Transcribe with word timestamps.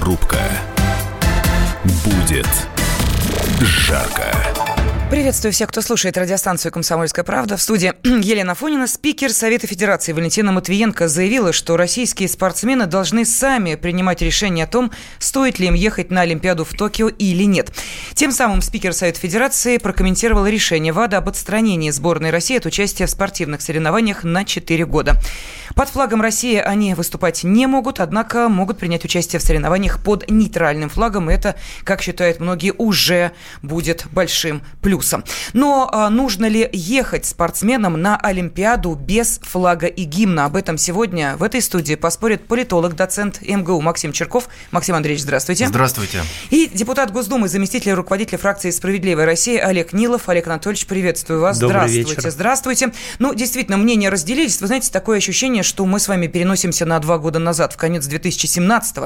Рубка. 0.00 0.40
Будет 2.04 2.48
жарко. 3.60 4.59
Приветствую 5.10 5.52
всех, 5.52 5.70
кто 5.70 5.80
слушает 5.80 6.16
радиостанцию 6.16 6.70
«Комсомольская 6.70 7.24
правда». 7.24 7.56
В 7.56 7.62
студии 7.62 7.92
Елена 8.04 8.54
Фонина. 8.54 8.86
Спикер 8.86 9.32
Совета 9.32 9.66
Федерации 9.66 10.12
Валентина 10.12 10.52
Матвиенко 10.52 11.08
заявила, 11.08 11.52
что 11.52 11.76
российские 11.76 12.28
спортсмены 12.28 12.86
должны 12.86 13.24
сами 13.24 13.74
принимать 13.74 14.22
решение 14.22 14.66
о 14.66 14.68
том, 14.68 14.92
стоит 15.18 15.58
ли 15.58 15.66
им 15.66 15.74
ехать 15.74 16.12
на 16.12 16.20
Олимпиаду 16.20 16.64
в 16.64 16.72
Токио 16.74 17.08
или 17.08 17.42
нет. 17.42 17.72
Тем 18.14 18.30
самым 18.30 18.62
спикер 18.62 18.92
Совета 18.92 19.18
Федерации 19.18 19.78
прокомментировал 19.78 20.46
решение 20.46 20.92
ВАДА 20.92 21.18
об 21.18 21.28
отстранении 21.28 21.90
сборной 21.90 22.30
России 22.30 22.58
от 22.58 22.66
участия 22.66 23.06
в 23.06 23.10
спортивных 23.10 23.62
соревнованиях 23.62 24.22
на 24.22 24.44
4 24.44 24.86
года. 24.86 25.16
Под 25.74 25.88
флагом 25.88 26.20
России 26.20 26.56
они 26.56 26.94
выступать 26.94 27.42
не 27.42 27.66
могут, 27.66 27.98
однако 27.98 28.48
могут 28.48 28.78
принять 28.78 29.04
участие 29.04 29.40
в 29.40 29.42
соревнованиях 29.42 30.00
под 30.04 30.30
нейтральным 30.30 30.88
флагом. 30.88 31.28
Это, 31.28 31.56
как 31.82 32.00
считают 32.00 32.38
многие, 32.38 32.72
уже 32.76 33.32
будет 33.60 34.06
большим 34.12 34.62
плюсом 34.80 34.99
плюсом. 35.00 35.24
Но 35.52 35.88
а, 35.90 36.10
нужно 36.10 36.46
ли 36.46 36.68
ехать 36.72 37.24
спортсменам 37.24 38.00
на 38.00 38.16
Олимпиаду 38.16 38.94
без 38.94 39.40
флага 39.42 39.86
и 39.86 40.04
гимна? 40.04 40.44
Об 40.44 40.56
этом 40.56 40.78
сегодня 40.78 41.36
в 41.36 41.42
этой 41.42 41.62
студии 41.62 41.94
поспорит 41.94 42.46
политолог, 42.46 42.94
доцент 42.94 43.40
МГУ 43.40 43.80
Максим 43.80 44.12
Черков. 44.12 44.48
Максим 44.70 44.94
Андреевич, 44.94 45.22
здравствуйте. 45.22 45.66
Здравствуйте. 45.66 46.22
И 46.50 46.70
депутат 46.72 47.12
Госдумы, 47.12 47.48
заместитель 47.48 47.92
руководителя 47.92 48.38
фракции 48.38 48.70
«Справедливая 48.70 49.26
Россия» 49.26 49.64
Олег 49.64 49.92
Нилов. 49.92 50.28
Олег 50.28 50.46
Анатольевич, 50.46 50.86
приветствую 50.86 51.40
вас. 51.40 51.58
Добрый 51.58 51.78
здравствуйте. 51.78 52.10
Вечер. 52.10 52.30
Здравствуйте. 52.30 52.92
Ну, 53.18 53.34
действительно, 53.34 53.76
мнения 53.76 54.10
разделились. 54.10 54.60
Вы 54.60 54.66
знаете, 54.66 54.90
такое 54.90 55.18
ощущение, 55.18 55.62
что 55.62 55.86
мы 55.86 55.98
с 55.98 56.08
вами 56.08 56.26
переносимся 56.26 56.84
на 56.84 56.98
два 56.98 57.18
года 57.18 57.38
назад, 57.38 57.72
в 57.72 57.76
конец 57.76 58.06
2017 58.06 58.96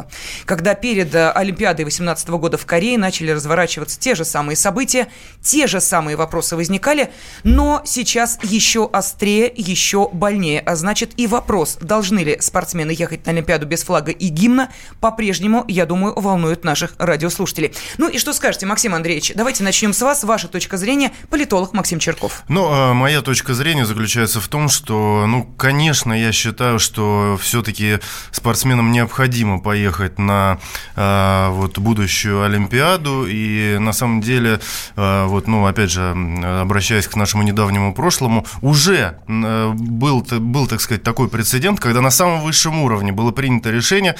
когда 0.44 0.74
перед 0.74 1.14
э, 1.14 1.30
Олимпиадой 1.30 1.84
2018 1.84 2.28
года 2.30 2.56
в 2.56 2.66
Корее 2.66 2.98
начали 2.98 3.30
разворачиваться 3.30 3.98
те 3.98 4.14
же 4.14 4.24
самые 4.24 4.56
события, 4.56 5.08
те 5.42 5.66
же 5.66 5.80
самые 5.84 6.16
вопросы 6.16 6.56
возникали, 6.56 7.12
но 7.44 7.82
сейчас 7.84 8.38
еще 8.42 8.88
острее, 8.92 9.52
еще 9.54 10.08
больнее. 10.12 10.60
А 10.60 10.74
значит 10.76 11.12
и 11.16 11.26
вопрос, 11.26 11.78
должны 11.80 12.20
ли 12.20 12.36
спортсмены 12.40 12.90
ехать 12.90 13.26
на 13.26 13.32
Олимпиаду 13.32 13.66
без 13.66 13.84
флага 13.84 14.10
и 14.10 14.28
гимна, 14.28 14.70
по-прежнему, 15.00 15.64
я 15.68 15.86
думаю, 15.86 16.18
волнует 16.18 16.64
наших 16.64 16.94
радиослушателей. 16.98 17.72
Ну 17.98 18.08
и 18.08 18.18
что 18.18 18.32
скажете, 18.32 18.66
Максим 18.66 18.94
Андреевич? 18.94 19.32
Давайте 19.34 19.62
начнем 19.62 19.92
с 19.92 20.00
вас. 20.02 20.24
Ваша 20.24 20.48
точка 20.48 20.76
зрения, 20.76 21.12
политолог 21.30 21.72
Максим 21.72 21.98
Черков. 21.98 22.42
Ну, 22.48 22.66
а 22.68 22.94
моя 22.94 23.22
точка 23.22 23.54
зрения 23.54 23.86
заключается 23.86 24.40
в 24.40 24.48
том, 24.48 24.68
что, 24.68 25.26
ну, 25.26 25.44
конечно, 25.44 26.12
я 26.12 26.32
считаю, 26.32 26.78
что 26.78 27.38
все-таки 27.40 28.00
спортсменам 28.30 28.92
необходимо 28.92 29.60
поехать 29.60 30.18
на 30.18 30.58
э, 30.96 31.48
вот 31.50 31.78
будущую 31.78 32.42
Олимпиаду, 32.44 33.26
и 33.26 33.78
на 33.78 33.92
самом 33.92 34.20
деле, 34.20 34.60
э, 34.96 35.24
вот, 35.26 35.46
ну, 35.46 35.66
опять 35.74 35.90
же, 35.90 36.14
обращаясь 36.60 37.08
к 37.08 37.16
нашему 37.16 37.42
недавнему 37.42 37.92
прошлому, 37.94 38.46
уже 38.62 39.18
э, 39.26 39.72
был, 39.74 40.22
был, 40.22 40.66
так 40.68 40.80
сказать, 40.80 41.02
такой 41.02 41.28
прецедент, 41.28 41.80
когда 41.80 42.00
на 42.00 42.10
самом 42.10 42.42
высшем 42.42 42.80
уровне 42.80 43.10
было 43.10 43.32
принято 43.32 43.70
решение 43.70 44.12
э, 44.12 44.14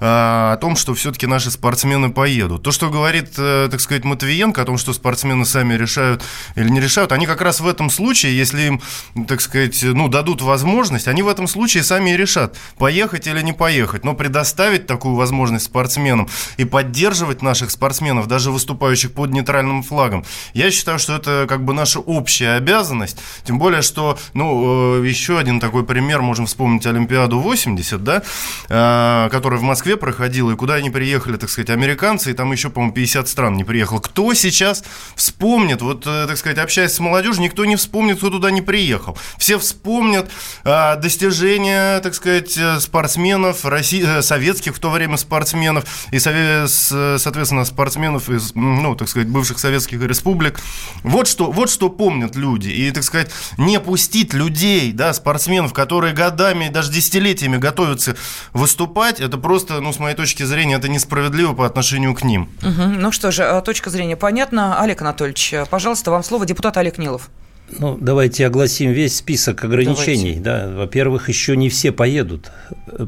о 0.00 0.56
том, 0.56 0.76
что 0.76 0.94
все-таки 0.94 1.26
наши 1.26 1.50
спортсмены 1.50 2.10
поедут. 2.10 2.62
То, 2.62 2.70
что 2.70 2.88
говорит, 2.88 3.34
э, 3.36 3.68
так 3.70 3.80
сказать, 3.80 4.04
Матвиенко 4.04 4.62
о 4.62 4.64
том, 4.64 4.78
что 4.78 4.94
спортсмены 4.94 5.44
сами 5.44 5.74
решают 5.74 6.22
или 6.56 6.70
не 6.70 6.80
решают, 6.80 7.12
они 7.12 7.26
как 7.26 7.42
раз 7.42 7.60
в 7.60 7.68
этом 7.68 7.90
случае, 7.90 8.36
если 8.36 8.62
им, 8.62 8.82
так 9.26 9.42
сказать, 9.42 9.82
ну, 9.82 10.08
дадут 10.08 10.40
возможность, 10.40 11.06
они 11.06 11.22
в 11.22 11.28
этом 11.28 11.46
случае 11.46 11.82
сами 11.82 12.10
и 12.10 12.16
решат, 12.16 12.56
поехать 12.78 13.26
или 13.26 13.42
не 13.42 13.52
поехать. 13.52 14.04
Но 14.04 14.14
предоставить 14.14 14.86
такую 14.86 15.16
возможность 15.16 15.66
спортсменам 15.66 16.28
и 16.56 16.64
поддерживать 16.64 17.42
наших 17.42 17.70
спортсменов, 17.70 18.26
даже 18.26 18.50
выступающих 18.50 19.12
под 19.12 19.32
нейтральным 19.32 19.82
флагом, 19.82 20.24
я 20.54 20.70
считаю, 20.70 20.93
что 20.98 21.14
это 21.16 21.46
как 21.48 21.64
бы 21.64 21.72
наша 21.72 22.00
общая 22.00 22.56
обязанность. 22.56 23.18
Тем 23.44 23.58
более, 23.58 23.82
что, 23.82 24.18
ну, 24.32 25.00
э, 25.00 25.06
еще 25.06 25.38
один 25.38 25.60
такой 25.60 25.84
пример, 25.84 26.22
можем 26.22 26.46
вспомнить 26.46 26.86
Олимпиаду 26.86 27.38
80, 27.38 28.02
да, 28.04 28.22
э, 28.68 29.28
которая 29.30 29.60
в 29.60 29.62
Москве 29.62 29.96
проходила, 29.96 30.52
и 30.52 30.56
куда 30.56 30.74
они 30.74 30.90
приехали, 30.90 31.36
так 31.36 31.50
сказать, 31.50 31.70
американцы, 31.70 32.30
и 32.30 32.34
там 32.34 32.52
еще, 32.52 32.70
по-моему, 32.70 32.94
50 32.94 33.28
стран 33.28 33.56
не 33.56 33.64
приехало. 33.64 34.00
Кто 34.00 34.32
сейчас 34.34 34.84
вспомнит, 35.16 35.82
вот, 35.82 36.06
э, 36.06 36.26
так 36.26 36.36
сказать, 36.36 36.58
общаясь 36.58 36.92
с 36.92 37.00
молодежью, 37.00 37.42
никто 37.42 37.64
не 37.64 37.76
вспомнит, 37.76 38.18
кто 38.18 38.30
туда 38.30 38.50
не 38.50 38.62
приехал. 38.62 39.16
Все 39.38 39.58
вспомнят 39.58 40.30
достижения, 40.64 42.00
так 42.00 42.14
сказать, 42.14 42.58
спортсменов, 42.80 43.64
России, 43.64 44.20
советских 44.20 44.76
в 44.76 44.78
то 44.78 44.90
время 44.90 45.16
спортсменов, 45.16 45.84
и, 46.10 46.18
соответственно, 46.18 47.64
спортсменов 47.64 48.28
из, 48.30 48.54
ну, 48.54 48.94
так 48.94 49.08
сказать, 49.08 49.28
бывших 49.28 49.58
советских 49.58 50.02
республик. 50.02 50.60
Вот 51.02 51.28
что, 51.28 51.50
вот 51.50 51.70
что 51.70 51.90
помнят 51.90 52.36
люди. 52.36 52.68
И, 52.68 52.90
так 52.90 53.04
сказать, 53.04 53.30
не 53.58 53.80
пустить 53.80 54.34
людей, 54.34 54.92
да, 54.92 55.12
спортсменов, 55.12 55.72
которые 55.72 56.14
годами, 56.14 56.68
даже 56.68 56.92
десятилетиями 56.92 57.56
готовятся 57.56 58.16
выступать, 58.52 59.20
это 59.20 59.38
просто, 59.38 59.80
ну, 59.80 59.92
с 59.92 59.98
моей 59.98 60.16
точки 60.16 60.42
зрения, 60.42 60.76
это 60.76 60.88
несправедливо 60.88 61.54
по 61.54 61.66
отношению 61.66 62.14
к 62.14 62.24
ним. 62.24 62.48
Угу. 62.62 62.82
Ну 62.98 63.12
что 63.12 63.30
же, 63.30 63.44
а, 63.44 63.60
точка 63.60 63.90
зрения 63.90 64.16
понятна. 64.16 64.80
Олег 64.80 65.02
Анатольевич, 65.02 65.54
пожалуйста, 65.70 66.10
вам 66.10 66.22
слово. 66.22 66.46
Депутат 66.46 66.76
Олег 66.76 66.98
Нилов. 66.98 67.30
Ну, 67.70 67.96
давайте 68.00 68.46
огласим 68.46 68.92
весь 68.92 69.16
список 69.16 69.64
ограничений. 69.64 70.38
Да, 70.38 70.68
во-первых, 70.68 71.28
еще 71.28 71.56
не 71.56 71.68
все 71.68 71.92
поедут. 71.92 72.52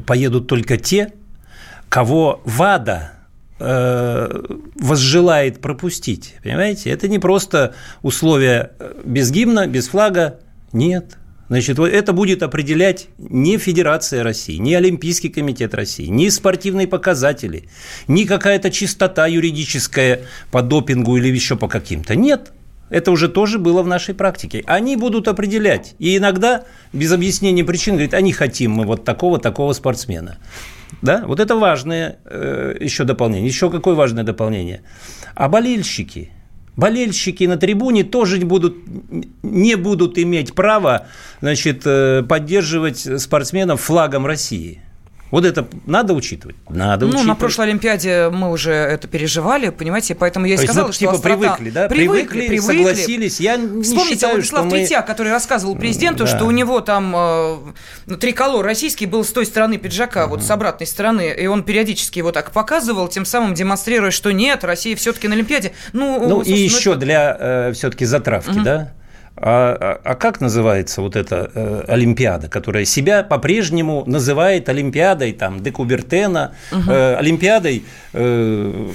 Поедут 0.05 0.47
только 0.47 0.77
те, 0.77 1.13
кого 1.89 2.41
ВАДА 2.43 3.16
возжелает 3.59 5.61
пропустить. 5.61 6.35
Понимаете? 6.43 6.91
Это 6.91 7.07
не 7.07 7.19
просто 7.19 7.73
условия 8.01 8.71
без 9.03 9.31
гимна, 9.31 9.67
без 9.67 9.87
флага. 9.87 10.39
Нет. 10.73 11.17
Значит, 11.49 11.79
это 11.79 12.11
будет 12.11 12.43
определять 12.43 13.07
не 13.17 13.57
Федерация 13.57 14.21
России, 14.21 14.57
не 14.57 14.75
Олимпийский 14.75 15.29
комитет 15.29 15.73
России, 15.73 16.07
не 16.07 16.29
спортивные 16.29 16.87
показатели, 16.87 17.69
не 18.09 18.25
какая-то 18.25 18.69
чистота 18.69 19.27
юридическая 19.27 20.23
по 20.51 20.61
допингу 20.61 21.15
или 21.15 21.29
еще 21.29 21.55
по 21.55 21.69
каким-то. 21.69 22.15
Нет. 22.15 22.51
Это 22.89 23.11
уже 23.11 23.27
тоже 23.27 23.59
было 23.59 23.81
в 23.81 23.87
нашей 23.87 24.15
практике. 24.15 24.63
Они 24.65 24.95
будут 24.95 25.27
определять. 25.27 25.95
И 25.99 26.15
иногда, 26.15 26.63
без 26.93 27.11
объяснения 27.11 27.65
причин, 27.65 27.95
говорят, 27.95 28.13
а 28.13 28.21
не 28.21 28.31
хотим 28.31 28.71
мы 28.71 28.85
вот 28.85 29.03
такого-такого 29.03 29.73
спортсмена. 29.73 30.37
Да? 31.01 31.23
Вот 31.25 31.39
это 31.39 31.55
важное 31.55 32.19
э, 32.25 32.75
еще 32.79 33.03
дополнение. 33.03 33.47
Еще 33.47 33.69
какое 33.69 33.95
важное 33.95 34.23
дополнение? 34.23 34.81
А 35.35 35.49
болельщики? 35.49 36.31
Болельщики 36.75 37.43
на 37.45 37.57
трибуне 37.57 38.03
тоже 38.03 38.37
будут, 38.37 38.77
не 39.41 39.75
будут 39.75 40.17
иметь 40.19 40.53
права 40.53 41.07
значит, 41.41 41.81
э, 41.85 42.23
поддерживать 42.23 43.21
спортсменов 43.21 43.81
флагом 43.81 44.25
России. 44.25 44.81
Вот 45.29 45.45
это 45.45 45.67
надо 45.85 46.13
учитывать? 46.13 46.55
Надо 46.69 47.05
ну, 47.05 47.09
учитывать. 47.09 47.27
на 47.27 47.35
прошлой 47.35 47.65
Олимпиаде 47.67 48.29
мы 48.29 48.49
уже 48.51 48.71
это 48.71 49.07
переживали, 49.07 49.69
понимаете, 49.69 50.15
поэтому 50.15 50.45
я 50.45 50.55
и 50.55 50.57
сказала, 50.57 50.87
ну, 50.87 50.93
что 50.93 50.99
типа 50.99 51.11
острота... 51.13 51.37
привыкли, 51.37 51.69
да? 51.69 51.87
Привыкли, 51.89 52.47
привыкли, 52.47 52.77
согласились. 52.77 53.39
Я 53.39 53.57
не 53.57 53.83
Вспомните 53.83 54.15
считаю, 54.15 54.33
Владислав 54.35 54.65
мы... 54.65 54.71
Третьяк, 54.71 55.05
который 55.05 55.31
рассказывал 55.31 55.75
президенту, 55.75 56.23
Да. 56.23 56.27
что 56.27 56.45
у 56.45 56.51
него 56.51 56.79
там 56.79 57.13
э, 57.15 57.57
триколор 58.19 58.65
российский 58.65 59.05
был 59.05 59.25
с 59.25 59.29
той 59.29 59.45
стороны 59.45 59.77
пиджака, 59.77 60.27
вот 60.27 60.43
с 60.43 60.49
обратной 60.49 60.87
стороны, 60.87 61.33
и 61.37 61.45
он 61.47 61.63
периодически 61.63 62.19
его 62.19 62.31
так 62.31 62.51
показывал, 62.51 63.07
тем 63.09 63.25
самым 63.25 63.53
демонстрируя, 63.53 64.11
что 64.11 64.31
нет, 64.31 64.63
Россия 64.63 64.95
все-таки 64.95 65.27
на 65.27 65.35
Олимпиаде. 65.35 65.73
Ну, 65.93 66.27
Ну 66.27 66.41
и 66.41 66.53
еще 66.53 66.91
это- 66.91 66.99
для 66.99 67.37
э, 67.39 67.71
все-таки 67.73 68.05
затравки, 68.05 68.59
да? 68.63 68.93
А, 69.39 69.77
а- 69.79 70.11
а 70.11 70.15
как 70.15 70.41
называется 70.41 71.01
вот 71.01 71.15
эта 71.15 71.51
э, 71.53 71.83
Олимпиада, 71.87 72.47
которая 72.49 72.85
себя 72.85 73.23
по-прежнему 73.23 74.03
называет 74.07 74.67
Олимпиадой 74.67 75.31
там 75.33 75.61
де 75.61 75.71
Кубертена, 75.71 76.55
э, 76.71 77.15
Олимпиадой 77.15 77.83
э, 78.13 78.89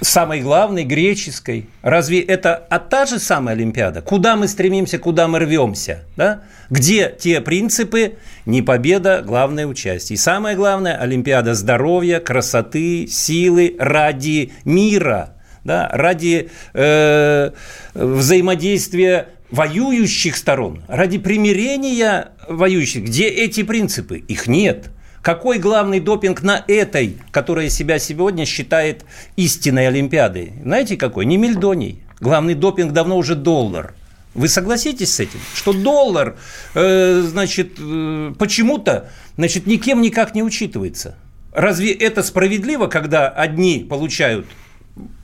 самой 0.00 0.40
главной 0.40 0.84
греческой? 0.84 1.66
Разве 1.82 2.20
это 2.20 2.64
а 2.70 2.78
та 2.78 3.06
же 3.06 3.18
самая 3.18 3.56
Олимпиада? 3.56 4.02
Куда 4.02 4.36
мы 4.36 4.46
стремимся, 4.46 4.98
куда 4.98 5.26
мы 5.26 5.40
рвемся? 5.40 6.04
Да? 6.16 6.42
Где 6.70 7.14
те 7.18 7.40
принципы? 7.40 8.14
Не 8.46 8.62
победа, 8.62 9.22
главное 9.24 9.66
участие. 9.66 10.14
И 10.14 10.18
самое 10.18 10.56
главное– 10.56 10.96
Олимпиада 11.00 11.54
здоровья, 11.54 12.18
красоты, 12.20 13.06
силы 13.08 13.76
ради 13.78 14.52
мира, 14.64 15.31
да? 15.64 15.88
ради 15.92 16.50
э, 16.74 17.50
взаимодействия 17.94 19.28
воюющих 19.50 20.36
сторон, 20.36 20.82
ради 20.88 21.18
примирения 21.18 22.32
воюющих. 22.48 23.04
Где 23.04 23.28
эти 23.28 23.62
принципы? 23.62 24.18
Их 24.18 24.46
нет. 24.46 24.90
Какой 25.22 25.58
главный 25.58 26.00
допинг 26.00 26.42
на 26.42 26.64
этой, 26.66 27.16
которая 27.30 27.68
себя 27.68 28.00
сегодня 28.00 28.44
считает 28.44 29.04
истинной 29.36 29.86
Олимпиадой? 29.86 30.54
Знаете 30.62 30.96
какой? 30.96 31.26
Не 31.26 31.36
мельдоний. 31.36 32.02
Главный 32.18 32.54
допинг 32.54 32.92
давно 32.92 33.16
уже 33.16 33.36
доллар. 33.36 33.94
Вы 34.34 34.48
согласитесь 34.48 35.14
с 35.14 35.20
этим, 35.20 35.38
что 35.54 35.72
доллар, 35.74 36.36
э, 36.74 37.22
значит, 37.22 37.74
э, 37.78 38.32
почему-то, 38.38 39.10
значит, 39.36 39.66
никем 39.66 40.00
никак 40.00 40.34
не 40.34 40.42
учитывается. 40.42 41.16
разве 41.52 41.92
это 41.92 42.22
справедливо, 42.22 42.86
когда 42.86 43.28
одни 43.28 43.86
получают 43.88 44.46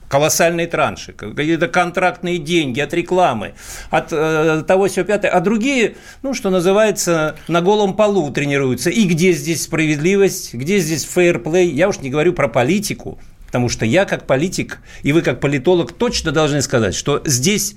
колоссальные 0.09 0.67
транши, 0.67 1.13
какие-то 1.13 1.67
контрактные 1.67 2.39
деньги 2.39 2.81
от 2.81 2.93
рекламы, 2.93 3.53
от 3.91 4.11
э, 4.11 4.63
того 4.67 4.87
всего 4.87 5.05
пятое, 5.05 5.31
а 5.31 5.39
другие, 5.39 5.95
ну, 6.23 6.33
что 6.33 6.49
называется, 6.49 7.37
на 7.47 7.61
голом 7.61 7.95
полу 7.95 8.29
тренируются. 8.31 8.89
И 8.89 9.05
где 9.05 9.31
здесь 9.31 9.63
справедливость, 9.63 10.53
где 10.53 10.79
здесь 10.79 11.03
фейерплей? 11.03 11.69
Я 11.69 11.87
уж 11.87 11.99
не 11.99 12.09
говорю 12.09 12.33
про 12.33 12.49
политику, 12.49 13.19
Потому 13.45 13.67
что 13.67 13.83
я 13.83 14.05
как 14.05 14.27
политик, 14.27 14.79
и 15.01 15.11
вы 15.11 15.23
как 15.23 15.39
политолог 15.39 15.91
точно 15.91 16.31
должны 16.31 16.61
сказать, 16.61 16.93
что 16.93 17.23
здесь 17.25 17.73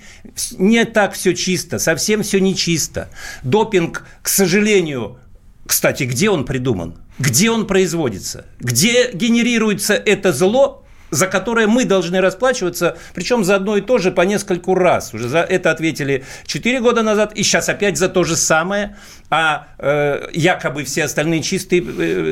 не 0.58 0.84
так 0.84 1.14
все 1.14 1.34
чисто, 1.34 1.78
совсем 1.78 2.22
все 2.22 2.40
нечисто. 2.40 3.08
Допинг, 3.42 4.06
к 4.20 4.28
сожалению, 4.28 5.18
кстати, 5.66 6.02
где 6.02 6.28
он 6.28 6.44
придуман? 6.44 6.96
Где 7.18 7.50
он 7.50 7.66
производится? 7.66 8.44
Где 8.60 9.12
генерируется 9.14 9.94
это 9.94 10.34
зло, 10.34 10.81
за 11.12 11.26
которое 11.26 11.66
мы 11.66 11.84
должны 11.84 12.20
расплачиваться, 12.20 12.96
причем 13.14 13.44
за 13.44 13.56
одно 13.56 13.76
и 13.76 13.82
то 13.82 13.98
же 13.98 14.10
по 14.10 14.22
нескольку 14.22 14.74
раз. 14.74 15.12
Уже 15.12 15.28
за 15.28 15.40
это 15.40 15.70
ответили 15.70 16.24
4 16.46 16.80
года 16.80 17.02
назад, 17.02 17.32
и 17.34 17.42
сейчас 17.42 17.68
опять 17.68 17.98
за 17.98 18.08
то 18.08 18.24
же 18.24 18.34
самое, 18.34 18.96
а 19.28 19.68
э, 19.78 20.30
якобы 20.32 20.84
все 20.84 21.04
остальные 21.04 21.42
чистые, 21.42 21.82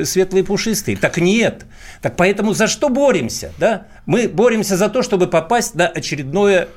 э, 0.01 0.05
светлые, 0.05 0.43
пушистые. 0.43 0.97
Так 0.97 1.17
нет. 1.17 1.65
Так 2.01 2.15
поэтому 2.17 2.53
за 2.53 2.67
что 2.67 2.89
боремся? 2.89 3.53
Да? 3.59 3.85
Мы 4.07 4.27
боремся 4.27 4.75
за 4.75 4.89
то, 4.89 5.03
чтобы 5.03 5.27
попасть 5.27 5.75
на 5.75 5.87
очередное 5.87 6.67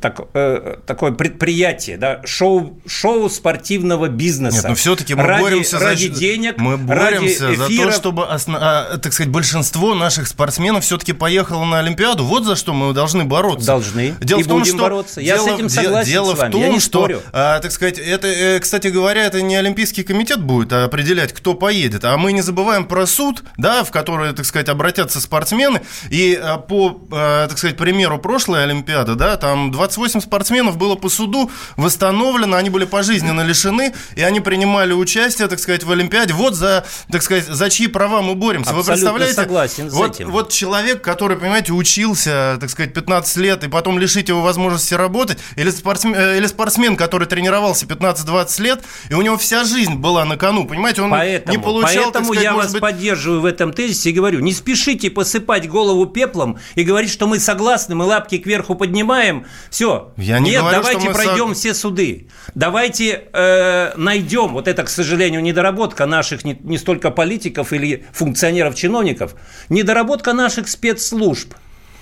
так, 0.00 0.20
э, 0.34 0.78
такое 0.86 1.12
предприятие, 1.12 1.96
да, 1.96 2.20
шоу, 2.24 2.80
шоу 2.86 3.30
спортивного 3.30 4.08
бизнеса. 4.08 4.56
Нет, 4.56 4.68
но 4.70 4.74
все-таки 4.74 5.14
мы 5.14 5.22
ради, 5.22 5.42
боремся 5.42 5.78
ради 5.78 6.08
за, 6.08 6.18
денег, 6.18 6.58
мы 6.58 6.76
боремся 6.76 7.48
ради 7.48 7.54
эфира. 7.54 7.84
за 7.84 7.92
то, 7.92 7.92
чтобы, 7.92 8.26
а, 8.28 8.98
так 8.98 9.12
сказать, 9.12 9.30
большинство 9.32 9.94
наших 9.94 10.26
спортсменов 10.26 10.84
все-таки 10.84 11.12
поехало 11.12 11.64
на 11.64 11.78
Олимпиаду. 11.78 12.24
Вот 12.24 12.44
за 12.44 12.56
что 12.56 12.72
мы 12.74 12.92
должны 12.92 13.24
бороться. 13.24 13.66
Должны. 13.66 14.16
Дело 14.20 14.40
и 14.40 14.42
в 14.42 14.48
том, 14.48 14.58
будем 14.60 14.74
что 14.74 14.82
бороться. 14.82 15.20
Я 15.20 15.36
дело, 15.36 15.48
с 15.48 15.52
этим 15.52 15.68
согласен 15.68 16.10
Дело 16.10 16.34
с 16.34 16.38
вами. 16.38 16.50
в 16.50 16.52
том, 16.52 16.80
что, 16.80 17.22
а, 17.32 17.60
так 17.60 17.70
сказать, 17.70 17.98
это, 17.98 18.26
э, 18.26 18.58
кстати 18.58 18.88
говоря, 18.88 19.24
это 19.24 19.42
не 19.42 19.54
Олимпийский 19.54 20.02
комитет 20.02 20.42
будет 20.42 20.72
определять, 20.72 21.32
кто 21.32 21.54
поедет, 21.54 22.04
а 22.04 22.16
мы 22.16 22.32
не 22.32 22.42
забываем 22.42 22.86
про 22.86 23.06
суд, 23.06 23.44
да, 23.56 23.84
в 23.84 23.92
который, 23.92 24.32
так 24.32 24.44
сказать, 24.44 24.68
обратятся 24.68 25.20
спортсмены. 25.20 25.82
И 26.10 26.34
а, 26.34 26.58
по, 26.58 27.00
а, 27.12 27.46
так 27.46 27.58
сказать, 27.58 27.76
примеру 27.76 28.18
прошлой 28.18 28.64
Олимпиады, 28.64 29.14
да, 29.14 29.36
там 29.36 29.70
28 29.84 30.20
спортсменов 30.20 30.76
было 30.76 30.94
по 30.94 31.08
суду 31.08 31.50
восстановлено, 31.76 32.56
они 32.56 32.70
были 32.70 32.84
пожизненно 32.84 33.42
лишены, 33.42 33.94
и 34.16 34.22
они 34.22 34.40
принимали 34.40 34.92
участие, 34.92 35.48
так 35.48 35.58
сказать, 35.58 35.84
в 35.84 35.90
Олимпиаде. 35.90 36.32
Вот 36.32 36.54
за, 36.54 36.86
так 37.10 37.22
сказать, 37.22 37.44
за 37.44 37.70
чьи 37.70 37.86
права 37.86 38.22
мы 38.22 38.34
боремся. 38.34 38.70
Абсолютно 38.70 38.92
Вы 38.92 38.96
представляете? 38.96 39.34
согласен 39.34 39.90
с 39.90 39.94
вот, 39.94 40.14
этим. 40.14 40.30
Вот 40.30 40.50
человек, 40.50 41.02
который, 41.02 41.36
понимаете, 41.36 41.72
учился, 41.72 42.56
так 42.60 42.70
сказать, 42.70 42.94
15 42.94 43.36
лет, 43.36 43.64
и 43.64 43.68
потом 43.68 43.98
лишить 43.98 44.28
его 44.28 44.40
возможности 44.40 44.94
работать, 44.94 45.38
или 45.56 45.70
спортсмен, 45.70 46.14
э, 46.14 46.38
или 46.38 46.46
спортсмен 46.46 46.96
который 46.96 47.26
тренировался 47.26 47.86
15-20 47.86 48.62
лет, 48.62 48.84
и 49.10 49.14
у 49.14 49.22
него 49.22 49.36
вся 49.36 49.64
жизнь 49.64 49.94
была 49.96 50.24
на 50.24 50.36
кону, 50.36 50.66
понимаете, 50.66 51.02
он 51.02 51.10
поэтому, 51.10 51.56
не 51.56 51.62
получал, 51.62 52.04
Поэтому 52.04 52.26
сказать, 52.26 52.44
я 52.44 52.54
вас 52.54 52.72
быть... 52.72 52.80
поддерживаю 52.80 53.40
в 53.42 53.44
этом 53.44 53.72
тезисе 53.72 54.10
и 54.10 54.12
говорю, 54.12 54.40
не 54.40 54.52
спешите 54.52 55.10
посыпать 55.10 55.68
голову 55.68 56.06
пеплом 56.06 56.58
и 56.74 56.82
говорить, 56.82 57.10
что 57.10 57.26
мы 57.26 57.38
согласны, 57.38 57.94
мы 57.94 58.04
лапки 58.04 58.38
кверху 58.38 58.74
поднимаем, 58.74 59.46
все, 59.74 60.12
я 60.18 60.38
не 60.38 60.50
Нет, 60.50 60.60
говорю, 60.60 60.82
давайте 60.82 61.10
пройдем 61.10 61.48
со... 61.48 61.54
все 61.54 61.74
суды. 61.74 62.28
Давайте 62.54 63.24
э, 63.32 63.92
найдем, 63.96 64.52
вот 64.52 64.68
это, 64.68 64.84
к 64.84 64.88
сожалению, 64.88 65.42
недоработка 65.42 66.06
наших 66.06 66.44
не, 66.44 66.56
не 66.62 66.78
столько 66.78 67.10
политиков 67.10 67.72
или 67.72 68.06
функционеров, 68.12 68.76
чиновников, 68.76 69.34
недоработка 69.70 70.32
наших 70.32 70.68
спецслужб. 70.68 71.54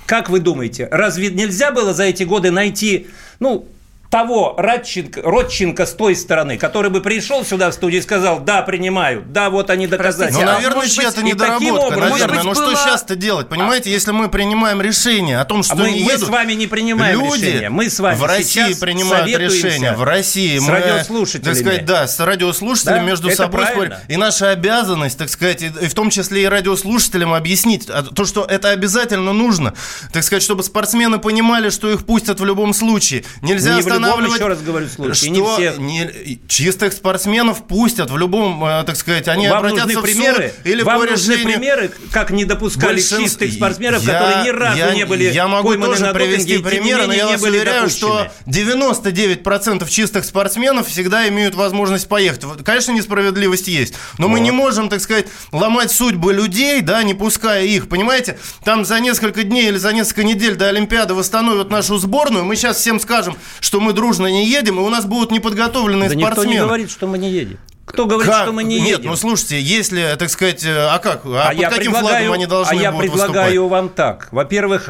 Как 0.05 0.29
вы 0.29 0.41
думаете, 0.41 0.87
разве 0.91 1.31
нельзя 1.31 1.71
было 1.71 1.95
за 1.95 2.03
эти 2.03 2.25
годы 2.25 2.51
найти, 2.51 3.07
ну, 3.41 3.67
того 4.13 4.55
Радченко, 4.59 5.23
Родченко 5.23 5.87
с 5.87 5.95
той 5.95 6.15
стороны, 6.15 6.59
который 6.59 6.91
бы 6.91 7.01
пришел 7.01 7.47
сюда 7.47 7.71
в 7.71 7.73
студию 7.73 8.01
и 8.01 8.03
сказал, 8.03 8.41
да, 8.41 8.61
принимаю, 8.61 9.25
да, 9.27 9.49
вот 9.49 9.71
они 9.71 9.87
доказательства. 9.87 10.45
Ну, 10.45 10.51
а 10.51 10.55
наверное, 10.57 10.87
чья-то 10.87 11.23
недоработка, 11.23 11.87
образом, 11.87 12.11
наверное. 12.11 12.43
Но 12.43 12.53
было... 12.53 12.55
что 12.55 12.77
сейчас-то 12.77 13.17
делать, 13.17 13.49
понимаете, 13.49 13.89
а... 13.89 13.93
если 13.95 14.11
мы 14.11 14.29
принимаем 14.29 14.83
решение 14.83 15.41
о 15.41 15.47
том, 15.47 15.63
что 15.63 15.73
а 15.73 15.77
мы, 15.77 15.93
не 15.93 16.01
едут, 16.01 16.21
мы 16.21 16.27
с 16.27 16.29
вами 16.29 16.53
не 16.53 16.67
принимаем 16.67 17.21
люди 17.21 17.47
решение, 17.47 17.71
мы 17.71 17.89
с 17.89 17.99
вами 18.01 18.17
в 18.19 18.25
России 18.25 18.75
принимают 18.75 19.29
решения, 19.29 19.95
в 19.95 20.03
России 20.03 20.59
с 20.59 20.63
мы, 20.63 20.73
радиослушателями. 20.73 21.55
так 21.55 21.57
сказать, 21.57 21.85
да, 21.87 22.07
с 22.07 22.21
радиослушателями 22.21 22.99
да? 22.99 23.07
между 23.07 23.29
Это 23.29 23.37
собой 23.39 23.67
спорим. 23.67 23.95
И 24.09 24.19
наша 24.19 24.51
обязанность, 24.51 25.17
так 25.17 25.31
сказать, 25.31 25.63
и 25.63 25.69
в 25.71 25.95
том 25.95 26.11
числе 26.11 26.43
и 26.43 26.47
радиослушателям 26.47 27.33
объяснить 27.33 27.89
а, 27.89 28.03
то, 28.03 28.27
что 28.27 28.45
это 28.45 28.69
обязательно 28.69 29.33
нужно, 29.33 29.73
так 30.13 30.23
сказать, 30.23 30.43
чтобы 30.43 30.63
спортсмены 30.65 31.19
понимали, 31.19 31.71
что 31.71 31.91
их 31.91 32.05
пустят 32.05 32.41
в 32.41 32.45
любом 32.45 32.75
случае. 32.75 33.25
Нельзя 33.41 33.77
не 33.77 33.83
останавливать... 34.05 34.39
Еще 34.39 34.49
раз 34.49 34.63
говорю, 34.63 34.89
случае. 34.89 35.15
Что 35.15 35.29
не 35.29 35.41
все... 35.41 35.75
не, 35.79 36.41
чистых 36.49 36.93
спортсменов 36.93 37.67
пустят 37.67 38.11
в 38.11 38.17
любом, 38.17 38.65
э, 38.65 38.85
так 38.85 38.97
сказать, 38.97 39.29
они 39.29 39.49
Вам 39.49 39.59
обратятся 39.59 40.01
в 40.01 40.03
примеры? 40.03 40.53
суд 40.57 40.67
или 40.67 40.83
Вам 40.83 41.01
по 41.01 41.07
нужны 41.07 41.33
решению... 41.33 41.59
примеры, 41.59 41.93
как 42.11 42.31
не 42.31 42.45
допускали 42.45 42.95
Большинство... 42.95 43.25
чистых 43.25 43.53
спортсменов, 43.53 44.03
я, 44.03 44.13
которые 44.13 44.45
ни 44.45 44.49
разу 44.57 44.79
я, 44.79 44.95
не 44.95 45.07
были 45.07 45.25
Я 45.31 45.49
могу 45.49 45.75
тоже 45.75 46.03
на 46.03 46.13
привести 46.13 46.59
допинге, 46.59 46.71
примеры, 46.71 47.07
но 47.07 47.13
я 47.13 47.25
не 47.25 47.33
вас 47.33 47.43
уверяю, 47.43 47.83
допущены. 47.83 47.91
что 47.91 48.33
99% 48.47 49.89
чистых 49.89 50.25
спортсменов 50.25 50.89
всегда 50.89 51.29
имеют 51.29 51.55
возможность 51.55 52.09
поехать. 52.09 52.45
Конечно, 52.65 52.93
несправедливость 52.93 53.69
есть, 53.69 53.95
но 54.19 54.29
вот. 54.29 54.33
мы 54.33 54.41
не 54.41 54.51
можем, 54.51 54.89
так 54.89 55.01
сказать, 55.01 55.27
ломать 55.53 55.91
судьбы 55.91 56.33
людей, 56.33 56.81
да, 56.81 57.03
не 57.03 57.15
пуская 57.15 57.65
их, 57.65 57.89
понимаете? 57.89 58.39
Там 58.65 58.85
за 58.85 59.01
несколько 59.01 59.43
дней 59.45 59.69
или 59.69 59.77
за 59.77 59.93
несколько 59.93 60.25
недель 60.25 60.55
до 60.57 60.69
Олимпиады 60.69 61.15
восстановят 61.15 61.71
нашу 61.71 61.99
сборную, 61.99 62.45
мы 62.45 62.57
сейчас 62.57 62.79
всем 62.79 63.01
скажем, 63.01 63.37
что 63.61 63.81
мы 63.81 63.92
дружно 63.93 64.27
не 64.27 64.47
едем, 64.47 64.79
и 64.79 64.83
у 64.83 64.89
нас 64.89 65.05
будут 65.05 65.31
неподготовленные 65.31 66.09
да 66.09 66.15
спортсмены. 66.19 66.49
никто 66.49 66.63
не 66.63 66.67
говорит, 66.67 66.91
что 66.91 67.07
мы 67.07 67.19
не 67.19 67.31
едем. 67.31 67.59
Кто 67.85 68.07
говорит, 68.07 68.33
как? 68.33 68.45
что 68.45 68.53
мы 68.53 68.63
не 68.65 68.81
Нет, 68.81 68.99
едем? 68.99 69.11
ну 69.11 69.17
слушайте, 69.17 69.61
если, 69.61 70.15
так 70.19 70.31
сказать, 70.31 70.65
а 70.67 70.99
как? 70.99 71.27
А, 71.27 71.49
а 71.49 71.49
под 71.49 71.59
я 71.59 71.69
каким 71.71 71.93
флагом 71.93 72.33
они 72.33 72.47
должны 72.47 72.73
А 72.73 72.75
я 72.81 72.93
будут 72.93 73.11
предлагаю 73.11 73.63
выступать? 73.63 73.71
вам 73.71 73.89
так. 73.91 74.29
Во-первых, 74.31 74.89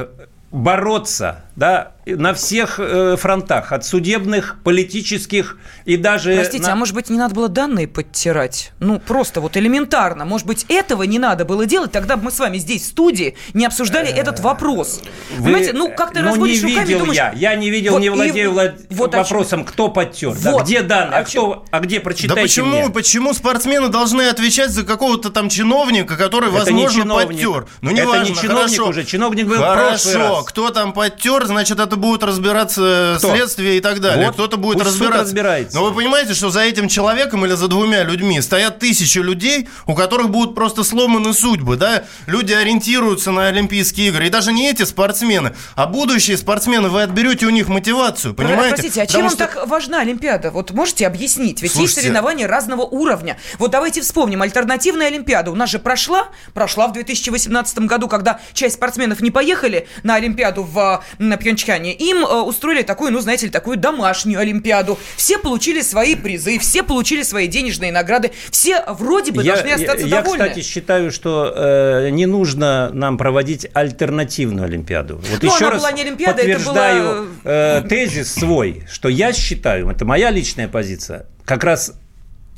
бороться, 0.50 1.44
да, 1.56 1.92
на 2.06 2.34
всех 2.34 2.76
э, 2.78 3.16
фронтах, 3.16 3.72
от 3.72 3.84
судебных, 3.84 4.56
политических 4.64 5.56
и 5.84 5.96
даже... 5.96 6.34
Простите, 6.34 6.66
на... 6.66 6.72
а 6.72 6.76
может 6.76 6.94
быть 6.94 7.10
не 7.10 7.18
надо 7.18 7.34
было 7.34 7.48
данные 7.48 7.86
подтирать? 7.86 8.72
Ну, 8.80 8.98
просто 8.98 9.40
вот 9.40 9.56
элементарно. 9.56 10.24
Может 10.24 10.46
быть, 10.46 10.66
этого 10.68 11.04
не 11.04 11.18
надо 11.18 11.44
было 11.44 11.64
делать, 11.66 11.92
тогда 11.92 12.16
бы 12.16 12.24
мы 12.24 12.30
с 12.30 12.38
вами 12.38 12.58
здесь 12.58 12.82
в 12.82 12.86
студии 12.86 13.36
не 13.54 13.66
обсуждали 13.66 14.08
этот 14.08 14.40
вопрос. 14.40 15.00
Вы... 15.36 15.44
Понимаете, 15.44 15.72
ну, 15.72 15.92
как 15.94 16.12
ты 16.12 16.20
ну, 16.20 16.30
разводишь 16.30 16.62
не 16.62 16.70
руками, 16.70 16.86
видел 16.86 16.98
думаешь... 17.00 17.16
я, 17.16 17.32
я 17.36 17.54
не 17.54 17.70
видел, 17.70 17.92
вот 17.92 18.00
не 18.00 18.10
владею 18.10 18.50
и... 18.50 18.52
влад... 18.52 18.74
вот 18.90 19.14
вопросом, 19.14 19.64
кто 19.64 19.88
подтер, 19.88 20.30
вот. 20.30 20.42
да, 20.42 20.62
где 20.62 20.82
данные, 20.82 21.18
а, 21.18 21.20
а, 21.20 21.24
кто... 21.24 21.64
а 21.70 21.80
где, 21.80 22.00
прочитайте 22.00 22.34
Да 22.34 22.42
почему, 22.42 22.82
мне. 22.82 22.90
почему 22.90 23.32
спортсмены 23.32 23.88
должны 23.88 24.22
отвечать 24.22 24.70
за 24.70 24.84
какого-то 24.84 25.30
там 25.30 25.48
чиновника, 25.48 26.16
который, 26.16 26.48
это 26.48 26.58
возможно, 26.58 27.14
подтер? 27.14 27.66
Ну, 27.80 27.90
не 27.92 28.00
это 28.00 28.08
важно, 28.08 28.28
не 28.30 28.34
чиновник 28.34 28.76
хорошо. 28.76 28.88
уже, 28.88 29.04
чиновник 29.04 29.46
был 29.46 29.58
Хорошо, 29.58 30.08
в 30.08 30.12
прошлый 30.12 30.16
раз. 30.16 30.44
кто 30.46 30.70
там 30.70 30.92
подтер, 30.92 31.46
значит, 31.46 31.78
это 31.78 31.91
будет 31.96 32.22
разбираться 32.22 33.16
Кто? 33.18 33.34
следствие 33.34 33.76
и 33.78 33.80
так 33.80 34.00
далее. 34.00 34.26
Вот, 34.26 34.34
Кто-то 34.34 34.56
будет 34.56 34.80
разбираться. 34.82 35.22
разбирается. 35.22 35.76
Но 35.78 35.84
вы 35.84 35.94
понимаете, 35.94 36.34
что 36.34 36.50
за 36.50 36.60
этим 36.60 36.88
человеком 36.88 37.44
или 37.44 37.54
за 37.54 37.68
двумя 37.68 38.02
людьми 38.04 38.40
стоят 38.40 38.78
тысячи 38.78 39.18
людей, 39.18 39.68
у 39.86 39.94
которых 39.94 40.30
будут 40.30 40.54
просто 40.54 40.84
сломаны 40.84 41.32
судьбы, 41.34 41.76
да? 41.76 42.04
Люди 42.26 42.52
ориентируются 42.52 43.30
на 43.32 43.46
Олимпийские 43.48 44.08
игры. 44.08 44.26
И 44.26 44.30
даже 44.30 44.52
не 44.52 44.68
эти 44.70 44.84
спортсмены, 44.84 45.54
а 45.74 45.86
будущие 45.86 46.36
спортсмены, 46.36 46.88
вы 46.88 47.02
отберете 47.02 47.46
у 47.46 47.50
них 47.50 47.68
мотивацию, 47.68 48.34
понимаете? 48.34 48.76
Простите, 48.76 49.02
а 49.02 49.06
чем 49.06 49.22
Потому 49.22 49.24
вам 49.24 49.36
что- 49.36 49.46
так 49.60 49.68
важна 49.68 50.00
Олимпиада? 50.00 50.50
Вот 50.50 50.70
можете 50.72 51.06
объяснить? 51.06 51.62
Ведь 51.62 51.72
Слушайте. 51.72 51.82
есть 51.94 51.94
соревнования 52.02 52.46
разного 52.46 52.82
уровня. 52.82 53.38
Вот 53.58 53.70
давайте 53.70 54.00
вспомним. 54.00 54.42
Альтернативная 54.42 55.08
Олимпиада 55.08 55.50
у 55.50 55.54
нас 55.54 55.70
же 55.70 55.78
прошла. 55.78 56.28
Прошла 56.54 56.86
в 56.88 56.92
2018 56.92 57.86
году, 57.86 58.08
когда 58.08 58.40
часть 58.52 58.74
спортсменов 58.76 59.20
не 59.20 59.30
поехали 59.30 59.88
на 60.02 60.14
Олимпиаду 60.16 60.62
в 60.62 61.02
на 61.18 61.36
Пьончхане. 61.36 61.81
Им 61.90 62.24
э, 62.24 62.40
устроили 62.42 62.82
такую, 62.82 63.12
ну, 63.12 63.20
знаете 63.20 63.46
ли, 63.46 63.52
такую 63.52 63.76
домашнюю 63.76 64.40
Олимпиаду. 64.40 64.98
Все 65.16 65.38
получили 65.38 65.82
свои 65.82 66.14
призы, 66.14 66.58
все 66.58 66.82
получили 66.82 67.22
свои 67.22 67.46
денежные 67.46 67.92
награды. 67.92 68.32
Все 68.50 68.84
вроде 68.88 69.32
бы 69.32 69.42
должны 69.42 69.70
остаться 69.70 70.06
я, 70.06 70.22
довольны. 70.22 70.44
кстати, 70.44 70.64
считаю, 70.64 71.10
что 71.10 71.52
э, 71.54 72.10
не 72.10 72.26
нужно 72.26 72.90
нам 72.92 73.18
проводить 73.18 73.66
альтернативную 73.72 74.66
Олимпиаду. 74.66 75.16
Вот 75.30 75.42
Ну, 75.42 75.54
еще 75.54 75.64
она 75.66 75.70
раз 75.70 75.82
была 75.82 75.92
не 75.92 76.02
Олимпиада, 76.02 76.42
это 76.42 76.52
подтверждаю 76.52 77.28
э, 77.44 77.82
тезис 77.88 78.32
свой, 78.32 78.84
что 78.90 79.08
я 79.08 79.32
считаю, 79.32 79.88
это 79.90 80.04
моя 80.04 80.30
личная 80.30 80.68
позиция, 80.68 81.26
как 81.44 81.64
раз 81.64 81.94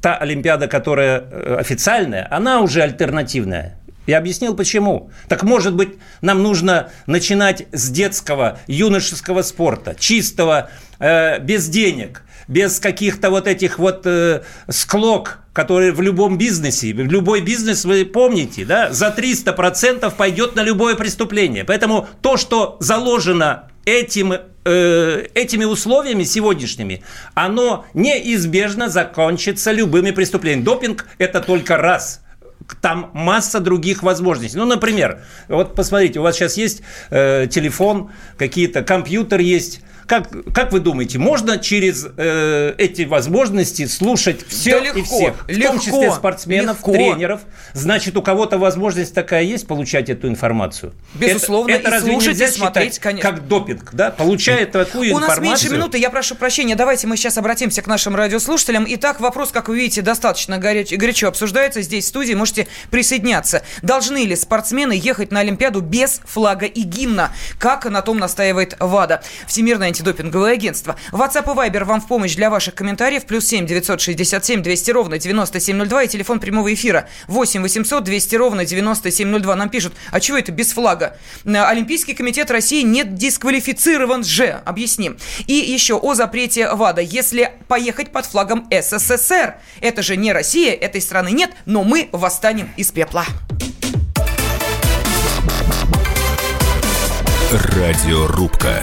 та 0.01 0.17
Олимпиада, 0.17 0.69
которая 0.69 1.21
э, 1.21 1.57
официальная, 1.59 2.29
она 2.31 2.61
уже 2.61 2.83
альтернативная. 2.83 3.79
Я 4.07 4.19
объяснил, 4.19 4.55
почему. 4.55 5.11
Так 5.29 5.43
может 5.43 5.75
быть, 5.75 5.95
нам 6.21 6.43
нужно 6.43 6.91
начинать 7.07 7.67
с 7.73 7.89
детского, 7.91 8.59
юношеского 8.67 9.43
спорта, 9.43 9.95
чистого, 9.99 10.71
э, 10.99 11.39
без 11.41 11.69
денег, 11.69 12.23
без 12.47 12.81
каких-то 12.81 13.31
вот 13.31 13.47
этих 13.47 13.79
вот 13.79 14.03
э, 14.05 14.43
склок, 14.69 15.41
которые 15.55 15.93
в 15.93 16.03
любом 16.03 16.37
бизнесе, 16.37 16.93
в 16.93 16.99
любой 16.99 17.41
бизнес, 17.41 17.85
вы 17.85 18.05
помните, 18.05 18.67
да, 18.67 18.93
за 18.93 19.15
300% 19.17 20.13
пойдет 20.15 20.55
на 20.55 20.63
любое 20.63 20.97
преступление. 20.97 21.65
Поэтому 21.65 22.07
то, 22.21 22.37
что 22.37 22.77
заложено 22.81 23.71
этим, 23.87 24.35
э, 24.65 25.27
этими 25.33 25.65
условиями 25.65 26.25
сегодняшними, 26.25 27.03
оно 27.33 27.87
неизбежно 27.95 28.91
закончится 28.91 29.73
любыми 29.73 30.11
преступлениями. 30.11 30.65
Допинг– 30.65 31.07
это 31.19 31.41
только 31.41 31.79
раз– 31.79 32.21
там 32.81 33.11
масса 33.15 33.61
других 33.61 34.03
возможностей. 34.03 34.59
Ну, 34.59 34.65
например, 34.65 35.23
вот 35.49 35.75
посмотрите, 35.75 36.21
у 36.21 36.23
вас 36.23 36.37
сейчас 36.37 36.57
есть 36.57 36.83
э, 37.11 37.47
телефон, 37.51 38.11
какие-то 38.39 38.83
компьютер 38.83 39.41
есть, 39.41 39.81
как, 40.07 40.29
как 40.53 40.73
вы 40.73 40.81
думаете, 40.81 41.19
можно 41.19 41.59
через 41.59 42.07
э, 42.17 42.75
эти 42.79 43.03
возможности 43.03 43.87
слушать 43.87 44.47
все 44.47 44.79
да 44.79 44.87
легко, 44.87 44.99
и 44.99 45.03
всех, 45.03 45.45
в 45.47 45.49
легко, 45.49 45.73
том 45.73 45.81
числе 45.81 46.13
спортсменов, 46.13 46.77
легко. 46.79 46.93
тренеров? 46.93 47.41
Значит, 47.73 48.17
у 48.17 48.23
кого-то 48.23 48.59
возможность 48.59 49.15
такая 49.15 49.43
есть 49.43 49.67
получать 49.67 50.11
эту 50.11 50.29
информацию? 50.29 50.93
Безусловно, 51.15 51.73
это, 51.73 51.83
это 51.83 51.91
разве 51.91 52.13
слушать, 52.13 52.39
нельзя 52.39 52.49
смотреть, 52.49 52.99
конечно. 52.99 53.31
как 53.31 53.49
допинг, 53.49 53.91
да? 53.93 54.11
Получает 54.11 54.73
такую 54.73 55.15
у 55.15 55.19
информацию. 55.19 55.47
У 55.47 55.51
нас 55.51 55.63
меньше 55.63 55.75
минуты, 55.75 55.99
я 55.99 56.11
прошу 56.11 56.35
прощения, 56.35 56.75
давайте 56.77 57.07
мы 57.07 57.17
сейчас 57.17 57.39
обратимся 57.39 57.81
к 57.81 57.87
нашим 57.87 58.15
радиослушателям. 58.15 58.85
Итак, 58.89 59.21
вопрос, 59.21 59.51
как 59.51 59.69
вы 59.69 59.77
видите, 59.77 60.03
достаточно 60.03 60.59
горячо, 60.59 60.97
горячо 60.97 61.29
обсуждается 61.29 61.81
здесь 61.83 62.05
в 62.05 62.09
студии, 62.09 62.35
можете 62.35 62.67
присоединяться. 62.91 63.63
Должны 63.83 64.25
ли 64.25 64.37
спортсмены 64.37 64.93
ехать 64.93 65.33
на 65.33 65.41
Олимпиаду 65.41 65.81
без 65.81 66.21
флага 66.25 66.67
и 66.67 66.83
гимна? 66.83 67.33
Как 67.59 67.87
на 67.87 68.03
том 68.03 68.19
настаивает 68.19 68.77
ВАДА, 68.79 69.23
Всемирная 69.47 69.94
антидопинговое 69.95 70.55
агентство. 70.55 70.97
WhatsApp 71.13 71.45
и 71.45 71.57
Viber 71.57 71.85
вам 71.85 72.01
в 72.01 72.09
помощь 72.09 72.35
для 72.35 72.51
ваших 72.51 72.75
комментариев. 72.75 73.25
Плюс 73.27 73.47
7 73.47 73.67
967 73.67 74.63
200 74.63 74.91
ровно 74.91 75.19
9702 75.19 76.03
и 76.03 76.09
телефон 76.09 76.41
прямого 76.41 76.75
эфира 76.75 77.09
8 77.29 77.63
800 77.63 78.03
200 78.03 78.37
ровно 78.37 78.65
9702. 78.65 79.57
Нам 79.57 79.69
пишут, 79.69 79.95
а 80.11 80.19
чего 80.19 80.39
это 80.39 80.51
без 80.51 80.73
флага? 80.73 81.17
Олимпийский 81.45 82.15
комитет 82.15 82.51
России 82.51 82.83
не 82.83 83.05
дисквалифицирован 83.05 84.25
же. 84.25 84.61
Объясним. 84.65 85.17
И 85.47 85.55
еще 85.55 85.95
о 85.95 86.15
запрете 86.15 86.73
ВАДА. 86.73 87.01
Если 87.01 87.53
поехать 87.69 88.11
под 88.11 88.27
флагом 88.27 88.69
СССР, 88.71 89.57
это 89.81 90.03
же 90.03 90.17
не 90.17 90.33
Россия, 90.33 90.73
этой 90.73 91.01
страны 91.01 91.31
нет, 91.31 91.53
но 91.67 91.85
мы 91.85 92.09
восстанем 92.11 92.71
из 92.77 92.91
пепла. 92.91 93.25
Радиорубка. 97.53 98.83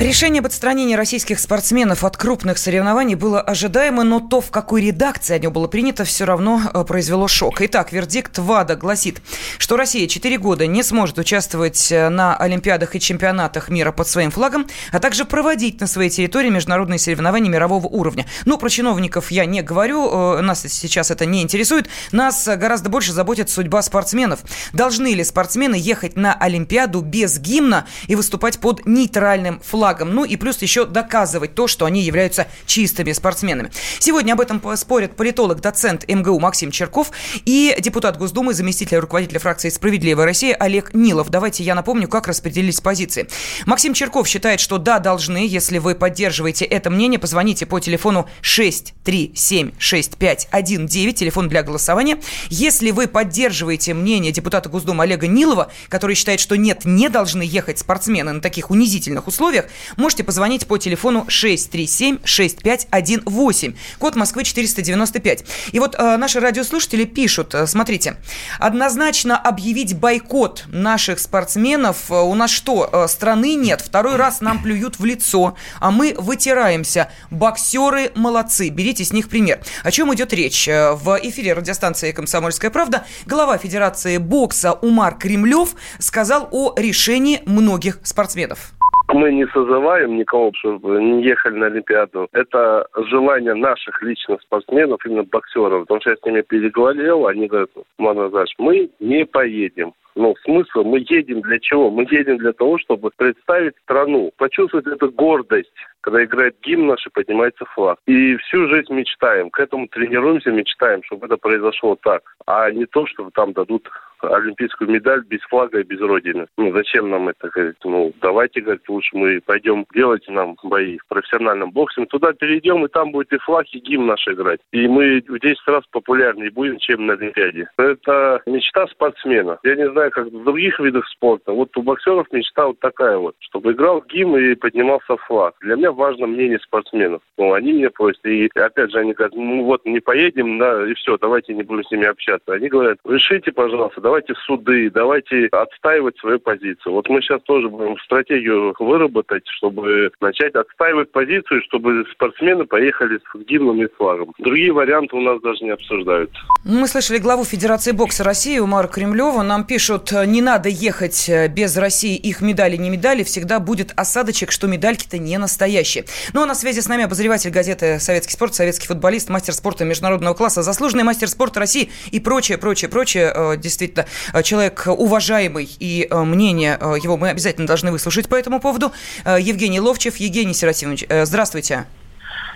Решение 0.00 0.40
об 0.40 0.46
отстранении 0.46 0.96
российских 0.96 1.38
спортсменов 1.38 2.02
от 2.02 2.16
крупных 2.16 2.58
соревнований 2.58 3.14
было 3.14 3.40
ожидаемо, 3.40 4.02
но 4.02 4.18
то, 4.18 4.40
в 4.40 4.50
какой 4.50 4.82
редакции 4.82 5.38
оно 5.38 5.52
было 5.52 5.68
принято, 5.68 6.04
все 6.04 6.24
равно 6.24 6.60
э, 6.74 6.84
произвело 6.84 7.28
шок. 7.28 7.60
Итак, 7.60 7.92
вердикт 7.92 8.36
ВАДА 8.38 8.74
гласит, 8.74 9.22
что 9.58 9.76
Россия 9.76 10.08
4 10.08 10.38
года 10.38 10.66
не 10.66 10.82
сможет 10.82 11.18
участвовать 11.18 11.92
э, 11.92 12.08
на 12.08 12.36
Олимпиадах 12.36 12.96
и 12.96 13.00
чемпионатах 13.00 13.68
мира 13.68 13.92
под 13.92 14.08
своим 14.08 14.32
флагом, 14.32 14.66
а 14.90 14.98
также 14.98 15.24
проводить 15.24 15.80
на 15.80 15.86
своей 15.86 16.10
территории 16.10 16.48
международные 16.48 16.98
соревнования 16.98 17.50
мирового 17.50 17.86
уровня. 17.86 18.26
Ну, 18.44 18.58
про 18.58 18.70
чиновников 18.70 19.30
я 19.30 19.44
не 19.44 19.62
говорю, 19.62 20.38
э, 20.38 20.40
нас 20.40 20.62
сейчас 20.66 21.12
это 21.12 21.26
не 21.26 21.42
интересует. 21.42 21.88
Нас 22.10 22.48
гораздо 22.48 22.88
больше 22.88 23.12
заботит 23.12 23.50
судьба 23.50 23.82
спортсменов. 23.82 24.40
Должны 24.72 25.14
ли 25.14 25.22
спортсмены 25.22 25.76
ехать 25.76 26.16
на 26.16 26.34
Олимпиаду 26.34 27.02
без 27.02 27.38
гимна 27.38 27.86
и 28.08 28.16
выступать 28.16 28.58
под 28.58 28.84
нейтральным 28.84 29.60
флагом? 29.60 29.81
Флагом. 29.82 30.14
Ну 30.14 30.24
и 30.24 30.36
плюс 30.36 30.62
еще 30.62 30.86
доказывать 30.86 31.56
то, 31.56 31.66
что 31.66 31.86
они 31.86 32.02
являются 32.02 32.46
чистыми 32.66 33.10
спортсменами. 33.10 33.72
Сегодня 33.98 34.34
об 34.34 34.40
этом 34.40 34.62
спорят 34.76 35.16
политолог, 35.16 35.60
доцент 35.60 36.06
МГУ 36.06 36.38
Максим 36.38 36.70
Черков 36.70 37.10
и 37.44 37.74
депутат 37.80 38.16
Госдумы, 38.16 38.54
заместитель 38.54 38.98
руководителя 38.98 39.40
фракции 39.40 39.70
«Справедливая 39.70 40.24
Россия» 40.24 40.54
Олег 40.54 40.94
Нилов. 40.94 41.30
Давайте 41.30 41.64
я 41.64 41.74
напомню, 41.74 42.06
как 42.06 42.28
распределились 42.28 42.80
позиции. 42.80 43.26
Максим 43.66 43.92
Черков 43.92 44.28
считает, 44.28 44.60
что 44.60 44.78
да, 44.78 45.00
должны. 45.00 45.48
Если 45.48 45.78
вы 45.78 45.96
поддерживаете 45.96 46.64
это 46.64 46.88
мнение, 46.88 47.18
позвоните 47.18 47.66
по 47.66 47.80
телефону 47.80 48.28
6376519, 48.42 51.12
телефон 51.12 51.48
для 51.48 51.64
голосования. 51.64 52.20
Если 52.50 52.92
вы 52.92 53.08
поддерживаете 53.08 53.94
мнение 53.94 54.30
депутата 54.30 54.68
Госдумы 54.68 55.02
Олега 55.02 55.26
Нилова, 55.26 55.72
который 55.88 56.14
считает, 56.14 56.38
что 56.38 56.54
нет, 56.54 56.84
не 56.84 57.08
должны 57.08 57.42
ехать 57.42 57.80
спортсмены 57.80 58.30
на 58.30 58.40
таких 58.40 58.70
унизительных 58.70 59.26
условиях, 59.26 59.66
можете 59.96 60.24
позвонить 60.24 60.66
по 60.66 60.78
телефону 60.78 61.26
637-6518, 61.28 63.76
код 63.98 64.16
Москвы 64.16 64.44
495. 64.44 65.44
И 65.72 65.78
вот 65.78 65.94
э, 65.96 66.16
наши 66.16 66.40
радиослушатели 66.40 67.04
пишут, 67.04 67.54
э, 67.54 67.66
смотрите, 67.66 68.16
однозначно 68.58 69.38
объявить 69.38 69.96
бойкот 69.96 70.64
наших 70.68 71.18
спортсменов, 71.18 72.10
э, 72.10 72.14
у 72.14 72.34
нас 72.34 72.50
что, 72.50 72.88
э, 72.92 73.08
страны 73.08 73.54
нет, 73.54 73.80
второй 73.80 74.16
раз 74.16 74.40
нам 74.40 74.62
плюют 74.62 74.98
в 74.98 75.04
лицо, 75.04 75.56
а 75.80 75.90
мы 75.90 76.14
вытираемся. 76.18 77.10
Боксеры 77.30 78.12
молодцы, 78.14 78.68
берите 78.68 79.04
с 79.04 79.12
них 79.12 79.28
пример. 79.28 79.60
О 79.82 79.90
чем 79.90 80.12
идет 80.14 80.32
речь? 80.32 80.68
Э, 80.68 80.92
в 80.92 81.18
эфире 81.22 81.54
радиостанции 81.54 82.12
«Комсомольская 82.12 82.70
правда» 82.70 83.04
глава 83.26 83.58
Федерации 83.58 84.18
бокса 84.18 84.72
Умар 84.72 85.16
Кремлев 85.16 85.74
сказал 85.98 86.48
о 86.50 86.74
решении 86.76 87.42
многих 87.46 87.98
спортсменов 88.02 88.72
мы 89.08 89.32
не 89.32 89.46
созываем 89.48 90.16
никого, 90.16 90.52
чтобы 90.54 91.02
не 91.02 91.22
ехали 91.24 91.58
на 91.58 91.66
Олимпиаду. 91.66 92.28
Это 92.32 92.86
желание 93.10 93.54
наших 93.54 94.02
личных 94.02 94.40
спортсменов, 94.42 95.04
именно 95.04 95.24
боксеров. 95.24 95.82
Потому 95.82 96.00
что 96.00 96.10
я 96.10 96.16
с 96.16 96.24
ними 96.24 96.42
переговорил, 96.42 97.26
они 97.26 97.46
говорят, 97.46 97.70
Маназаш, 97.98 98.50
мы 98.58 98.90
не 99.00 99.24
поедем. 99.24 99.92
Ну, 100.14 100.34
смысл, 100.44 100.84
мы 100.84 101.04
едем 101.08 101.40
для 101.40 101.58
чего? 101.58 101.90
Мы 101.90 102.06
едем 102.10 102.38
для 102.38 102.52
того, 102.52 102.78
чтобы 102.78 103.10
представить 103.16 103.76
страну, 103.82 104.32
почувствовать 104.36 104.86
эту 104.86 105.10
гордость, 105.10 105.72
когда 106.02 106.22
играет 106.22 106.56
гимн 106.62 106.88
наш 106.88 107.06
и 107.06 107.10
поднимается 107.10 107.64
флаг. 107.66 107.98
И 108.06 108.36
всю 108.36 108.68
жизнь 108.68 108.92
мечтаем, 108.92 109.50
к 109.50 109.58
этому 109.58 109.88
тренируемся, 109.88 110.50
мечтаем, 110.50 111.02
чтобы 111.04 111.26
это 111.26 111.36
произошло 111.36 111.96
так, 112.02 112.22
а 112.46 112.70
не 112.70 112.86
то, 112.86 113.06
чтобы 113.06 113.30
там 113.30 113.52
дадут 113.52 113.88
олимпийскую 114.22 114.90
медаль 114.90 115.24
без 115.24 115.40
флага 115.42 115.80
и 115.80 115.84
без 115.84 116.00
родины. 116.00 116.46
Ну, 116.56 116.72
зачем 116.72 117.10
нам 117.10 117.28
это, 117.28 117.48
говорит, 117.48 117.76
ну, 117.84 118.12
давайте, 118.20 118.60
говорит, 118.60 118.88
лучше 118.88 119.16
мы 119.16 119.40
пойдем 119.40 119.86
делать 119.94 120.24
нам 120.28 120.56
бои 120.62 120.98
в 120.98 121.06
профессиональном 121.08 121.70
боксе, 121.70 122.04
туда 122.06 122.32
перейдем, 122.32 122.84
и 122.84 122.88
там 122.88 123.12
будет 123.12 123.32
и 123.32 123.38
флаг, 123.38 123.66
и 123.72 123.78
гимн 123.78 124.06
наш 124.06 124.26
играть. 124.28 124.60
И 124.72 124.86
мы 124.86 125.22
в 125.26 125.38
10 125.38 125.56
раз 125.66 125.84
популярнее 125.90 126.50
будем, 126.50 126.78
чем 126.78 127.06
на 127.06 127.14
Олимпиаде. 127.14 127.68
Это 127.76 128.40
мечта 128.46 128.86
спортсмена. 128.88 129.58
Я 129.62 129.76
не 129.76 129.90
знаю, 129.90 130.01
как 130.10 130.26
в 130.26 130.44
других 130.44 130.78
видах 130.80 131.06
спорта. 131.08 131.52
Вот 131.52 131.76
у 131.76 131.82
боксеров 131.82 132.26
мечта 132.32 132.66
вот 132.66 132.78
такая 132.80 133.18
вот, 133.18 133.34
чтобы 133.40 133.72
играл 133.72 134.02
гимн 134.02 134.36
и 134.36 134.54
поднимался 134.54 135.16
флаг. 135.16 135.54
Для 135.60 135.76
меня 135.76 135.92
важно 135.92 136.26
мнение 136.26 136.58
спортсменов. 136.60 137.22
Ну, 137.38 137.52
они 137.52 137.72
меня 137.72 137.90
просят. 137.90 138.24
И 138.24 138.48
опять 138.54 138.90
же, 138.90 138.98
они 138.98 139.12
говорят, 139.12 139.34
ну 139.34 139.64
вот, 139.64 139.84
не 139.84 140.00
поедем, 140.00 140.58
да, 140.58 140.88
и 140.88 140.94
все, 140.94 141.16
давайте 141.18 141.54
не 141.54 141.62
будем 141.62 141.84
с 141.84 141.90
ними 141.90 142.06
общаться. 142.06 142.52
Они 142.52 142.68
говорят, 142.68 142.98
решите, 143.04 143.52
пожалуйста, 143.52 144.00
давайте 144.00 144.34
суды, 144.46 144.90
давайте 144.90 145.46
отстаивать 145.46 146.16
свою 146.18 146.38
позицию. 146.38 146.94
Вот 146.94 147.08
мы 147.08 147.20
сейчас 147.20 147.42
тоже 147.42 147.68
будем 147.68 147.98
стратегию 147.98 148.74
выработать, 148.78 149.46
чтобы 149.46 150.10
начать 150.20 150.54
отстаивать 150.54 151.10
позицию, 151.12 151.62
чтобы 151.62 152.04
спортсмены 152.12 152.64
поехали 152.64 153.18
с 153.18 153.44
гимном 153.44 153.82
и 153.82 153.88
флагом. 153.96 154.32
Другие 154.38 154.72
варианты 154.72 155.16
у 155.16 155.20
нас 155.20 155.40
даже 155.40 155.64
не 155.64 155.70
обсуждаются. 155.70 156.38
Мы 156.64 156.86
слышали 156.86 157.18
главу 157.18 157.44
Федерации 157.44 157.92
бокса 157.92 158.24
России 158.24 158.58
Умара 158.58 158.86
Кремлева. 158.88 159.42
Нам 159.42 159.64
пишут, 159.64 159.91
не 159.98 160.40
надо 160.40 160.68
ехать 160.68 161.28
без 161.50 161.76
России, 161.76 162.16
их 162.16 162.40
медали 162.40 162.76
не 162.76 162.90
медали, 162.90 163.22
всегда 163.22 163.60
будет 163.60 163.92
осадочек, 163.96 164.52
что 164.52 164.66
медальки-то 164.66 165.18
не 165.18 165.38
настоящие. 165.38 166.04
Ну 166.32 166.42
а 166.42 166.46
на 166.46 166.54
связи 166.54 166.80
с 166.80 166.88
нами 166.88 167.04
обозреватель 167.04 167.50
газеты 167.50 167.98
«Советский 168.00 168.32
спорт», 168.32 168.54
советский 168.54 168.86
футболист, 168.86 169.28
мастер 169.28 169.54
спорта 169.54 169.84
международного 169.84 170.34
класса, 170.34 170.62
заслуженный 170.62 171.04
мастер 171.04 171.28
спорта 171.28 171.60
России 171.60 171.90
и 172.10 172.20
прочее, 172.20 172.58
прочее, 172.58 172.88
прочее. 172.88 173.32
Э, 173.34 173.56
действительно, 173.56 174.06
э, 174.32 174.42
человек 174.42 174.84
уважаемый, 174.86 175.68
и 175.78 176.06
э, 176.08 176.22
мнение 176.22 176.78
его 177.02 177.16
мы 177.16 177.30
обязательно 177.30 177.66
должны 177.66 177.92
выслушать 177.92 178.28
по 178.28 178.34
этому 178.34 178.60
поводу. 178.60 178.92
Евгений 179.24 179.80
Ловчев. 179.80 180.16
Евгений 180.16 180.54
Серафимович, 180.54 181.04
здравствуйте. 181.24 181.86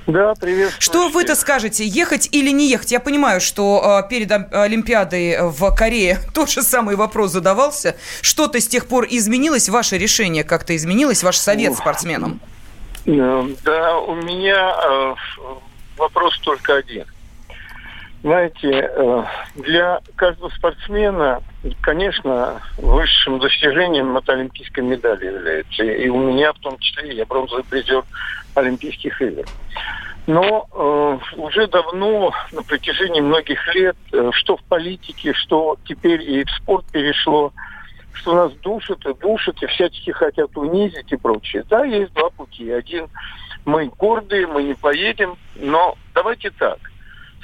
Да, 0.07 0.35
привет. 0.41 0.73
Что 0.79 1.09
вы-то 1.09 1.35
скажете, 1.35 1.85
ехать 1.85 2.29
или 2.31 2.51
не 2.51 2.71
ехать? 2.71 2.93
Я 2.93 3.01
понимаю, 3.01 3.41
что 3.41 4.03
э, 4.05 4.09
перед 4.09 4.31
Олимпиадой 4.31 5.39
в 5.41 5.75
Корее 5.75 6.19
тот 6.35 6.49
же 6.49 6.63
самый 6.63 6.95
вопрос 6.95 7.33
задавался. 7.33 7.97
Что-то 8.23 8.61
с 8.61 8.69
тех 8.69 8.87
пор 8.87 9.07
изменилось? 9.11 9.69
Ваше 9.69 9.99
решение 9.99 10.45
как-то 10.45 10.77
изменилось? 10.77 11.25
Ваш 11.25 11.37
совет 11.37 11.75
спортсменам? 11.75 12.41
Да, 13.05 13.99
у 13.99 14.15
меня 14.17 14.77
э, 14.85 15.15
вопрос 15.97 16.39
только 16.39 16.77
один. 16.77 17.05
Знаете, 18.23 18.91
э, 18.93 19.25
для 19.57 20.01
каждого 20.17 20.49
спортсмена, 20.51 21.43
конечно, 21.83 22.61
высшим 22.77 23.39
достижением 23.39 24.17
это 24.17 24.33
олимпийская 24.33 24.85
медаль 24.85 25.25
является. 25.25 25.85
И 25.85 26.09
у 26.09 26.19
меня 26.19 26.53
в 26.53 26.59
том 26.59 26.79
числе 26.79 27.15
я 27.15 27.27
бронзовый 27.27 27.65
призер 27.65 28.05
Олимпийских 28.57 29.21
игр. 29.21 29.45
Но 30.27 30.67
э, 30.73 31.37
уже 31.37 31.69
давно, 31.69 32.33
на 32.53 32.63
протяжении 32.63 33.21
многих 33.21 33.75
лет, 33.75 33.97
э, 34.13 34.31
что 34.33 34.57
в 34.57 34.63
политике, 34.65 35.33
что 35.35 35.77
теперь 35.85 36.23
и 36.23 36.45
в 36.45 36.51
спорт 36.51 36.85
перешло, 36.91 37.53
что 38.13 38.35
нас 38.35 38.53
душат 38.55 39.07
и 39.07 39.15
душат, 39.15 39.63
и 39.63 39.67
всячески 39.67 40.11
хотят 40.11 40.57
унизить 40.57 41.13
и 41.13 41.17
прочее. 41.17 41.65
Да, 41.69 41.85
есть 41.85 42.13
два 42.15 42.31
пути. 42.31 42.71
Один, 42.71 43.07
мы 43.65 43.87
гордые, 43.87 44.47
мы 44.47 44.65
не 44.65 44.75
поедем, 44.75 45.37
но 45.55 45.97
давайте 46.13 46.51
так– 46.51 46.79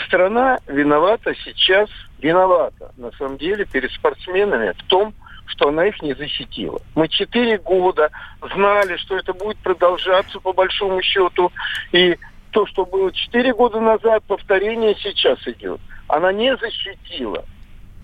страна 0.07 0.59
виновата 0.67 1.35
сейчас, 1.45 1.89
виновата 2.21 2.93
на 2.97 3.11
самом 3.13 3.39
деле 3.39 3.65
перед 3.65 3.91
спортсменами 3.93 4.73
в 4.73 4.83
том, 4.89 5.15
что 5.47 5.69
она 5.69 5.87
их 5.87 6.01
не 6.03 6.15
защитила. 6.15 6.81
Мы 6.95 7.09
четыре 7.09 7.59
года 7.59 8.11
знали, 8.55 8.97
что 8.97 9.17
это 9.17 9.33
будет 9.33 9.59
продолжаться 9.59 10.41
по 10.41 10.53
большому 10.53 11.03
счету. 11.03 11.53
И 11.93 12.19
то, 12.51 12.67
что 12.67 12.85
было 12.85 13.13
четыре 13.13 13.53
года 13.55 13.81
назад, 13.81 14.23
повторение 14.25 14.95
сейчас 14.95 15.47
идет. 15.47 15.81
Она 16.09 16.33
не 16.33 16.57
защитила. 16.57 17.45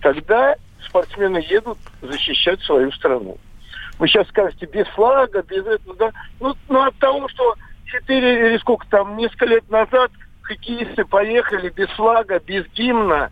Тогда 0.01 0.55
спортсмены 0.85 1.43
едут 1.49 1.77
защищать 2.01 2.61
свою 2.61 2.91
страну. 2.91 3.37
Вы 3.97 4.07
сейчас 4.07 4.27
скажете, 4.29 4.65
без 4.65 4.87
флага, 4.87 5.43
без 5.43 5.65
этого, 5.65 5.95
да? 5.95 6.11
Ну, 6.39 6.55
ну 6.69 6.81
от 6.81 6.95
того, 6.97 7.27
что 7.27 7.55
четыре 7.85 8.49
или 8.49 8.57
сколько 8.59 8.87
там, 8.87 9.17
несколько 9.17 9.45
лет 9.45 9.69
назад 9.69 10.11
хоккеисты 10.41 11.05
поехали 11.05 11.69
без 11.69 11.89
флага, 11.89 12.39
без 12.39 12.65
гимна 12.73 13.31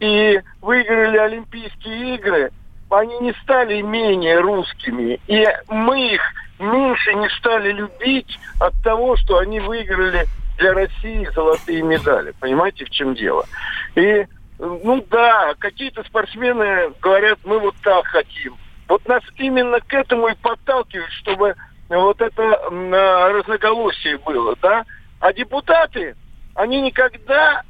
и 0.00 0.40
выиграли 0.62 1.18
Олимпийские 1.18 2.16
игры, 2.16 2.50
они 2.90 3.18
не 3.20 3.32
стали 3.42 3.80
менее 3.80 4.40
русскими. 4.40 5.20
И 5.26 5.46
мы 5.68 6.14
их 6.14 6.20
меньше 6.58 7.14
не 7.14 7.28
стали 7.38 7.72
любить 7.72 8.38
от 8.60 8.74
того, 8.82 9.16
что 9.16 9.38
они 9.38 9.60
выиграли 9.60 10.26
для 10.58 10.74
России 10.74 11.28
золотые 11.34 11.82
медали. 11.82 12.34
Понимаете, 12.40 12.84
в 12.84 12.90
чем 12.90 13.14
дело? 13.14 13.46
И, 13.94 14.26
ну 14.58 15.04
да, 15.08 15.54
какие-то 15.58 16.02
спортсмены 16.04 16.92
говорят, 17.00 17.38
мы 17.44 17.58
вот 17.58 17.74
так 17.82 18.06
хотим. 18.06 18.56
Вот 18.88 19.06
нас 19.08 19.22
именно 19.36 19.80
к 19.80 19.94
этому 19.94 20.28
и 20.28 20.34
подталкивают, 20.34 21.12
чтобы 21.12 21.54
вот 21.88 22.20
это 22.20 22.42
разноголосие 22.42 24.18
было, 24.18 24.54
да? 24.60 24.84
А 25.20 25.32
депутаты, 25.32 26.16
они 26.54 26.80
никогда... 26.82 27.62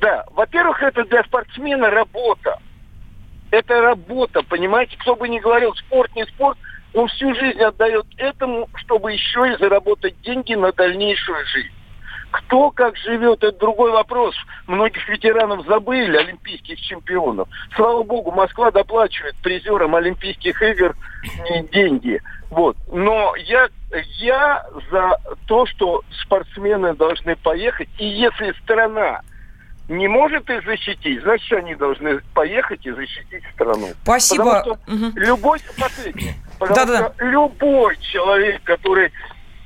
Да, 0.00 0.24
во-первых, 0.30 0.82
это 0.82 1.04
для 1.04 1.22
спортсмена 1.24 1.90
работа. 1.90 2.58
Это 3.54 3.80
работа, 3.80 4.42
понимаете? 4.42 4.96
Кто 4.98 5.14
бы 5.14 5.28
ни 5.28 5.38
говорил, 5.38 5.72
спорт, 5.76 6.10
не 6.16 6.26
спорт, 6.26 6.58
он 6.92 7.06
всю 7.06 7.32
жизнь 7.36 7.60
отдает 7.60 8.04
этому, 8.16 8.68
чтобы 8.74 9.12
еще 9.12 9.52
и 9.52 9.56
заработать 9.58 10.20
деньги 10.22 10.54
на 10.54 10.72
дальнейшую 10.72 11.46
жизнь. 11.46 11.70
Кто 12.32 12.72
как 12.72 12.96
живет, 12.96 13.44
это 13.44 13.56
другой 13.56 13.92
вопрос. 13.92 14.34
Многих 14.66 15.08
ветеранов 15.08 15.64
забыли, 15.66 16.16
олимпийских 16.16 16.80
чемпионов. 16.80 17.48
Слава 17.76 18.02
богу, 18.02 18.32
Москва 18.32 18.72
доплачивает 18.72 19.36
призерам 19.36 19.94
Олимпийских 19.94 20.60
игр 20.60 20.96
деньги. 21.70 22.20
Вот. 22.50 22.76
Но 22.92 23.36
я, 23.36 23.68
я 24.18 24.66
за 24.90 25.20
то, 25.46 25.64
что 25.66 26.02
спортсмены 26.22 26.94
должны 26.94 27.36
поехать. 27.36 27.88
И 27.98 28.04
если 28.04 28.50
страна 28.64 29.20
не 29.88 30.08
может 30.08 30.48
их 30.48 30.64
защитить, 30.64 31.22
значит, 31.22 31.52
они 31.52 31.74
должны 31.74 32.20
поехать 32.32 32.84
и 32.86 32.90
защитить 32.90 33.42
страну. 33.54 33.88
Спасибо. 34.02 34.44
Потому 34.44 34.62
что 34.62 34.92
угу. 34.92 35.12
любой, 35.16 35.58
последний, 35.78 36.34
потому 36.58 36.74
да, 36.74 36.82
что 36.84 37.14
да. 37.18 37.24
любой 37.26 37.96
человек, 37.98 38.62
который 38.64 39.12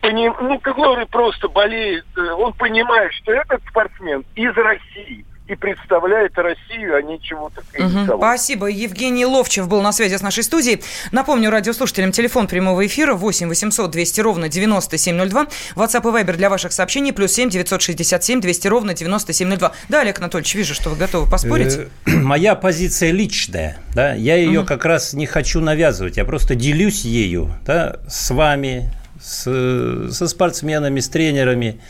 поним... 0.00 0.35
ну, 0.40 0.59
который 0.59 1.07
просто 1.07 1.48
болеет, 1.48 2.04
э, 2.16 2.20
он 2.33 2.52
понимает, 2.54 3.12
что 3.14 3.33
этот 3.33 3.62
спортсмен 3.68 4.24
из 4.35 4.54
России 4.57 5.24
и 5.49 5.55
представляет 5.55 6.37
Россию, 6.37 6.97
а 6.97 7.03
не 7.03 7.21
чего-то 7.21 7.63
угу. 7.79 8.19
Спасибо. 8.19 8.67
Евгений 8.67 9.25
Ловчев 9.25 9.67
был 9.67 9.81
на 9.81 9.93
связи 9.93 10.17
с 10.17 10.23
нашей 10.23 10.45
студией. 10.45 10.83
Напомню 11.11 11.51
радиослушателям 11.51 12.13
телефон 12.13 12.47
прямого 12.47 12.87
эфира 12.87 13.15
8 13.15 13.49
800 13.49 13.91
200 13.91 14.21
ровно 14.21 14.49
9702. 14.49 15.47
WhatsApp 15.75 16.01
и 16.01 16.23
Viber 16.23 16.37
для 16.37 16.51
ваших 16.51 16.73
сообщений 16.73 17.13
плюс 17.15 17.33
7 17.33 17.49
967 17.49 18.41
200 18.41 18.69
ровно 18.69 18.95
9702. 18.95 19.73
Да, 19.89 20.01
Олег 20.03 20.19
Анатольевич, 20.19 20.55
вижу, 20.55 20.75
что 20.75 20.91
вы 20.91 20.97
готовы 20.97 21.31
поспорить. 21.31 21.77
Э, 21.77 21.89
моя 22.11 22.55
позиция 22.55 23.11
личная. 23.11 23.79
Да? 23.95 24.13
Я 24.13 24.37
ее 24.37 24.61
угу. 24.61 24.69
как 24.69 24.85
раз 24.85 25.15
не 25.15 25.25
хочу 25.25 25.61
навязывать. 25.61 26.19
Я 26.19 26.27
просто 26.27 26.55
делюсь 26.55 27.07
ею 27.07 27.55
да, 27.65 27.97
с 28.07 28.31
вами, 28.31 28.93
с, 29.19 30.11
со 30.13 30.29
спортсменами, 30.29 31.01
с 31.01 31.09
тренерами. 31.09 31.81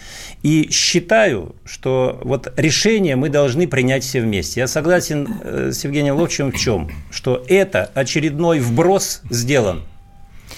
И 0.43 0.71
считаю, 0.71 1.57
что 1.65 2.21
вот 2.23 2.53
решение 2.57 3.17
мы 3.17 3.29
должны 3.29 3.67
принять 3.67 4.05
все 4.05 4.21
вместе. 4.21 4.61
Я 4.61 4.67
согласен 4.69 5.29
э, 5.43 5.73
с 5.73 5.83
Евгением 5.85 6.17
Ловчевым 6.17 6.53
в 6.53 6.57
чем? 6.57 6.91
Что 7.11 7.45
это 7.49 7.91
очередной 7.95 8.61
вброс 8.61 9.23
сделан 9.31 9.83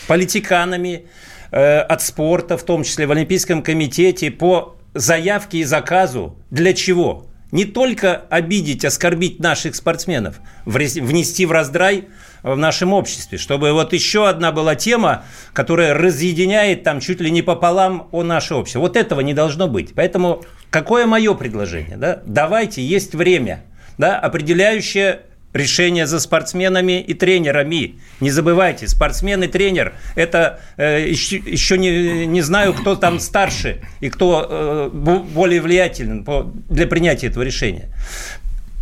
политиканами 0.07 1.07
э, 1.51 1.79
от 1.79 2.03
спорта, 2.03 2.59
в 2.59 2.62
том 2.62 2.85
числе 2.85 3.07
в 3.07 3.12
Олимпийском 3.12 3.62
комитете, 3.62 4.31
по 4.31 4.77
заявке 4.93 5.59
и 5.59 5.64
заказу. 5.64 6.37
Для 6.51 6.75
чего? 6.75 7.27
Не 7.53 7.65
только 7.65 8.17
обидеть, 8.31 8.85
оскорбить 8.85 9.41
наших 9.41 9.75
спортсменов, 9.75 10.41
внести 10.65 11.47
в 11.47 11.53
раздрай 11.53 12.09
в 12.43 12.57
нашем 12.57 12.93
обществе, 12.93 13.39
чтобы 13.39 13.73
вот 13.73 13.93
еще 13.93 14.29
одна 14.29 14.53
была 14.53 14.75
тема, 14.75 15.25
которая 15.53 15.95
разъединяет 15.95 16.85
там 16.85 17.01
чуть 17.01 17.21
ли 17.21 17.31
не 17.31 17.43
пополам 17.43 18.09
о 18.13 18.23
наше 18.23 18.55
общество. 18.55 18.81
Вот 18.81 18.97
этого 18.97 19.21
не 19.21 19.35
должно 19.35 19.69
быть. 19.69 19.95
Поэтому 19.95 20.45
какое 20.71 21.07
мое 21.07 21.35
предложение? 21.35 21.97
Да? 21.97 22.23
Давайте, 22.25 22.83
есть 22.83 23.15
время, 23.15 23.65
да, 23.99 24.19
определяющее 24.19 25.23
решение 25.53 26.07
за 26.07 26.21
спортсменами 26.21 27.01
и 27.01 27.15
тренерами. 27.15 27.99
Не 28.21 28.31
забывайте, 28.31 28.89
спортсмен 28.89 29.43
и 29.43 29.47
тренер– 29.49 29.95
это 30.15 30.61
э, 30.77 31.09
еще, 31.09 31.37
еще 31.37 31.79
не, 31.79 32.27
не 32.27 32.43
знаю, 32.43 32.75
кто 32.75 32.97
там 32.97 33.21
старше 33.21 33.81
и 34.01 34.11
кто 34.11 34.47
э, 34.49 34.91
более 34.91 35.61
влиятелен 35.61 36.25
по, 36.25 36.53
для 36.69 36.87
принятия 36.87 37.29
этого 37.29 37.43
решения. 37.43 37.89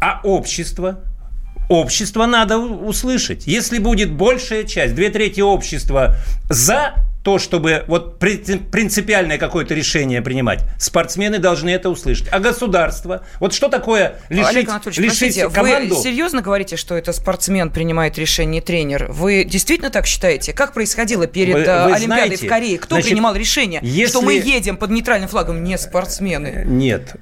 А 0.00 0.20
общество– 0.22 1.00
общество 1.68 2.26
надо 2.26 2.58
услышать. 2.58 3.46
Если 3.46 3.78
будет 3.78 4.10
большая 4.12 4.64
часть, 4.64 4.94
две 4.94 5.10
трети 5.10 5.40
общества 5.40 6.16
за 6.48 6.94
то, 7.28 7.38
чтобы 7.38 7.84
вот 7.88 8.18
принципиальное 8.18 9.36
какое-то 9.36 9.74
решение 9.74 10.22
принимать, 10.22 10.60
спортсмены 10.78 11.38
должны 11.38 11.68
это 11.68 11.90
услышать. 11.90 12.26
А 12.32 12.38
государство, 12.38 13.22
вот 13.38 13.52
что 13.52 13.68
такое 13.68 14.14
лишить, 14.30 14.48
Олег 14.48 14.86
лишить 14.86 15.06
простите, 15.18 15.50
команду? 15.50 15.94
Вы 15.94 16.02
серьезно 16.02 16.40
говорите, 16.40 16.78
что 16.78 16.96
это 16.96 17.12
спортсмен 17.12 17.68
принимает 17.70 18.16
решение, 18.16 18.62
тренер? 18.62 19.08
Вы 19.10 19.44
действительно 19.44 19.90
так 19.90 20.06
считаете? 20.06 20.54
Как 20.54 20.72
происходило 20.72 21.26
перед 21.26 21.52
вы, 21.52 21.60
э, 21.60 21.84
вы 21.84 21.92
Олимпиадой 21.92 22.28
знаете, 22.28 22.46
в 22.46 22.48
Корее? 22.48 22.78
Кто 22.78 22.94
значит, 22.94 23.10
принимал 23.10 23.34
решение, 23.34 23.80
если... 23.82 24.10
что 24.10 24.22
мы 24.22 24.32
едем 24.32 24.78
под 24.78 24.88
нейтральным 24.88 25.28
флагом, 25.28 25.62
не 25.62 25.76
спортсмены? 25.76 26.62
Нет, 26.64 27.14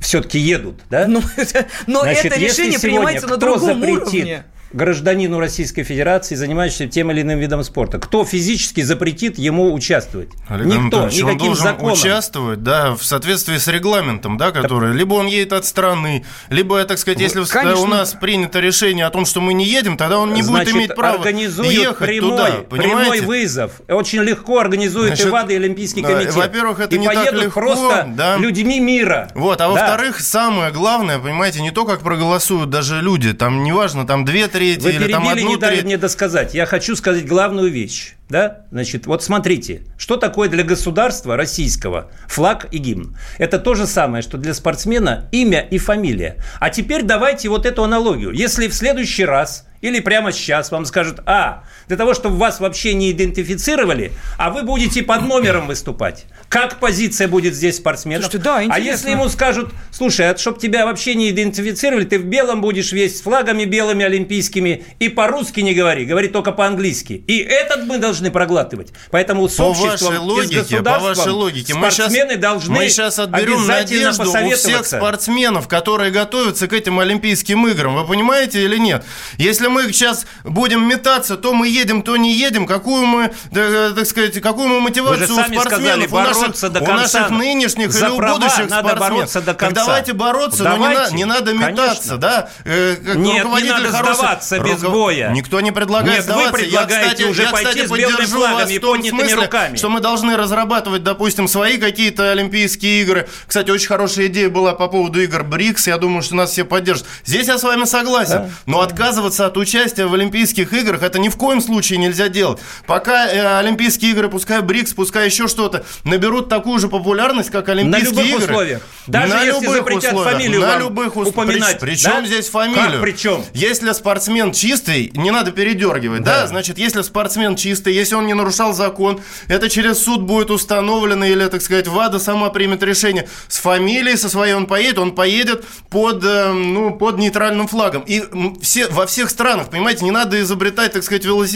все-таки 0.00 0.38
едут, 0.38 0.80
да? 0.88 1.06
Ну, 1.06 1.20
но 1.86 2.00
значит, 2.00 2.24
это 2.24 2.40
решение 2.40 2.78
принимается 2.78 3.26
на 3.26 3.36
другом 3.36 3.60
запретит, 3.60 4.06
уровне 4.06 4.44
гражданину 4.74 5.38
Российской 5.38 5.82
Федерации, 5.84 6.34
занимающемуся 6.34 6.88
тем 6.88 7.10
или 7.10 7.22
иным 7.22 7.38
видом 7.38 7.62
спорта? 7.64 7.98
Кто 7.98 8.24
физически 8.24 8.82
запретит 8.82 9.38
ему 9.38 9.72
участвовать? 9.72 10.30
Олег 10.48 10.66
Никто, 10.66 11.06
никаким 11.06 11.50
он 11.50 11.56
законом. 11.56 11.92
участвовать, 11.92 12.62
да, 12.62 12.94
в 12.94 13.04
соответствии 13.04 13.56
с 13.56 13.68
регламентом, 13.68 14.36
да, 14.36 14.50
который 14.50 14.92
да. 14.92 14.98
либо 14.98 15.14
он 15.14 15.26
едет 15.26 15.52
от 15.52 15.64
страны, 15.64 16.24
либо, 16.48 16.84
так 16.84 16.98
сказать, 16.98 17.20
если 17.20 17.44
Конечно. 17.44 17.82
у 17.82 17.86
нас 17.86 18.12
принято 18.12 18.60
решение 18.60 19.06
о 19.06 19.10
том, 19.10 19.24
что 19.24 19.40
мы 19.40 19.54
не 19.54 19.64
едем, 19.64 19.96
тогда 19.96 20.18
он 20.18 20.34
не 20.34 20.42
Значит, 20.42 20.72
будет 20.72 20.82
иметь 20.82 20.94
права 20.94 21.24
ехать 21.24 22.08
прямой, 22.08 22.30
туда, 22.30 22.50
понимаете? 22.68 23.10
прямой 23.10 23.20
вызов. 23.20 23.80
Очень 23.88 24.22
легко 24.22 24.58
организует 24.58 25.08
Значит, 25.08 25.26
ИВАД 25.26 25.50
и 25.50 25.54
Олимпийский 25.54 26.02
комитет. 26.02 26.34
Во-первых, 26.34 26.80
это 26.80 26.96
и 26.96 26.98
не 26.98 27.06
так 27.06 27.32
легко. 27.32 27.60
просто 27.60 28.08
да. 28.16 28.36
людьми 28.36 28.80
мира. 28.80 29.30
Вот, 29.34 29.60
а 29.60 29.64
да. 29.64 29.70
во-вторых, 29.70 30.20
самое 30.20 30.72
главное, 30.72 31.18
понимаете, 31.18 31.62
не 31.62 31.70
то, 31.70 31.84
как 31.84 32.00
проголосуют 32.00 32.70
даже 32.70 33.00
люди, 33.00 33.32
там 33.32 33.62
неважно, 33.62 34.06
там 34.06 34.24
2-3 34.24 34.63
третье, 34.72 34.98
Вы 34.98 35.04
или 35.04 35.12
там 35.12 35.28
одну 35.28 35.48
не 35.48 35.56
дали 35.56 35.74
треть... 35.74 35.84
мне 35.84 35.98
досказать. 35.98 36.54
Я 36.54 36.66
хочу 36.66 36.96
сказать 36.96 37.26
главную 37.26 37.70
вещь. 37.70 38.14
Да? 38.28 38.62
Значит, 38.70 39.06
вот 39.06 39.22
смотрите, 39.22 39.82
что 39.98 40.16
такое 40.16 40.48
для 40.48 40.64
государства 40.64 41.36
российского 41.36 42.10
флаг 42.26 42.68
и 42.72 42.78
гимн? 42.78 43.16
Это 43.38 43.58
то 43.58 43.74
же 43.74 43.86
самое, 43.86 44.22
что 44.22 44.38
для 44.38 44.54
спортсмена 44.54 45.28
имя 45.30 45.60
и 45.60 45.78
фамилия. 45.78 46.42
А 46.58 46.70
теперь 46.70 47.02
давайте 47.02 47.48
вот 47.48 47.66
эту 47.66 47.84
аналогию. 47.84 48.32
Если 48.32 48.68
в 48.68 48.74
следующий 48.74 49.24
раз 49.24 49.66
или 49.82 50.00
прямо 50.00 50.32
сейчас 50.32 50.70
вам 50.70 50.86
скажут, 50.86 51.20
а, 51.26 51.64
для 51.88 51.96
того, 51.96 52.14
чтобы 52.14 52.36
вас 52.36 52.60
вообще 52.60 52.94
не 52.94 53.10
идентифицировали, 53.10 54.12
а 54.38 54.50
вы 54.50 54.62
будете 54.62 55.02
под 55.02 55.22
номером 55.22 55.66
выступать. 55.66 56.26
Как 56.48 56.78
позиция 56.78 57.26
будет 57.26 57.54
здесь 57.54 57.76
спортсменов? 57.76 58.24
Слушайте, 58.24 58.44
да, 58.44 58.58
а 58.58 58.64
интересно. 58.64 58.90
если 58.90 59.10
ему 59.10 59.28
скажут, 59.28 59.72
слушай, 59.90 60.30
а 60.30 60.36
чтобы 60.36 60.60
тебя 60.60 60.86
вообще 60.86 61.14
не 61.14 61.30
идентифицировали, 61.30 62.04
ты 62.04 62.18
в 62.18 62.24
белом 62.24 62.60
будешь 62.60 62.92
весь 62.92 63.18
с 63.18 63.22
флагами 63.22 63.64
белыми 63.64 64.04
олимпийскими 64.04 64.84
и 65.00 65.08
по-русски 65.08 65.60
не 65.60 65.74
говори, 65.74 66.04
говори 66.04 66.28
только 66.28 66.52
по-английски. 66.52 67.24
И 67.26 67.38
этот 67.38 67.84
мы 67.86 67.98
должны 67.98 68.30
проглатывать. 68.30 68.92
Поэтому 69.10 69.48
с 69.48 69.56
По 69.56 69.62
обществом 69.64 70.08
вашей 70.08 70.14
и 70.14 70.18
с 70.18 70.20
логике, 70.20 70.82
по 70.82 70.98
вашей 71.00 71.32
логике, 71.32 71.74
мы 71.74 71.90
сейчас, 71.90 72.06
спортсмены 72.06 72.36
должны 72.36 72.74
мы 72.74 72.88
сейчас 72.88 73.18
отберем 73.18 73.58
обязательно 73.58 74.12
надежду 74.12 74.30
у 74.30 74.50
всех 74.56 74.86
спортсменов, 74.86 75.66
которые 75.66 76.10
готовятся 76.12 76.68
к 76.68 76.72
этим 76.72 77.00
Олимпийским 77.00 77.66
играм. 77.66 77.94
Вы 77.96 78.06
понимаете 78.06 78.64
или 78.64 78.76
нет? 78.78 79.04
Если 79.38 79.66
мы 79.66 79.92
сейчас 79.92 80.26
будем 80.44 80.86
метаться, 80.86 81.36
то 81.36 81.52
мы 81.52 81.68
едем, 81.74 82.02
то 82.02 82.16
не 82.16 82.32
едем. 82.34 82.66
Какую 82.66 83.06
мы, 83.06 83.32
да, 83.50 83.90
так 83.94 84.06
сказать, 84.06 84.40
какую 84.40 84.68
мы 84.68 84.80
мотивацию 84.80 85.20
Вы 85.20 85.26
же 85.26 85.34
сами 85.34 85.56
у 85.56 85.60
спортсменов, 85.60 86.08
сказали, 86.08 86.08
у 86.10 86.40
наших, 86.42 86.72
до 86.72 86.80
у 86.80 86.84
конца. 86.84 87.20
наших 87.20 87.30
нынешних 87.30 87.92
За 87.92 88.06
или 88.06 88.12
у 88.12 88.16
будущих 88.20 88.70
надо 88.70 88.88
спортсменов? 88.88 88.98
бороться 89.10 89.40
до 89.40 89.46
Так 89.46 89.58
конца. 89.58 89.84
давайте 89.86 90.12
бороться, 90.12 90.64
но 90.64 90.76
не, 90.76 90.94
Давайте. 90.94 91.14
не 91.14 91.24
надо 91.24 91.52
метаться, 91.52 91.76
Конечно. 91.76 92.16
да? 92.18 92.48
Э, 92.64 92.96
как 92.96 93.14
Нет, 93.16 93.44
не 93.44 93.70
надо 93.70 93.88
хороший- 93.90 94.14
сдаваться 94.14 94.58
без 94.60 94.80
боя. 94.82 95.30
Никто 95.30 95.60
не 95.60 95.72
предлагает 95.72 96.18
Нет, 96.18 96.26
вы 96.26 96.32
сдаваться. 96.32 96.52
предлагаете 96.52 96.94
я, 97.04 97.08
кстати, 97.14 97.22
уже 97.30 97.42
я, 97.42 97.50
пойти 97.50 97.68
кстати, 97.70 97.86
с 97.86 97.90
белыми 97.90 98.24
флагами 98.26 98.54
вас 98.54 98.70
и 98.70 98.78
поднятыми 98.78 99.20
смысле, 99.20 99.42
руками. 99.44 99.76
что 99.76 99.88
мы 99.90 100.00
должны 100.00 100.36
разрабатывать, 100.36 101.02
допустим, 101.02 101.48
свои 101.48 101.76
какие-то 101.78 102.30
Олимпийские 102.32 103.02
игры. 103.02 103.28
Кстати, 103.46 103.70
очень 103.70 103.88
хорошая 103.88 104.26
идея 104.26 104.48
была 104.50 104.74
по 104.74 104.88
поводу 104.88 105.20
игр 105.20 105.42
БРИКС. 105.44 105.86
Я 105.88 105.98
думаю, 105.98 106.22
что 106.22 106.34
нас 106.36 106.50
все 106.50 106.64
поддержат. 106.64 107.06
Здесь 107.24 107.46
я 107.48 107.58
с 107.58 107.62
вами 107.62 107.84
согласен. 107.84 108.52
Но 108.66 108.80
отказываться 108.80 109.46
от 109.46 109.56
участия 109.56 110.06
в 110.06 110.14
Олимпийских 110.14 110.72
играх 110.72 111.02
это 111.02 111.18
ни 111.18 111.28
в 111.28 111.36
коем 111.36 111.60
случае 111.64 111.98
нельзя 111.98 112.28
делать. 112.28 112.60
Пока 112.86 113.26
э, 113.28 113.58
Олимпийские 113.58 114.12
игры, 114.12 114.28
пускай 114.28 114.60
БРИКС, 114.60 114.94
пускай 114.94 115.26
еще 115.26 115.48
что-то, 115.48 115.84
наберут 116.04 116.48
такую 116.48 116.78
же 116.78 116.88
популярность, 116.88 117.50
как 117.50 117.68
Олимпийские 117.68 118.10
любых 118.24 118.26
игры. 118.42 118.52
условиях. 118.52 118.82
Даже 119.06 119.34
на 119.34 119.42
если 119.42 119.60
любых 119.64 119.76
запретят 119.76 120.12
условиях. 120.12 120.32
фамилию 120.32 120.60
на 120.60 120.78
любых 120.78 121.16
ус- 121.16 121.28
упоминать, 121.28 121.78
При, 121.80 121.94
чем 121.96 122.22
да? 122.22 122.26
здесь 122.26 122.48
фамилию? 122.48 122.92
Как 122.92 123.00
при 123.02 123.12
чем? 123.12 123.44
Если 123.52 123.92
спортсмен 123.92 124.52
чистый, 124.52 125.10
не 125.14 125.30
надо 125.30 125.50
передергивать, 125.52 126.22
да. 126.22 126.46
Значит, 126.46 126.78
если 126.78 127.02
спортсмен 127.02 127.56
чистый, 127.56 127.92
если 127.94 128.14
он 128.14 128.26
не 128.26 128.34
нарушал 128.34 128.72
закон, 128.74 129.20
это 129.48 129.68
через 129.68 129.98
суд 130.02 130.22
будет 130.22 130.50
установлено, 130.50 131.24
или, 131.24 131.46
так 131.46 131.62
сказать, 131.62 131.88
ВАДА 131.88 132.18
сама 132.18 132.50
примет 132.50 132.82
решение. 132.82 133.28
С 133.48 133.58
фамилией 133.58 134.16
со 134.16 134.28
своей 134.28 134.54
он 134.54 134.66
поедет, 134.66 134.98
он 134.98 135.14
поедет 135.14 135.64
под, 135.90 136.24
э, 136.24 136.52
ну, 136.52 136.94
под 136.96 137.18
нейтральным 137.18 137.68
флагом. 137.68 138.02
И 138.06 138.22
все, 138.62 138.88
во 138.88 139.06
всех 139.06 139.30
странах, 139.30 139.70
понимаете, 139.70 140.04
не 140.04 140.10
надо 140.10 140.40
изобретать, 140.40 140.92
так 140.92 141.02
сказать, 141.02 141.24
велосипед. 141.24 141.53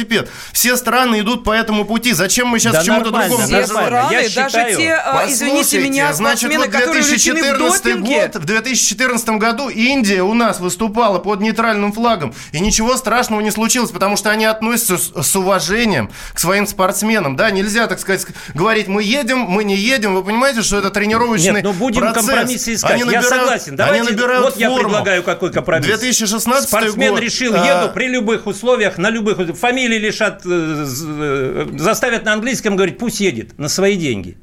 Все 0.52 0.76
страны 0.76 1.20
идут 1.20 1.44
по 1.44 1.50
этому 1.52 1.84
пути. 1.84 2.12
Зачем 2.12 2.48
мы 2.48 2.58
сейчас 2.58 2.72
Да 2.74 2.80
к 2.82 2.84
чему-то 2.84 3.10
другому 3.10 3.38
Все 3.46 3.58
призываем? 3.58 3.92
Я 4.10 4.28
страны, 4.28 4.28
даже 4.34 4.48
считаю- 4.50 4.76
те, 4.76 4.92
а, 4.94 5.24
извините 5.28 5.80
меня, 5.80 6.12
значит, 6.12 6.54
вот 6.54 6.66
которые 6.66 7.02
увлечены 7.02 7.40
в 7.40 7.44
2014 7.44 7.82
допинге. 7.84 8.20
год, 8.32 8.36
в 8.36 8.44
2014 8.44 9.38
году 9.38 9.68
Индия 9.68 10.22
у 10.22 10.34
нас 10.34 10.60
выступала 10.60 11.18
под 11.18 11.40
нейтральным 11.40 11.92
флагом, 11.92 12.34
и 12.52 12.60
ничего 12.60 12.96
страшного 12.96 13.40
не 13.40 13.50
случилось, 13.50 13.90
потому 13.90 14.16
что 14.16 14.30
они 14.30 14.44
относятся 14.44 14.98
с, 14.98 15.22
с 15.22 15.36
уважением 15.36 16.10
к 16.32 16.38
своим 16.38 16.66
спортсменам, 16.66 17.36
да, 17.36 17.50
нельзя, 17.50 17.86
так 17.86 17.98
сказать, 18.00 18.26
говорить, 18.54 18.88
мы 18.88 19.02
едем, 19.02 19.38
мы 19.40 19.64
не 19.64 19.76
едем, 19.76 20.14
вы 20.14 20.24
понимаете, 20.24 20.62
что 20.62 20.78
это 20.78 20.90
тренировочный 20.90 21.52
Нет, 21.54 21.64
ну 21.64 21.72
будем 21.72 22.00
процесс. 22.00 22.26
компромиссы 22.26 22.74
искать. 22.74 22.90
Они 22.92 23.00
я 23.00 23.06
набирают- 23.06 23.28
согласен. 23.28 23.68
они 23.68 23.76
Давайте, 23.76 24.10
набирают 24.12 24.44
вот 24.44 24.56
я 24.56 24.68
форму. 24.68 24.84
предлагаю 24.84 25.22
какой 25.22 25.52
компромисс. 25.52 25.86
2016 25.86 26.68
Спортсмен 26.68 27.10
год, 27.12 27.20
решил, 27.20 27.54
а, 27.54 27.66
еду 27.82 27.92
при 27.94 28.08
любых 28.08 28.46
условиях, 28.46 28.98
на 28.98 29.10
любых 29.10 29.38
условиях. 29.38 29.58
Фамилии 29.88 30.06
лишат, 30.06 30.42
э, 30.44 30.48
э, 30.50 31.66
заставят 31.78 32.24
на 32.24 32.34
английском 32.34 32.76
говорить, 32.76 32.98
пусть 32.98 33.20
едет 33.20 33.58
на 33.58 33.68
свои 33.68 33.96
деньги. 33.96 34.36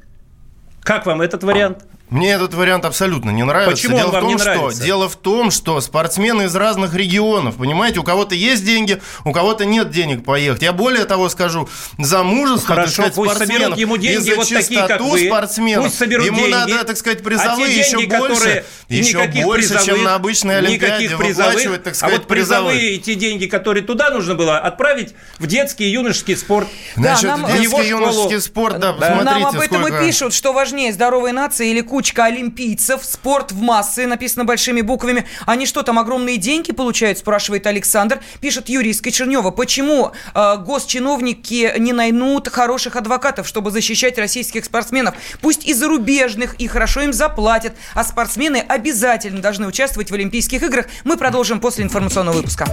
Как 0.82 1.06
вам 1.06 1.22
этот 1.22 1.44
вариант? 1.44 1.84
Мне 2.10 2.32
этот 2.32 2.54
вариант 2.54 2.84
абсолютно 2.84 3.30
не 3.30 3.42
нравится. 3.42 3.72
Почему 3.72 3.96
дело 3.96 4.06
он 4.08 4.12
вам 4.12 4.20
в 4.20 4.24
том, 4.26 4.32
не 4.34 4.38
что, 4.38 4.54
нравится? 4.54 4.82
Дело 4.84 5.08
в 5.08 5.16
том, 5.16 5.50
что 5.50 5.80
спортсмены 5.80 6.42
из 6.44 6.54
разных 6.54 6.94
регионов, 6.94 7.56
понимаете, 7.56 7.98
у 7.98 8.04
кого-то 8.04 8.34
есть 8.36 8.64
деньги, 8.64 9.02
у 9.24 9.32
кого-то 9.32 9.64
нет 9.64 9.90
денег 9.90 10.24
поехать. 10.24 10.62
Я 10.62 10.72
более 10.72 11.04
того 11.04 11.28
скажу, 11.28 11.68
замужество, 11.98 12.76
Хорошо, 12.76 13.02
так 13.02 13.12
сказать, 13.12 13.14
пусть 13.14 13.38
соберут 13.38 13.76
ему 13.76 13.96
деньги 13.96 14.16
и 14.18 14.30
за 14.30 14.36
вот 14.36 14.48
такие, 14.48 14.80
как 14.80 14.88
чистоту 14.88 15.08
вы. 15.10 15.26
спортсменов, 15.26 15.84
Пусть 15.84 15.98
соберут 15.98 16.26
ему 16.26 16.38
деньги. 16.38 16.50
надо, 16.52 16.84
так 16.84 16.96
сказать, 16.96 17.22
призовые 17.24 17.66
а 17.66 17.74
те 17.74 17.80
еще 17.80 17.96
деньги, 17.98 18.16
больше, 18.16 18.64
еще 18.88 19.18
больше, 19.44 19.68
призовых, 19.68 19.84
чем 19.84 20.04
на 20.04 20.14
обычной 20.14 20.58
Олимпиаде 20.58 21.16
выплачивать, 21.16 21.82
так 21.82 21.94
сказать, 21.96 22.14
а 22.14 22.18
вот 22.18 22.28
призовые 22.28 22.94
и 22.94 22.98
те 22.98 23.16
деньги, 23.16 23.46
которые 23.46 23.82
туда 23.82 24.10
нужно 24.10 24.34
было 24.36 24.58
отправить 24.58 25.14
в 25.38 25.46
детский 25.48 25.84
и 25.86 25.90
юношеский 25.90 26.36
спорт. 26.36 26.68
Значит, 26.94 27.24
нам- 27.24 27.46
детский 27.46 27.66
школу. 27.66 27.82
юношеский 27.82 28.40
спорт, 28.40 28.78
да, 28.78 28.92
Да. 28.92 28.92
посмотрите, 28.92 29.24
Нам 29.24 29.46
об 29.46 29.60
этом 29.60 29.80
сколько... 29.82 30.02
и 30.02 30.06
пишут, 30.06 30.34
что 30.34 30.52
важнее 30.52 30.92
здоровая 30.92 31.32
нация 31.32 31.66
или 31.66 31.80
кучка 31.96 32.26
олимпийцев, 32.26 33.02
спорт 33.06 33.52
в 33.52 33.62
массы, 33.62 34.06
написано 34.06 34.44
большими 34.44 34.82
буквами. 34.82 35.24
Они 35.46 35.64
что, 35.64 35.82
там 35.82 35.98
огромные 35.98 36.36
деньги 36.36 36.72
получают, 36.72 37.16
спрашивает 37.16 37.66
Александр. 37.66 38.20
Пишет 38.42 38.68
Юрий 38.68 38.90
из 38.90 39.00
Кочернева, 39.00 39.50
почему 39.50 40.12
э, 40.34 40.56
госчиновники 40.58 41.72
не 41.78 41.94
найнут 41.94 42.48
хороших 42.48 42.96
адвокатов, 42.96 43.48
чтобы 43.48 43.70
защищать 43.70 44.18
российских 44.18 44.66
спортсменов? 44.66 45.14
Пусть 45.40 45.66
и 45.66 45.72
зарубежных, 45.72 46.56
и 46.56 46.66
хорошо 46.66 47.00
им 47.00 47.14
заплатят. 47.14 47.72
А 47.94 48.04
спортсмены 48.04 48.58
обязательно 48.58 49.40
должны 49.40 49.66
участвовать 49.66 50.10
в 50.10 50.14
Олимпийских 50.14 50.62
играх. 50.62 50.88
Мы 51.04 51.16
продолжим 51.16 51.60
после 51.60 51.84
информационного 51.84 52.36
выпуска. 52.36 52.66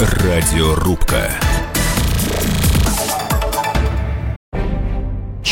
Радиорубка. 0.00 1.30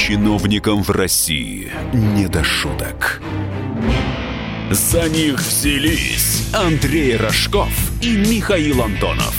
Чиновникам 0.07 0.83
в 0.83 0.91
России 0.91 1.73
не 1.93 2.27
до 2.27 2.43
шуток. 2.43 3.23
За 4.73 5.09
них 5.09 5.39
взялись 5.39 6.49
Андрей 6.53 7.17
Рожков 7.17 7.69
и 8.01 8.17
Михаил 8.17 8.83
Антонов. 8.83 9.33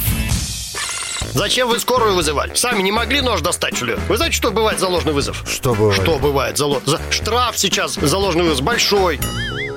Зачем 1.33 1.67
вы 1.67 1.79
скорую 1.79 2.15
вызывали? 2.15 2.53
Сами 2.55 2.81
не 2.81 2.93
могли 2.93 3.19
нож 3.19 3.41
достать, 3.41 3.75
что 3.75 3.87
ли? 3.87 3.95
Вы 4.07 4.15
знаете, 4.15 4.37
что 4.37 4.51
бывает 4.51 4.79
за 4.79 4.87
ложный 4.87 5.11
вызов? 5.11 5.43
Что 5.51 5.73
бывает? 5.75 6.01
Что 6.01 6.17
бывает 6.17 6.57
за, 6.57 6.65
ло- 6.67 6.81
за- 6.85 7.01
Штраф 7.11 7.57
сейчас 7.57 7.95
за 7.95 8.17
ложный 8.17 8.43
вызов 8.43 8.63
большой. 8.63 9.19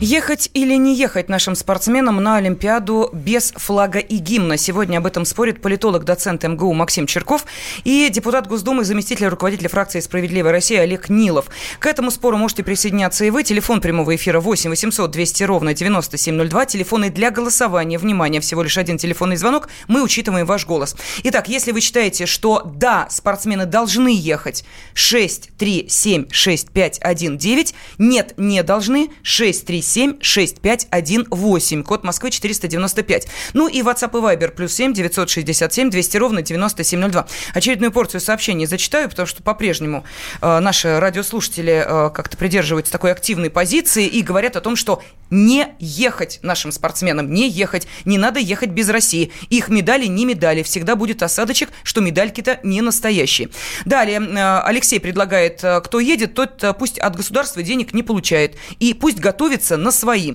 Ехать 0.00 0.48
или 0.54 0.74
не 0.74 0.94
ехать 0.94 1.28
нашим 1.28 1.56
спортсменам 1.56 2.22
на 2.22 2.36
Олимпиаду 2.36 3.10
без 3.12 3.50
флага 3.56 3.98
и 3.98 4.18
гимна? 4.18 4.56
Сегодня 4.56 4.98
об 4.98 5.06
этом 5.06 5.24
спорит 5.24 5.60
политолог, 5.60 6.04
доцент 6.04 6.44
МГУ 6.44 6.72
Максим 6.72 7.08
Черков 7.08 7.44
и 7.82 8.08
депутат 8.08 8.46
Госдумы, 8.46 8.84
заместитель 8.84 9.26
руководителя 9.26 9.68
фракции 9.68 9.98
«Справедливая 9.98 10.52
Россия» 10.52 10.82
Олег 10.82 11.08
Нилов. 11.08 11.46
К 11.80 11.86
этому 11.86 12.12
спору 12.12 12.36
можете 12.36 12.62
присоединяться 12.62 13.24
и 13.24 13.30
вы. 13.30 13.42
Телефон 13.42 13.80
прямого 13.80 14.14
эфира 14.14 14.38
8 14.38 14.70
800 14.70 15.10
200 15.10 15.42
ровно 15.42 15.74
9702. 15.74 16.66
Телефоны 16.66 17.10
для 17.10 17.32
голосования. 17.32 17.98
Внимание, 17.98 18.40
всего 18.40 18.62
лишь 18.62 18.78
один 18.78 18.98
телефонный 18.98 19.36
звонок. 19.36 19.68
Мы 19.88 20.04
учитываем 20.04 20.46
ваш 20.46 20.64
голос. 20.64 20.94
Итак, 21.24 21.48
если 21.48 21.72
вы 21.72 21.80
считаете, 21.80 22.26
что 22.26 22.62
да, 22.64 23.08
спортсмены 23.10 23.66
должны 23.66 24.16
ехать 24.16 24.64
6, 24.94 25.56
3, 25.58 25.86
7, 25.88 26.26
6, 26.30 26.70
5, 26.70 26.98
1, 27.00 27.36
9, 27.36 27.74
нет, 27.98 28.34
не 28.36 28.62
должны 28.62 29.10
6, 29.24 29.66
3, 29.66 29.87
7 29.88 30.18
65 30.20 30.88
18, 30.90 31.84
код 31.84 32.04
Москвы 32.04 32.30
495. 32.30 33.28
Ну 33.54 33.68
и 33.68 33.80
WhatsApp 33.80 34.10
и 34.10 34.36
Viber 34.36 34.50
плюс 34.50 34.74
7 34.74 34.92
967 34.92 35.90
200 35.90 36.16
ровно 36.18 36.42
9702. 36.42 37.26
Очередную 37.54 37.90
порцию 37.90 38.20
сообщений 38.20 38.66
зачитаю, 38.66 39.08
потому 39.08 39.26
что 39.26 39.42
по-прежнему 39.42 40.04
э, 40.42 40.58
наши 40.60 41.00
радиослушатели 41.00 41.84
э, 41.86 42.10
как-то 42.10 42.36
придерживаются 42.36 42.92
такой 42.92 43.12
активной 43.12 43.50
позиции 43.50 44.06
и 44.06 44.22
говорят 44.22 44.56
о 44.56 44.60
том, 44.60 44.76
что 44.76 45.02
не 45.30 45.74
ехать 45.78 46.38
нашим 46.42 46.72
спортсменам, 46.72 47.32
не 47.32 47.48
ехать, 47.48 47.86
не 48.04 48.18
надо 48.18 48.40
ехать 48.40 48.70
без 48.70 48.88
России. 48.88 49.32
Их 49.50 49.68
медали 49.68 50.06
не 50.06 50.24
медали, 50.24 50.62
всегда 50.62 50.96
будет 50.96 51.22
осадочек, 51.22 51.70
что 51.82 52.00
медальки-то 52.00 52.60
не 52.62 52.80
настоящие. 52.80 53.48
Далее 53.84 54.20
э, 54.20 54.60
Алексей 54.60 55.00
предлагает, 55.00 55.62
э, 55.62 55.80
кто 55.80 56.00
едет, 56.00 56.34
тот 56.34 56.62
э, 56.62 56.72
пусть 56.74 56.98
от 56.98 57.16
государства 57.16 57.62
денег 57.62 57.94
не 57.94 58.02
получает 58.02 58.56
и 58.78 58.94
пусть 58.94 59.18
готовится 59.18 59.77
на 59.82 59.90
свои. 59.90 60.34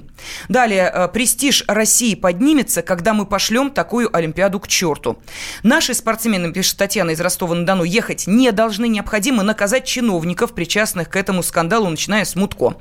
Далее, 0.50 1.10
престиж 1.14 1.64
России 1.68 2.16
поднимется, 2.16 2.82
когда 2.82 3.14
мы 3.14 3.26
пошлем 3.26 3.70
такую 3.70 4.16
Олимпиаду 4.16 4.60
к 4.60 4.68
черту. 4.68 5.18
Наши 5.64 5.94
спортсмены, 5.94 6.52
пишет 6.52 6.78
Татьяна 6.78 7.12
из 7.12 7.22
Ростова-на-Дону, 7.22 7.84
ехать 7.84 8.28
не 8.28 8.52
должны, 8.52 8.88
необходимо 8.88 9.44
наказать 9.44 9.86
чиновников, 9.86 10.54
причастных 10.54 11.10
к 11.10 11.16
этому 11.16 11.44
скандалу, 11.44 11.90
начиная 11.90 12.26
с 12.26 12.36
Мутко. 12.36 12.76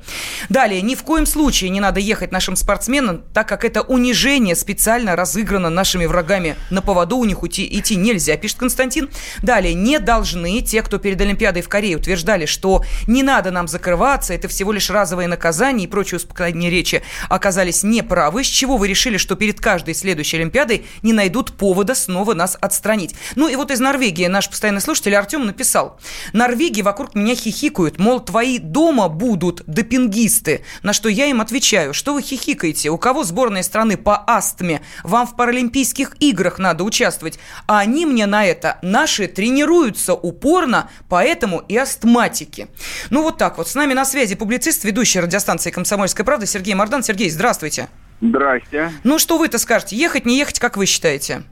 Далее, 0.49 0.81
ни 0.81 0.95
в 0.95 1.03
коем 1.03 1.25
случае 1.25 1.69
не 1.69 1.79
надо 1.79 1.99
ехать 1.99 2.31
нашим 2.31 2.55
спортсменам, 2.55 3.23
так 3.33 3.47
как 3.47 3.65
это 3.65 3.81
унижение 3.81 4.55
специально 4.55 5.15
разыграно 5.15 5.69
нашими 5.69 6.05
врагами. 6.05 6.55
На 6.69 6.81
поводу 6.81 7.17
у 7.17 7.25
них 7.25 7.43
уйти, 7.43 7.67
идти 7.71 7.95
нельзя, 7.95 8.37
пишет 8.37 8.59
Константин. 8.59 9.09
Далее, 9.41 9.73
не 9.73 9.99
должны 9.99 10.61
те, 10.61 10.81
кто 10.81 10.97
перед 10.97 11.19
Олимпиадой 11.21 11.61
в 11.61 11.69
Корее 11.69 11.97
утверждали, 11.97 12.45
что 12.45 12.83
не 13.07 13.23
надо 13.23 13.51
нам 13.51 13.67
закрываться, 13.67 14.33
это 14.33 14.47
всего 14.47 14.71
лишь 14.71 14.89
разовое 14.89 15.27
наказание 15.27 15.87
и 15.87 15.89
прочие 15.89 16.17
успокоения 16.53 16.69
речи, 16.69 17.01
оказались 17.29 17.83
неправы. 17.83 18.43
С 18.43 18.47
чего 18.47 18.77
вы 18.77 18.87
решили, 18.87 19.17
что 19.17 19.35
перед 19.35 19.59
каждой 19.59 19.93
следующей 19.93 20.37
Олимпиадой 20.37 20.85
не 21.01 21.13
найдут 21.13 21.53
повода 21.53 21.95
снова 21.95 22.33
нас 22.33 22.57
отстранить? 22.61 23.15
Ну 23.35 23.47
и 23.47 23.55
вот 23.55 23.71
из 23.71 23.79
Норвегии 23.79 24.27
наш 24.27 24.49
постоянный 24.49 24.81
слушатель 24.81 25.15
Артем 25.15 25.45
написал. 25.45 25.99
Норвегии 26.33 26.81
вокруг 26.81 27.15
меня 27.15 27.35
хихикают, 27.35 27.99
мол, 27.99 28.19
твои 28.19 28.59
дома 28.59 29.07
будут 29.07 29.63
допингисты. 29.67 30.63
На 30.83 30.93
что 30.93 31.09
я 31.09 31.25
им 31.25 31.41
отвечаю, 31.41 31.93
что 31.93 32.13
вы 32.13 32.21
хихикаете? 32.21 32.89
У 32.89 32.97
кого 32.97 33.23
сборная 33.23 33.63
страны 33.63 33.97
по 33.97 34.23
астме? 34.27 34.81
Вам 35.03 35.27
в 35.27 35.35
Паралимпийских 35.35 36.15
играх 36.19 36.59
надо 36.59 36.83
участвовать. 36.83 37.39
А 37.67 37.79
они 37.79 38.05
мне 38.05 38.25
на 38.25 38.45
это, 38.45 38.77
наши 38.81 39.27
тренируются 39.27 40.13
упорно, 40.13 40.89
поэтому 41.09 41.59
и 41.67 41.77
астматики. 41.77 42.67
Ну 43.09 43.23
вот 43.23 43.37
так 43.37 43.57
вот. 43.57 43.67
С 43.67 43.75
нами 43.75 43.93
на 43.93 44.05
связи 44.05 44.35
публицист, 44.35 44.83
ведущий 44.83 45.19
радиостанции 45.19 45.71
«Комсомольская 45.71 46.25
правда» 46.25 46.42
Сергей 46.45 46.73
Мордан. 46.75 47.03
Сергей, 47.03 47.29
здравствуйте. 47.29 47.89
Здрасте. 48.21 48.91
Ну 49.03 49.19
что 49.19 49.37
вы-то 49.37 49.57
скажете? 49.57 49.95
Ехать, 49.95 50.25
не 50.25 50.37
ехать, 50.37 50.59
как 50.59 50.77
вы 50.77 50.85
считаете? 50.85 51.43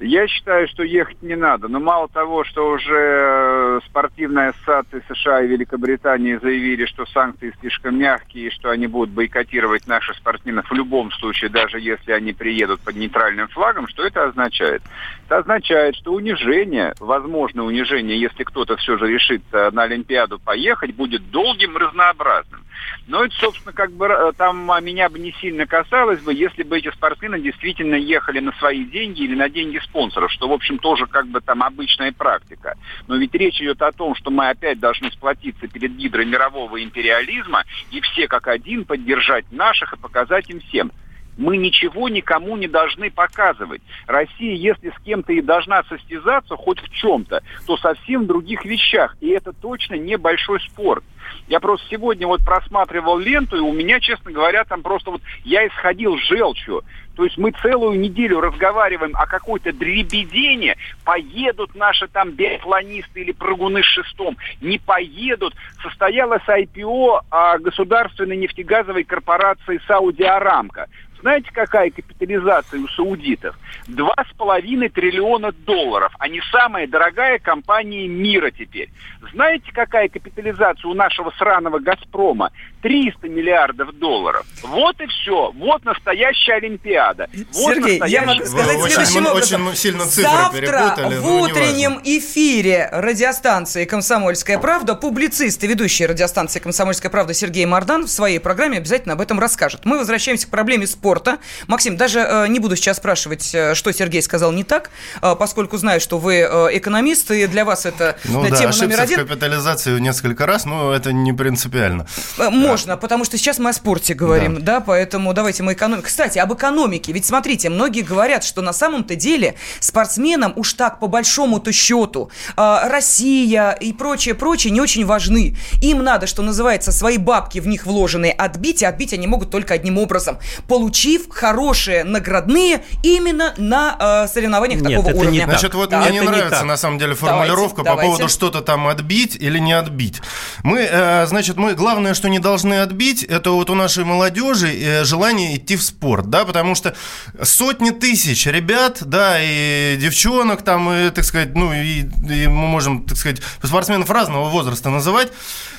Я 0.00 0.28
считаю, 0.28 0.68
что 0.68 0.84
ехать 0.84 1.20
не 1.22 1.34
надо. 1.34 1.66
Но 1.66 1.80
мало 1.80 2.08
того, 2.08 2.44
что 2.44 2.70
уже 2.70 2.94
э, 2.94 3.80
спортивные 3.86 4.50
ассоциации 4.50 5.02
США 5.08 5.42
и 5.42 5.48
Великобритании 5.48 6.38
заявили, 6.40 6.86
что 6.86 7.04
санкции 7.06 7.52
слишком 7.58 7.98
мягкие, 7.98 8.46
и 8.46 8.50
что 8.50 8.70
они 8.70 8.86
будут 8.86 9.10
бойкотировать 9.10 9.88
наших 9.88 10.16
спортсменов 10.16 10.70
в 10.70 10.74
любом 10.74 11.10
случае, 11.10 11.50
даже 11.50 11.80
если 11.80 12.12
они 12.12 12.32
приедут 12.32 12.80
под 12.80 12.94
нейтральным 12.94 13.48
флагом, 13.48 13.88
что 13.88 14.06
это 14.06 14.24
означает? 14.24 14.82
Это 15.26 15.38
означает, 15.38 15.96
что 15.96 16.12
унижение, 16.12 16.94
возможное 17.00 17.64
унижение, 17.64 18.20
если 18.20 18.44
кто-то 18.44 18.76
все 18.76 18.98
же 18.98 19.08
решится 19.08 19.70
на 19.72 19.82
Олимпиаду 19.82 20.38
поехать, 20.38 20.94
будет 20.94 21.28
долгим 21.32 21.76
и 21.76 21.80
разнообразным. 21.80 22.67
Но 23.08 23.24
это, 23.24 23.34
собственно, 23.36 23.72
как 23.72 23.90
бы 23.92 24.06
э, 24.06 24.32
там 24.36 24.70
а, 24.70 24.80
меня 24.80 25.08
бы 25.08 25.18
не 25.18 25.32
сильно 25.40 25.66
касалось 25.66 26.20
бы, 26.20 26.34
если 26.34 26.62
бы 26.62 26.76
эти 26.76 26.90
спортсмены 26.90 27.40
действительно 27.40 27.94
ехали 27.94 28.38
на 28.38 28.52
свои 28.52 28.84
деньги 28.84 29.22
или 29.22 29.34
на 29.34 29.48
деньги 29.48 29.78
спонсоров, 29.78 30.30
что, 30.30 30.46
в 30.46 30.52
общем, 30.52 30.78
тоже 30.78 31.06
как 31.06 31.26
бы 31.26 31.40
там 31.40 31.62
обычная 31.62 32.12
практика. 32.12 32.74
Но 33.06 33.16
ведь 33.16 33.34
речь 33.34 33.62
идет 33.62 33.80
о 33.80 33.92
том, 33.92 34.14
что 34.14 34.30
мы 34.30 34.50
опять 34.50 34.78
должны 34.78 35.10
сплотиться 35.10 35.68
перед 35.68 35.96
гидрой 35.96 36.26
мирового 36.26 36.82
империализма 36.82 37.64
и 37.90 38.02
все 38.02 38.28
как 38.28 38.46
один 38.46 38.84
поддержать 38.84 39.50
наших 39.50 39.94
и 39.94 39.96
показать 39.96 40.50
им 40.50 40.60
всем– 40.60 40.92
мы 41.38 41.56
ничего 41.56 42.08
никому 42.08 42.56
не 42.56 42.66
должны 42.66 43.10
показывать. 43.10 43.80
Россия, 44.06 44.54
если 44.54 44.90
с 44.90 45.02
кем-то 45.04 45.32
и 45.32 45.40
должна 45.40 45.84
состязаться 45.84 46.56
хоть 46.56 46.80
в 46.80 46.90
чем-то, 46.90 47.42
то 47.66 47.76
совсем 47.78 48.24
в 48.24 48.26
других 48.26 48.64
вещах. 48.64 49.16
И 49.20 49.28
это 49.30 49.52
точно 49.52 49.94
небольшой 49.94 50.60
спорт. 50.60 51.04
Я 51.46 51.60
просто 51.60 51.86
сегодня 51.90 52.26
вот 52.26 52.44
просматривал 52.44 53.18
ленту, 53.18 53.56
и 53.56 53.60
у 53.60 53.72
меня, 53.72 54.00
честно 54.00 54.32
говоря, 54.32 54.64
там 54.64 54.82
просто 54.82 55.12
вот 55.12 55.22
я 55.44 55.66
исходил 55.66 56.16
желчью. 56.18 56.82
То 57.18 57.24
есть 57.24 57.36
мы 57.36 57.50
целую 57.50 57.98
неделю 57.98 58.40
разговариваем 58.40 59.16
о 59.16 59.26
какой-то 59.26 59.72
дребедене, 59.72 60.76
поедут 61.04 61.74
наши 61.74 62.06
там 62.06 62.30
биатлонисты 62.30 63.22
или 63.22 63.32
прыгуны 63.32 63.82
с 63.82 63.86
шестом, 63.86 64.36
не 64.60 64.78
поедут. 64.78 65.52
Состоялось 65.82 66.42
IPO 66.46 67.22
а, 67.28 67.58
государственной 67.58 68.36
нефтегазовой 68.36 69.02
корпорации 69.02 69.80
Сауди 69.88 70.22
Арамка. 70.22 70.86
Знаете, 71.20 71.50
какая 71.52 71.90
капитализация 71.90 72.80
у 72.80 72.88
саудитов? 72.88 73.58
Два 73.86 74.14
с 74.30 74.32
половиной 74.36 74.88
триллиона 74.88 75.50
долларов. 75.52 76.12
Они 76.18 76.40
самая 76.52 76.86
дорогая 76.86 77.38
компания 77.38 78.06
мира 78.06 78.50
теперь. 78.50 78.90
Знаете, 79.32 79.72
какая 79.72 80.08
капитализация 80.08 80.88
у 80.88 80.94
нашего 80.94 81.30
сраного 81.38 81.80
«Газпрома»? 81.80 82.50
300 82.82 83.28
миллиардов 83.28 83.92
долларов. 83.98 84.46
Вот 84.62 85.00
и 85.00 85.06
все. 85.06 85.52
Вот 85.56 85.84
настоящая 85.84 86.54
Олимпиада. 86.54 87.28
Вот 87.52 87.74
Сергей, 87.74 88.00
я 88.06 88.22
могу 88.22 88.44
сказать 88.44 88.76
Вы 88.76 88.88
следующим 88.90 89.16
очень, 89.22 89.30
образом. 89.30 89.66
очень 89.66 89.76
сильно 89.76 90.04
цифры 90.06 90.22
Завтра 90.22 90.94
в 91.08 91.22
ну, 91.22 91.40
утреннем 91.40 92.00
эфире 92.04 92.88
радиостанции 92.92 93.84
«Комсомольская 93.84 94.58
правда» 94.58 94.94
публицист 94.94 95.62
и 95.64 95.66
ведущий 95.66 96.06
радиостанции 96.06 96.58
«Комсомольская 96.60 97.10
правда» 97.10 97.34
Сергей 97.34 97.66
Мардан 97.66 98.04
в 98.04 98.08
своей 98.10 98.38
программе 98.38 98.78
обязательно 98.78 99.14
об 99.14 99.20
этом 99.20 99.38
расскажет. 99.40 99.84
Мы 99.84 99.98
возвращаемся 99.98 100.46
к 100.46 100.50
проблеме 100.50 100.86
спорта. 100.86 101.38
Максим, 101.66 101.96
даже 101.96 102.20
э, 102.20 102.46
не 102.48 102.58
буду 102.60 102.76
сейчас 102.76 102.98
спрашивать, 102.98 103.54
э, 103.54 103.74
что 103.74 103.92
Сергей 103.92 104.22
сказал 104.22 104.52
не 104.52 104.64
так, 104.64 104.90
э, 105.22 105.34
поскольку 105.38 105.76
знаю, 105.76 106.00
что 106.00 106.18
вы 106.18 106.36
э, 106.36 106.68
экономист, 106.76 107.30
и 107.30 107.46
для 107.46 107.64
вас 107.64 107.86
это 107.86 108.18
Ну 108.24 108.44
э, 108.44 108.50
да, 108.50 108.56
тема 108.56 108.72
номер 108.80 109.00
один. 109.00 109.18
в 109.20 109.22
капитализации 109.28 109.98
несколько 109.98 110.46
раз, 110.46 110.64
но 110.64 110.92
это 110.92 111.12
не 111.12 111.32
принципиально. 111.32 112.06
Э, 112.38 112.50
Можно, 112.70 112.96
потому 112.96 113.24
что 113.24 113.36
сейчас 113.38 113.58
мы 113.58 113.70
о 113.70 113.72
спорте 113.72 114.14
говорим, 114.14 114.62
да, 114.62 114.80
поэтому 114.80 115.32
давайте 115.32 115.62
мы 115.62 115.72
экономим. 115.72 116.02
Кстати, 116.02 116.38
об 116.38 116.52
экономике. 116.52 117.12
Ведь 117.12 117.26
смотрите, 117.26 117.68
многие 117.68 118.02
говорят, 118.02 118.44
что 118.44 118.62
на 118.62 118.72
самом-то 118.72 119.14
деле 119.14 119.54
спортсменам 119.80 120.52
уж 120.56 120.74
так 120.74 121.00
по 121.00 121.06
большому-то 121.06 121.72
счету 121.72 122.30
э, 122.56 122.78
Россия 122.88 123.70
и 123.72 123.92
прочее, 123.92 124.34
прочее 124.34 124.72
не 124.72 124.80
очень 124.80 125.04
важны. 125.06 125.56
Им 125.82 126.02
надо, 126.02 126.26
что 126.26 126.42
называется, 126.42 126.92
свои 126.92 127.18
бабки 127.18 127.58
в 127.60 127.66
них 127.66 127.86
вложенные 127.86 128.32
отбить, 128.32 128.82
и 128.82 128.84
отбить 128.84 129.12
они 129.12 129.26
могут 129.26 129.50
только 129.50 129.74
одним 129.74 129.98
образом, 129.98 130.38
получив 130.66 131.28
хорошие 131.30 132.04
наградные 132.04 132.82
именно 133.02 133.54
на 133.56 134.24
э, 134.24 134.28
соревнованиях 134.28 134.80
Нет, 134.80 134.90
такого 134.90 135.08
это 135.10 135.18
не 135.18 135.22
уровня. 135.24 135.40
так. 135.40 135.50
Значит, 135.50 135.74
вот 135.74 135.90
Да. 135.90 136.00
мне 136.00 136.10
не 136.10 136.16
Это 136.18 136.24
не 136.26 136.30
нравится 136.30 136.58
так. 136.58 136.66
на 136.66 136.76
самом 136.76 136.98
деле 136.98 137.14
формулировка 137.14 137.82
Давайте, 137.82 137.90
по 137.90 138.02
поводу 138.02 138.18
давайте. 138.18 138.34
что-то 138.34 138.60
там 138.60 138.86
отбить 138.88 139.36
или 139.36 139.58
не 139.58 139.72
отбить. 139.72 140.20
Мы, 140.62 140.80
э, 140.80 141.26
значит, 141.26 141.56
мы 141.56 141.74
главное, 141.74 142.14
что 142.14 142.28
не 142.28 142.38
должны 142.38 142.57
отбить, 142.64 143.22
это 143.22 143.50
вот 143.50 143.70
у 143.70 143.74
нашей 143.74 144.04
молодежи 144.04 144.68
э, 144.68 145.04
желание 145.04 145.56
идти 145.56 145.76
в 145.76 145.82
спорт, 145.82 146.30
да, 146.30 146.44
потому 146.44 146.74
что 146.74 146.94
сотни 147.42 147.90
тысяч 147.90 148.46
ребят, 148.46 148.98
да, 149.02 149.38
и 149.40 149.96
девчонок 149.98 150.62
там, 150.62 150.90
и, 150.90 151.10
так 151.10 151.24
сказать, 151.24 151.54
ну 151.54 151.72
и, 151.72 152.00
и 152.02 152.46
мы 152.46 152.66
можем, 152.66 153.04
так 153.04 153.16
сказать, 153.16 153.40
спортсменов 153.62 154.10
разного 154.10 154.48
возраста 154.48 154.90
называть. 154.90 155.32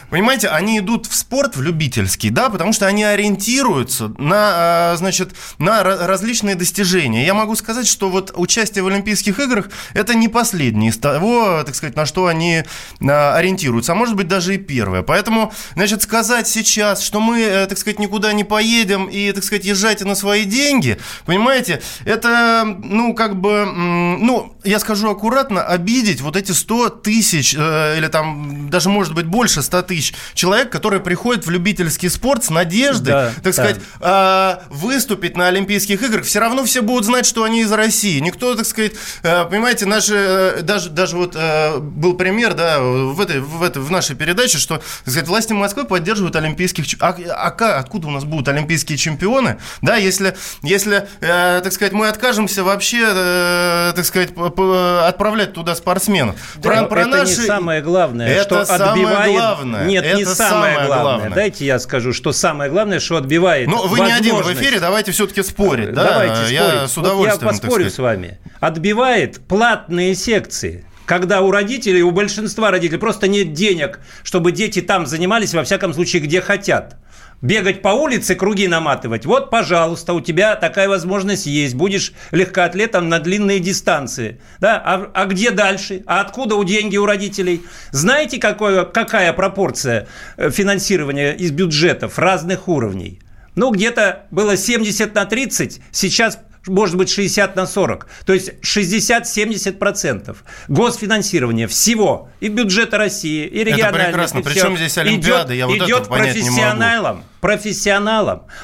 Понимаете, 0.09 0.47
они 0.49 0.79
идут 0.79 1.05
в 1.05 1.15
спорт, 1.15 1.55
в 1.55 1.61
любительский, 1.61 2.29
да, 2.29 2.49
потому 2.49 2.73
что 2.73 2.87
они 2.87 3.03
ориентируются 3.03 4.09
на, 4.17 4.91
а, 4.91 4.95
значит, 4.97 5.31
на 5.57 5.83
различные 5.83 6.55
достижения. 6.55 7.25
Я 7.25 7.33
могу 7.33 7.55
сказать, 7.55 7.87
что 7.87 8.09
вот 8.09 8.31
участие 8.35 8.83
в 8.83 8.87
Олимпийских 8.87 9.39
играх– 9.39 9.69
это 9.93 10.15
не 10.15 10.27
последнее 10.27 10.91
из 10.91 10.97
того, 10.97 11.63
так 11.65 11.75
сказать, 11.75 11.95
на 11.95 12.05
что 12.05 12.27
они 12.27 12.63
а, 13.01 13.35
ориентируются, 13.35 13.91
а 13.91 13.95
может 13.95 14.15
быть 14.15 14.27
даже 14.27 14.55
и 14.55 14.57
первое. 14.57 15.01
Поэтому, 15.01 15.53
значит, 15.75 16.01
сказать 16.01 16.47
сейчас, 16.47 17.01
что 17.01 17.19
мы, 17.19 17.39
э, 17.41 17.67
так 17.67 17.77
сказать, 17.77 17.99
никуда 17.99 18.33
не 18.33 18.43
поедем 18.43 19.05
и, 19.05 19.31
так 19.31 19.43
сказать, 19.43 19.65
езжайте 19.65 20.05
на 20.05 20.15
свои 20.15 20.45
деньги, 20.45 20.97
понимаете, 21.25 21.81
это, 22.05 22.63
ну, 22.65 23.13
как 23.13 23.35
бы, 23.35 23.65
ну, 23.65 24.55
я 24.63 24.79
скажу 24.79 25.09
аккуратно, 25.09 25.63
обидеть 25.63 26.21
вот 26.21 26.35
эти 26.35 26.51
100 26.51 26.89
тысяч 26.89 27.55
э, 27.57 27.97
или 27.97 28.07
там 28.07 28.69
даже, 28.69 28.89
может 28.89 29.13
быть, 29.13 29.25
больше 29.25 29.61
100 29.61 29.81
тысяч 29.83 29.98
человек, 30.33 30.69
которые 30.69 30.99
приходят 30.99 31.45
в 31.45 31.49
любительский 31.49 32.09
спорт 32.09 32.43
с 32.43 32.49
надеждой, 32.49 33.11
да, 33.11 33.31
так 33.35 33.43
да. 33.43 33.53
сказать, 33.53 33.77
э, 33.99 34.55
выступить 34.69 35.37
на 35.37 35.47
Олимпийских 35.47 36.01
играх. 36.03 36.25
Все 36.25 36.39
равно 36.39 36.63
все 36.65 36.81
будут 36.81 37.05
знать, 37.05 37.25
что 37.25 37.43
они 37.43 37.61
из 37.61 37.71
России. 37.71 38.19
Никто, 38.19 38.55
так 38.55 38.65
сказать, 38.65 38.93
э, 39.23 39.45
понимаете, 39.45 39.85
наши, 39.85 40.15
э, 40.15 40.61
даже, 40.61 40.89
даже 40.89 41.17
вот 41.17 41.35
э, 41.35 41.77
был 41.77 42.13
пример, 42.13 42.53
да, 42.53 42.79
в, 42.79 43.19
этой, 43.21 43.39
в, 43.39 43.63
этой, 43.63 43.81
в 43.81 43.91
нашей 43.91 44.15
передаче, 44.15 44.57
что, 44.57 44.77
так 44.77 45.11
сказать, 45.11 45.27
власти 45.27 45.53
Москвы 45.53 45.85
поддерживают 45.85 46.35
олимпийских... 46.35 46.85
А, 47.01 47.15
а 47.29 47.79
откуда 47.79 48.07
у 48.07 48.11
нас 48.11 48.23
будут 48.23 48.47
олимпийские 48.47 48.97
чемпионы? 48.97 49.57
Да, 49.81 49.95
если, 49.95 50.35
если 50.61 51.07
э, 51.21 51.61
так 51.63 51.73
сказать, 51.73 51.93
мы 51.93 52.07
откажемся 52.07 52.63
вообще, 52.63 53.05
э, 53.05 53.93
так 53.95 54.05
сказать, 54.05 54.31
отправлять 54.35 55.53
туда 55.53 55.75
спортсменов. 55.75 56.35
Да, 56.55 56.69
про, 56.69 56.83
про 56.85 57.01
это 57.01 57.09
наши... 57.09 57.41
не 57.41 57.47
самое 57.47 57.81
главное, 57.81 58.27
это 58.27 58.65
что 58.65 58.91
отбивает... 58.91 59.31
Главное. 59.31 59.88
Нет, 59.89 60.05
это 60.05 60.17
не 60.17 60.25
самое, 60.25 60.73
самое 60.73 60.87
главное. 60.87 61.01
главное. 61.01 61.29
Дайте 61.31 61.65
я 61.65 61.79
скажу, 61.79 62.13
что 62.13 62.31
самое 62.31 62.69
главное, 62.69 62.99
что 62.99 63.17
отбивает 63.17 63.67
Ну, 63.67 63.87
вы 63.87 63.99
не 63.99 64.11
один 64.11 64.35
в 64.35 64.53
эфире, 64.53 64.79
давайте 64.79 65.11
все-таки 65.11 65.43
спорить. 65.43 65.93
Да? 65.93 66.03
Давайте 66.03 66.53
я 66.53 66.69
спорить. 66.69 66.91
с 66.91 66.97
удовольствием, 66.97 67.47
вот 67.47 67.53
я 67.55 67.61
поспорю 67.61 67.89
с 67.89 67.97
вами. 67.97 68.39
Отбивает 68.59 69.39
платные 69.47 70.15
секции 70.15 70.85
когда 71.09 71.41
у 71.41 71.49
родителей, 71.49 72.03
у 72.03 72.11
большинства 72.11 72.69
родителей 72.69 72.99
просто 72.99 73.27
нет 73.27 73.53
денег, 73.53 73.99
чтобы 74.21 74.51
дети 74.51 74.79
там 74.79 75.07
занимались, 75.07 75.55
во 75.55 75.63
всяком 75.63 75.91
случае, 75.91 76.21
где 76.21 76.39
хотят 76.39 76.97
бегать 77.41 77.81
по 77.81 77.89
улице, 77.89 78.35
круги 78.35 78.67
наматывать, 78.67 79.25
вот, 79.25 79.49
пожалуйста, 79.49 80.13
у 80.13 80.21
тебя 80.21 80.55
такая 80.55 80.89
возможность 80.89 81.45
есть. 81.45 81.75
Будешь 81.75 82.13
легкоатлетом 82.31 83.09
на 83.09 83.19
длинные 83.19 83.59
дистанции. 83.59 84.41
Да? 84.59 84.81
А, 84.83 85.11
а 85.13 85.25
где 85.25 85.51
дальше? 85.51 86.03
А 86.05 86.21
откуда 86.21 86.55
у 86.55 86.63
деньги 86.63 86.97
у 86.97 87.05
родителей? 87.05 87.63
Знаете, 87.91 88.39
какое, 88.39 88.85
какая 88.85 89.33
пропорция 89.33 90.07
э, 90.37 90.49
финансирования 90.49 91.33
из 91.33 91.51
бюджетов 91.51 92.19
разных 92.19 92.67
уровней? 92.67 93.21
Ну, 93.55 93.71
где-то 93.71 94.25
было 94.31 94.55
70 94.55 95.13
на 95.15 95.25
30, 95.25 95.81
сейчас 95.91 96.39
может 96.67 96.95
быть 96.97 97.09
60 97.09 97.55
на 97.55 97.65
40. 97.65 98.07
То 98.25 98.33
есть 98.33 98.51
60-70% 98.63 100.35
госфинансирования 100.67 101.67
всего 101.67 102.29
и 102.39 102.47
бюджета 102.47 102.97
России, 102.97 103.45
и 103.45 103.63
региональных. 103.63 104.01
Это 104.01 104.07
прекрасно. 104.09 104.41
Причем 104.41 104.77
здесь 104.77 104.97
Олимпиада, 104.97 105.53
идет, 105.53 105.57
я 105.57 105.67
вот 105.67 105.77
идет 105.77 106.01
это 106.01 106.09
понять 106.09 106.35
не 106.35 106.41
могу. 106.41 106.55
профессионалам. 106.55 107.23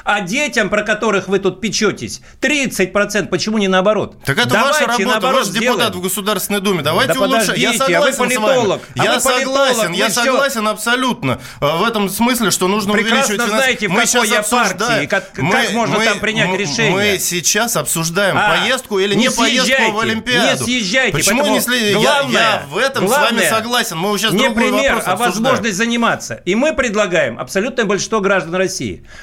А 0.04 0.20
детям, 0.20 0.68
про 0.68 0.82
которых 0.82 1.28
вы 1.28 1.38
тут 1.38 1.60
печетесь, 1.60 2.20
30%. 2.40 3.28
Почему 3.28 3.58
не 3.58 3.68
наоборот? 3.68 4.16
Так 4.24 4.38
это 4.38 4.50
Давайте 4.50 4.86
ваша 4.86 4.98
работа, 4.98 5.32
ваш 5.32 5.48
депутат 5.48 5.94
в 5.94 6.00
Государственной 6.00 6.60
Думе. 6.60 6.82
Давайте 6.82 7.14
да 7.14 7.20
улучшать. 7.20 7.58
Я 7.58 7.72
согласен 7.72 7.96
а 7.96 8.00
вы 8.00 8.12
политолог. 8.12 8.82
с 8.82 8.96
вами. 8.96 9.08
А 9.08 9.12
я 9.12 9.20
согласен, 9.20 9.92
я 9.92 10.10
согласен 10.10 10.68
абсолютно. 10.68 11.40
В 11.60 11.84
этом 11.84 12.08
смысле, 12.08 12.50
что 12.50 12.68
нужно 12.68 12.92
Прекрасно 12.92 13.34
увеличивать... 13.34 13.40
Прекрасно 13.40 13.56
знаете, 13.56 13.88
в 13.88 14.12
какой 14.12 14.28
я 14.28 14.42
партии, 14.42 15.06
как, 15.06 15.38
мы, 15.38 15.52
как 15.52 15.72
можно 15.72 15.98
мы, 15.98 16.04
там 16.04 16.20
принять 16.20 16.58
решение. 16.58 16.90
Мы 16.90 17.18
сейчас 17.18 17.76
обсуждаем 17.76 18.36
а, 18.36 18.56
поездку 18.56 18.98
или 18.98 19.14
не, 19.14 19.26
не 19.26 19.30
поездку 19.30 19.92
в 19.92 19.98
Олимпиаду. 20.00 20.60
Не 20.60 20.64
съезжайте. 20.64 21.16
Почему 21.16 21.46
не 21.46 21.60
следите? 21.60 22.00
Я, 22.00 22.22
я 22.28 22.66
в 22.68 22.76
этом 22.76 23.06
главное, 23.06 23.28
с 23.28 23.50
вами 23.50 23.62
согласен. 23.62 23.98
Мы 23.98 24.18
сейчас 24.18 24.32
не 24.32 24.50
пример, 24.50 25.02
а 25.04 25.16
возможность 25.16 25.76
заниматься. 25.76 26.40
И 26.44 26.54
мы 26.54 26.74
предлагаем, 26.74 27.38
абсолютное 27.38 27.84
большинство 27.84 28.20
граждан 28.20 28.54
России, 28.54 28.65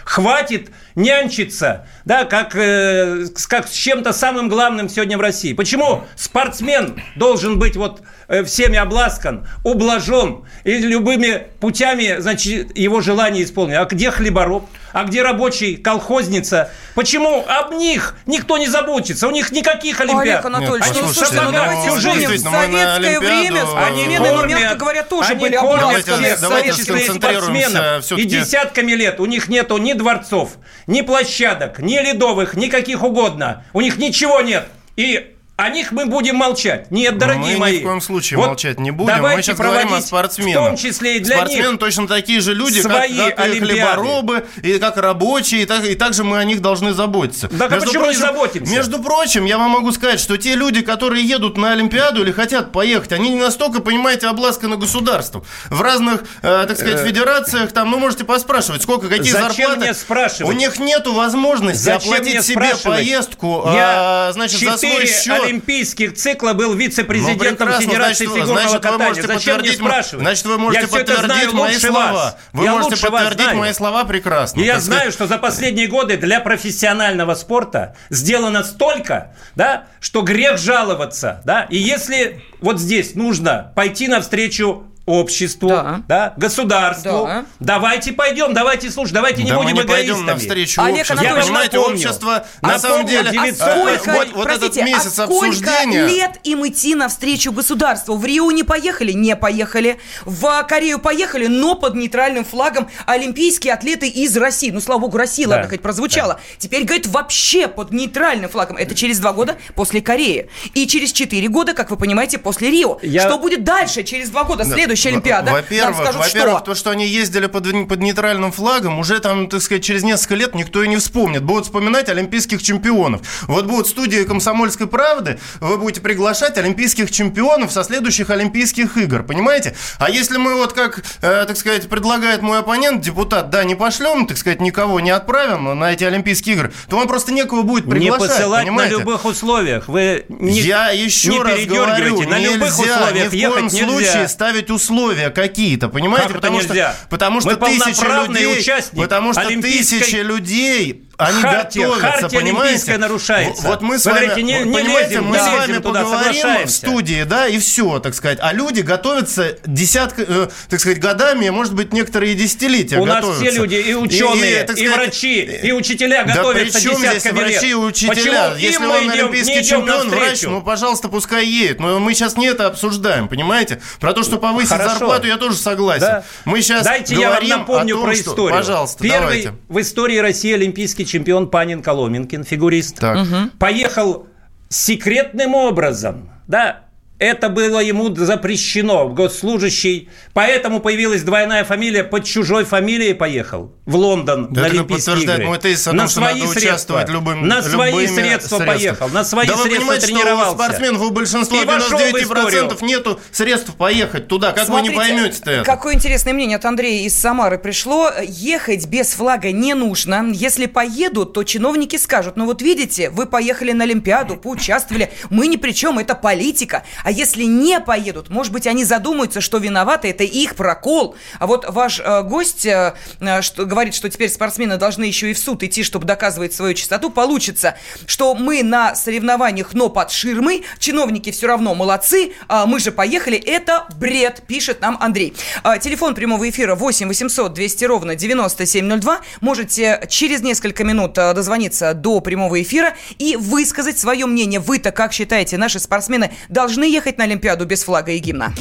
хватит 0.06 0.70
нянчиться, 0.96 1.88
да, 2.06 2.26
как, 2.26 2.56
э, 2.56 3.26
как 3.48 3.68
с 3.68 3.74
чем-то 3.74 4.14
самым 4.14 4.50
главным 4.50 4.90
сегодня 4.90 5.18
в 5.18 5.22
России. 5.22 5.54
Почему 5.54 6.04
спортсмен 6.16 7.02
должен 7.16 7.60
быть 7.60 7.76
вот 7.76 8.02
э, 8.28 8.44
всеми 8.44 8.78
обласкан, 8.78 9.48
ублажен 9.64 10.46
и 10.64 10.78
любыми 10.78 11.48
путями, 11.60 12.20
значит, 12.20 12.78
его 12.78 13.02
желание 13.02 13.44
исполнено. 13.44 13.82
А 13.82 13.86
где 13.86 14.12
хлебороб? 14.12 14.66
А 14.94 15.04
где 15.04 15.24
рабочий, 15.24 15.76
колхозница? 15.76 16.72
Почему 16.94 17.44
об 17.48 17.74
них 17.74 18.16
никто 18.28 18.60
не 18.60 18.68
заботится? 18.68 19.28
У 19.28 19.32
них 19.32 19.52
никаких 19.52 20.00
олимпиад. 20.00 20.46
Олег 20.46 20.46
Анатольевич, 20.46 20.86
Нет, 20.86 20.98
ну, 21.02 21.14
слушайте, 21.14 21.42
ну, 21.42 21.52
давайте 21.52 21.90
ну, 21.90 21.96
вспомним, 21.98 22.30
в 22.30 22.40
советское 22.40 23.20
время 23.20 23.66
спортсмены, 23.66 24.30
ну, 24.32 24.46
мягко 24.46 24.76
говоря, 24.76 25.04
тоже 25.04 25.32
они 25.32 25.42
были 25.42 25.58
кормят 25.58 26.04
всех 26.04 26.38
советских 26.38 27.14
спортсменов. 27.14 28.12
И 28.12 28.24
десятками 28.26 28.92
лет 28.92 29.20
у 29.20 29.26
них 29.26 29.50
нету 29.50 29.78
ни 29.78 29.94
дворцов, 29.94 30.52
ни 30.86 31.02
площадок, 31.02 31.80
ни 31.80 31.98
ледовых, 31.98 32.54
никаких 32.54 33.04
угодно. 33.04 33.66
У 33.74 33.82
них 33.82 33.98
ничего 33.98 34.42
нет. 34.42 34.68
И 34.96 35.33
о 35.56 35.70
них 35.70 35.92
мы 35.92 36.08
будем 36.08 36.38
молчать. 36.38 36.90
Нет, 36.90 37.20
дорогие 37.20 37.54
мы 37.54 37.60
мои. 37.60 37.74
Мы 37.74 37.78
ни 37.78 37.82
в 37.82 37.88
коем 37.88 38.02
случае 38.02 38.38
вот 38.40 38.48
молчать 38.48 38.80
не 38.80 38.90
будем. 38.90 39.22
Мы 39.22 39.40
сейчас 39.44 39.58
говорим 39.58 39.94
о 39.94 40.02
спортсменах. 40.02 40.64
В 40.64 40.68
том 40.70 40.78
числе 40.78 41.18
и 41.18 41.20
для 41.20 41.38
Спортсмены 41.38 41.70
них 41.70 41.80
точно 41.80 42.08
такие 42.08 42.42
же 42.42 42.56
люди, 42.56 42.82
свои 42.82 43.16
как, 43.16 43.36
как 43.36 43.48
и 43.54 43.60
хлеборобы, 43.60 44.46
и 44.64 44.80
как 44.80 44.98
рабочие, 44.98 45.62
и, 45.62 45.66
так, 45.68 45.86
и 45.86 45.94
также 45.94 46.24
мы 46.24 46.40
о 46.40 46.44
них 46.44 46.60
должны 46.62 46.94
заботиться. 46.94 47.50
Да 47.52 47.68
между 47.68 47.86
почему 47.86 48.04
прочим, 48.06 48.20
заботимся? 48.20 48.72
Между 48.74 49.00
прочим, 49.04 49.46
я 49.46 49.60
вам 49.60 49.70
могу 49.70 49.92
сказать, 49.92 50.20
что 50.20 50.38
те 50.38 50.56
люди, 50.56 50.82
которые 50.82 51.24
едут 51.24 51.56
на 51.56 51.74
Олимпиаду 51.74 52.24
или 52.24 52.32
хотят 52.32 52.72
поехать, 52.72 53.12
они 53.12 53.30
не 53.30 53.40
настолько, 53.40 53.80
понимаете, 53.80 54.28
обласканы 54.28 54.78
государством. 54.78 55.44
В 55.70 55.82
разных, 55.82 56.24
э, 56.42 56.66
так 56.68 56.76
сказать, 56.78 57.02
э, 57.02 57.06
федерациях, 57.06 57.72
там, 57.72 57.92
ну, 57.92 58.00
можете 58.00 58.24
поспрашивать, 58.24 58.82
сколько, 58.82 59.08
какие 59.08 59.32
Зачем 59.32 59.50
зарплаты. 59.50 59.80
мне 59.82 59.94
спрашивать? 59.94 60.48
У 60.48 60.52
них 60.58 60.80
нету 60.80 61.14
возможности 61.14 61.84
Зачем 61.84 62.14
оплатить 62.14 62.44
себе 62.44 62.74
поездку, 62.84 63.64
я 63.68 64.30
а, 64.30 64.32
значит, 64.34 64.60
за 64.60 64.78
свой 64.78 65.06
счет. 65.06 65.43
Олимпийских 65.44 66.16
цикла 66.16 66.54
был 66.54 66.74
вице-президентом 66.74 67.70
ну, 67.70 67.80
Федерации 67.80 68.26
значит, 68.26 68.44
фигурного 68.44 68.70
значит, 68.70 68.82
катания. 68.82 69.24
Зачем 69.24 69.60
мне 69.60 69.72
спрашивать? 69.74 70.22
Значит, 70.22 70.46
вы 70.46 70.58
можете 70.58 70.82
я 70.84 70.88
подтвердить 70.88 71.54
мои 71.54 71.78
слова. 71.78 72.14
Вас. 72.14 72.38
Вы 72.54 72.66
я 72.66 72.72
можете 72.74 72.98
подтвердить 72.98 73.54
мои 73.54 73.74
слова 73.74 74.04
прекрасно. 74.06 74.60
И 74.60 74.66
я 74.66 74.80
знаю, 74.80 75.12
что 75.12 75.28
за 75.28 75.38
последние 75.38 75.88
годы 75.88 76.18
для 76.18 76.40
профессионального 76.40 77.36
спорта 77.36 77.96
сделано 78.10 78.64
столько, 78.64 79.36
да, 79.56 79.88
что 80.00 80.22
грех 80.22 80.58
жаловаться. 80.58 81.42
Да? 81.46 81.64
И 81.70 81.78
если 81.78 82.42
вот 82.62 82.80
здесь 82.80 83.16
нужно 83.16 83.72
пойти 83.76 84.08
навстречу 84.08 84.88
обществу, 85.06 85.68
да. 85.68 86.02
Да, 86.08 86.34
государству. 86.38 87.26
Да. 87.26 87.46
Давайте 87.60 88.14
пойдем, 88.14 88.54
давайте 88.54 88.90
слушай, 88.90 89.12
давайте 89.12 89.44
не 89.44 89.50
да 89.50 89.58
будем 89.58 89.72
мы 89.72 89.74
не 89.74 89.82
эгоистами. 89.82 90.08
пойдем 90.08 90.26
навстречу 90.26 90.82
Олег 90.82 91.00
обществу. 91.02 91.24
Я 91.24 91.36
понимаете, 91.36 91.78
напомню. 91.78 91.96
общество 91.96 92.46
на 92.62 92.80
самом 92.80 93.06
деле... 93.06 93.30
А 93.30 93.54
сколько, 93.54 94.14
вот, 94.14 94.28
вот 94.34 94.44
простите, 94.46 94.80
этот 94.82 94.86
месяц 94.86 95.20
а 95.20 95.26
сколько 95.26 95.48
обсуждения... 95.48 96.08
лет 96.08 96.40
им 96.46 96.66
идти 96.66 96.96
навстречу 96.96 97.52
государству? 97.52 98.16
В 98.16 98.24
Рио 98.24 98.50
не 98.52 98.64
поехали? 98.64 99.12
Не 99.12 99.36
поехали. 99.36 100.00
В 100.24 100.64
Корею 100.70 101.00
поехали, 101.00 101.48
но 101.48 101.76
под 101.76 101.96
нейтральным 101.96 102.46
флагом 102.46 102.90
олимпийские 103.06 103.74
атлеты 103.74 104.08
из 104.08 104.38
России. 104.38 104.72
Ну, 104.72 104.80
слава 104.80 105.02
богу, 105.02 105.18
Россия, 105.18 105.48
да. 105.48 105.56
ладно, 105.56 105.70
хоть 105.70 105.82
прозвучало. 105.82 106.36
Да. 106.36 106.40
Теперь, 106.58 106.86
говорит, 106.86 107.08
вообще 107.08 107.68
под 107.68 107.92
нейтральным 107.92 108.50
флагом. 108.50 108.78
Это 108.78 108.96
через 108.96 109.20
два 109.20 109.34
года 109.34 109.58
после 109.76 110.02
Кореи. 110.02 110.50
И 110.74 110.88
через 110.88 111.12
четыре 111.12 111.50
года, 111.50 111.74
как 111.74 111.92
вы 111.92 111.98
понимаете, 111.98 112.38
после 112.38 112.72
Рио. 112.72 113.00
Я... 113.02 113.28
Что 113.28 113.38
будет 113.38 113.66
дальше, 113.66 114.04
через 114.04 114.30
два 114.30 114.46
года? 114.46 114.64
Следующий 114.64 114.93
следующая 114.96 115.10
Олимпиада. 115.10 115.52
Во-первых, 115.52 116.16
во-первых, 116.16 116.58
что? 116.58 116.66
то, 116.66 116.76
что 116.76 116.90
они 116.92 117.08
ездили 117.08 117.48
под, 117.48 117.88
под 117.88 118.00
нейтральным 118.00 118.52
флагом, 118.52 119.00
уже 119.00 119.20
там, 119.20 119.50
так 119.50 119.62
сказать, 119.62 119.84
через 119.84 120.04
несколько 120.04 120.36
лет 120.36 120.56
никто 120.56 120.84
и 120.84 120.88
не 120.88 120.98
вспомнит. 120.98 121.44
Будут 121.44 121.66
вспоминать 121.66 122.10
олимпийских 122.10 122.62
чемпионов. 122.62 123.22
Вот 123.48 123.66
будут 123.66 123.88
студии 123.88 124.24
«Комсомольской 124.24 124.88
правды», 124.88 125.40
вы 125.60 125.78
будете 125.78 126.02
приглашать 126.02 126.58
олимпийских 126.58 127.12
чемпионов 127.12 127.72
со 127.72 127.84
следующих 127.84 128.30
Олимпийских 128.30 128.98
игр, 128.98 129.24
понимаете? 129.24 129.76
А 130.00 130.10
если 130.10 130.38
мы 130.38 130.56
вот 130.56 130.74
как, 130.74 131.00
э, 131.22 131.46
так 131.48 131.58
сказать, 131.58 131.90
предлагает 131.90 132.42
мой 132.42 132.60
оппонент, 132.60 133.02
депутат, 133.02 133.50
да, 133.50 133.64
не 133.64 133.76
пошлем, 133.76 134.28
так 134.28 134.38
сказать, 134.38 134.62
никого 134.62 135.00
не 135.00 135.12
отправим 135.12 135.78
на 135.78 135.92
эти 135.92 136.04
Олимпийские 136.04 136.56
игры, 136.56 136.74
то 136.88 136.98
вам 136.98 137.08
просто 137.08 137.32
некого 137.32 137.64
будет 137.64 137.90
приглашать, 137.90 138.22
Не 138.22 138.28
посылать 138.28 138.64
понимаете? 138.66 138.96
на 138.96 139.00
любых 139.00 139.26
условиях. 139.26 139.88
Вы 139.88 140.26
не, 140.30 140.60
Я 140.62 140.90
еще 140.90 141.30
не 141.30 141.40
раз 141.40 141.66
говорю, 141.66 142.22
на 142.30 142.40
нельзя 142.40 142.54
любых 142.54 142.80
условиях 142.80 143.34
ни 143.34 143.46
в 143.46 143.50
коем 143.52 143.66
нельзя. 143.66 143.86
случае 143.88 144.28
ставить 144.28 144.70
условия 144.70 144.83
какие-то, 145.30 145.90
понимаете? 145.90 146.28
Как 146.28 146.38
потому 146.38 146.62
что 146.62 146.96
потому 147.10 147.42
что 147.42 147.50
Мы 147.50 147.56
тысячи 147.56 148.28
людей, 148.28 148.92
потому 148.96 149.34
что 149.34 149.48
тысячи 149.48 150.16
людей 150.16 151.06
они 151.28 151.42
Хартия, 151.42 151.84
готовятся, 151.88 152.08
Хартия 152.22 152.40
понимаете? 152.40 152.98
нарушается. 152.98 153.68
Вот 153.68 153.82
мы 153.82 154.00
с 154.00 154.06
вами, 154.06 154.26
говорите, 154.26 154.44
не- 154.44 154.64
не 154.64 154.74
понимаете, 154.74 155.10
лезем, 155.10 155.26
мы 155.26 155.38
не 155.38 155.44
с 155.44 155.48
вами 155.48 155.74
туда, 155.80 156.04
поговорим 156.04 156.68
в 156.68 156.70
студии, 156.72 157.24
да, 157.24 157.48
и 157.48 157.60
все, 157.60 158.00
так 158.00 158.14
сказать. 158.16 158.38
А 158.42 158.54
люди 158.54 158.82
готовятся 158.82 159.58
десятка, 159.66 160.24
э, 160.28 160.48
так 160.70 160.80
сказать, 160.80 161.00
годами, 161.00 161.50
может 161.50 161.74
быть, 161.74 161.94
некоторые 161.94 162.34
и 162.34 162.36
десятилетия 162.36 162.98
У 162.98 163.06
нас 163.06 163.18
готовятся. 163.22 163.46
все 163.46 163.56
люди, 163.58 163.76
и 163.76 163.94
ученые, 163.94 164.64
и, 164.64 164.66
так 164.66 164.78
сказать, 164.78 164.96
врачи, 164.96 165.42
и 165.64 165.72
учителя 165.72 166.24
да 166.24 166.34
готовятся 166.36 166.78
при 166.80 166.84
чем 166.84 166.98
здесь 166.98 167.10
десятками 167.12 167.40
лет. 167.40 167.52
врачи 167.54 167.70
и 167.70 167.74
учителя? 167.74 168.14
Почему 168.52 168.58
Если 168.58 168.86
он 168.86 169.04
идем- 169.04 169.12
олимпийский 169.12 169.64
чемпион, 169.64 170.10
врач, 170.10 170.42
ну, 170.44 170.62
пожалуйста, 170.62 171.10
пускай 171.10 171.46
едет. 171.46 171.80
Но 171.80 172.00
мы 172.00 172.14
сейчас 172.14 172.38
не 172.38 172.48
это 172.48 172.68
обсуждаем, 172.68 173.28
понимаете? 173.28 173.82
Про 174.00 174.14
то, 174.14 174.24
что 174.24 174.38
повысить 174.38 174.70
Хорошо. 174.70 174.90
зарплату, 175.00 175.28
я 175.28 175.38
тоже 175.38 175.56
согласен. 175.58 176.02
Да. 176.02 176.24
Мы 176.46 176.62
сейчас 176.62 176.84
Дайте 176.84 177.16
я 177.16 177.32
вам 177.32 177.48
напомню 177.48 177.96
о 177.96 177.98
том, 177.98 178.06
про 178.06 178.16
что- 178.16 178.24
историю. 178.32 178.58
Пожалуйста, 178.60 179.04
Первый 179.04 179.20
давайте. 179.20 179.54
в 179.70 179.80
истории 179.82 180.18
России 180.18 180.54
олимпийский 180.54 181.06
чемпион 181.14 181.50
Панин 181.50 181.82
Коломенкин, 181.84 182.44
фигурист, 182.44 183.00
Так. 183.00 183.28
поехал 183.60 184.28
секретным 184.70 185.54
образом, 185.54 186.30
да, 186.48 186.86
это 187.24 187.50
было 187.50 187.80
ему 187.80 188.14
запрещено, 188.16 189.08
госслужащий, 189.10 190.10
поэтому 190.34 190.80
появилась 190.80 191.24
двойная 191.24 191.64
фамилия, 191.64 192.04
под 192.04 192.26
чужой 192.26 192.66
фамилией 192.66 193.14
поехал 193.14 193.72
в 193.86 193.96
Лондон 193.96 194.48
Да 194.52 194.62
на 194.62 194.66
это 194.68 194.76
Олимпийские 194.76 195.16
подтверждает 195.16 195.40
игры. 195.40 195.50
мой 195.50 195.58
тезис 195.60 195.88
о 195.88 195.92
том, 195.92 195.98
на 195.98 196.08
что 196.08 196.20
свои 196.20 196.40
надо 196.42 196.52
средства, 196.54 196.70
участвовать 196.70 197.10
любым, 197.10 197.48
на 197.48 197.62
свои 197.62 198.08
средства 198.08 198.58
средствами. 198.58 198.68
поехал, 198.68 199.10
на 199.10 199.24
свои 199.24 199.48
да 199.48 199.56
вы 199.56 199.64
средства 199.64 199.80
понимаете, 199.82 200.06
тренировался. 200.08 200.46
что 200.46 200.54
у 200.54 200.58
спортсменов 200.66 201.02
у 201.02 201.10
большинства 201.12 201.62
И 201.62 201.66
вошел 201.66 201.98
в 201.98 202.02
99% 202.02 202.14
историю. 202.14 202.78
нету 202.82 203.20
средств 203.32 203.76
поехать 203.76 204.28
туда. 204.28 204.52
Как 204.54 204.70
вы 204.70 204.82
не 204.82 204.90
Смотрите, 204.90 204.96
поймете 204.98 205.42
это? 205.46 205.64
Какое 205.66 205.94
интересное 205.96 206.34
мнение 206.34 206.58
от 206.58 206.66
Андрея 206.66 207.06
из 207.06 207.14
Самары 207.14 207.58
пришло. 207.58 208.12
Ехать 208.26 208.88
без 208.88 209.14
флага 209.14 209.52
не 209.52 209.74
нужно. 209.74 210.32
Если 210.34 210.66
поедут, 210.66 211.34
то 211.34 211.44
чиновники 211.44 211.98
скажут, 211.98 212.38
ну 212.38 212.46
вот 212.46 212.62
видите, 212.62 213.10
вы 213.10 213.26
поехали 213.26 213.72
на 213.72 213.84
Олимпиаду, 213.84 214.38
поучаствовали, 214.38 215.12
мы 215.30 215.48
ни 215.48 215.58
при 215.58 215.72
чем, 215.72 216.00
это 216.00 216.16
политика. 216.16 216.84
А 217.04 217.12
если 217.14 217.44
не 217.44 217.80
поедут, 217.80 218.30
может 218.30 218.52
быть, 218.52 218.68
они 218.68 218.84
задумаются, 218.84 219.42
что 219.42 219.58
виноваты, 219.58 220.10
это 220.10 220.24
их 220.24 220.56
прокол. 220.56 221.16
А 221.40 221.48
вот 221.48 221.66
ваш 221.70 222.00
э, 222.00 222.24
гость 222.24 222.66
э, 222.66 222.94
э, 223.20 223.42
что, 223.42 223.66
говорит, 223.66 223.96
что 223.96 224.10
теперь 224.10 224.30
спортсмены 224.30 224.78
должны 224.78 225.06
еще 225.06 225.32
и 225.32 225.34
в 225.34 225.40
суд 225.40 225.64
идти, 225.64 225.84
чтобы 225.84 226.06
доказывать 226.06 226.54
свою 226.54 226.74
чистоту. 226.74 227.10
Получится, 227.10 227.78
что 228.06 228.36
мы 228.36 228.64
на 228.64 228.96
соревнованиях, 228.96 229.74
но 229.74 229.90
под 229.90 230.12
ширмой, 230.12 230.64
чиновники 230.80 231.32
все 231.32 231.48
равно 231.48 231.76
молодцы, 231.76 232.34
а 232.48 232.66
мы 232.66 232.80
же 232.80 232.92
поехали, 232.92 233.38
это 233.38 233.86
бред, 234.00 234.44
пишет 234.48 234.82
нам 234.82 234.98
Андрей. 235.00 235.34
А, 235.64 235.78
Телефон 235.78 236.16
прямого 236.16 236.50
эфира 236.50 236.76
8 236.76 237.08
800 237.08 237.54
200 237.54 237.86
ровно 237.86 238.16
9702. 238.16 239.22
Можете 239.42 240.06
через 240.10 240.42
несколько 240.42 240.84
минут 240.84 241.18
а, 241.18 241.34
дозвониться 241.34 241.94
до 241.94 242.20
прямого 242.20 242.62
эфира 242.62 242.96
и 243.18 243.36
высказать 243.36 243.98
свое 244.00 244.26
мнение. 244.26 244.60
Вы-то 244.60 244.92
как 244.92 245.14
считаете, 245.14 245.58
наши 245.58 245.80
спортсмены 245.80 246.32
должны 246.50 246.86
ехать 246.94 247.18
на 247.18 247.24
Олимпиаду 247.24 247.66
без 247.66 247.84
флага 247.84 248.12
и 248.12 248.20
гимна? 248.20 248.54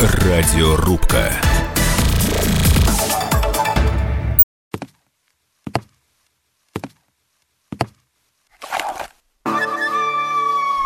Радиорубка. 0.00 1.32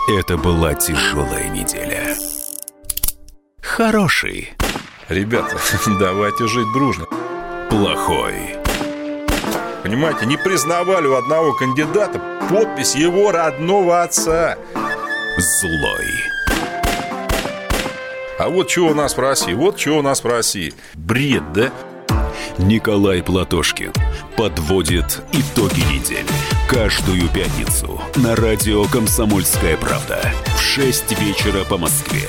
Это 0.09 0.37
была 0.37 0.75
тяжелая 0.75 1.49
неделя. 1.51 2.17
Хороший. 3.61 4.55
Ребята, 5.09 5.59
давайте 6.01 6.49
жить 6.49 6.73
дружно. 6.73 7.07
Плохой. 7.69 8.57
Понимаете, 9.83 10.27
не 10.27 10.37
признавали 10.37 11.07
у 11.07 11.17
одного 11.17 11.53
кандидата 11.53 12.40
подпись 12.51 12.97
его 12.97 13.31
родного 13.31 14.03
отца. 14.03 14.59
Злой. 15.39 16.07
А 18.39 18.49
вот 18.49 18.69
что 18.69 18.89
у 18.89 18.95
нас 18.95 19.17
в 19.17 19.55
вот 19.55 19.79
что 19.79 19.99
у 19.99 20.03
нас 20.03 20.21
в. 20.21 20.75
Бред, 20.95 21.53
да? 21.53 21.71
Николай 22.59 23.23
Платошкин 23.23 23.93
подводит 24.37 25.23
итоги 25.33 25.81
недели. 25.93 26.27
Каждую 26.69 27.29
пятницу 27.29 28.01
на 28.17 28.35
радио 28.35 28.85
«Комсомольская 28.85 29.77
правда» 29.77 30.21
в 30.57 30.61
6 30.61 31.21
вечера 31.21 31.65
по 31.65 31.79
Москве. 31.79 32.29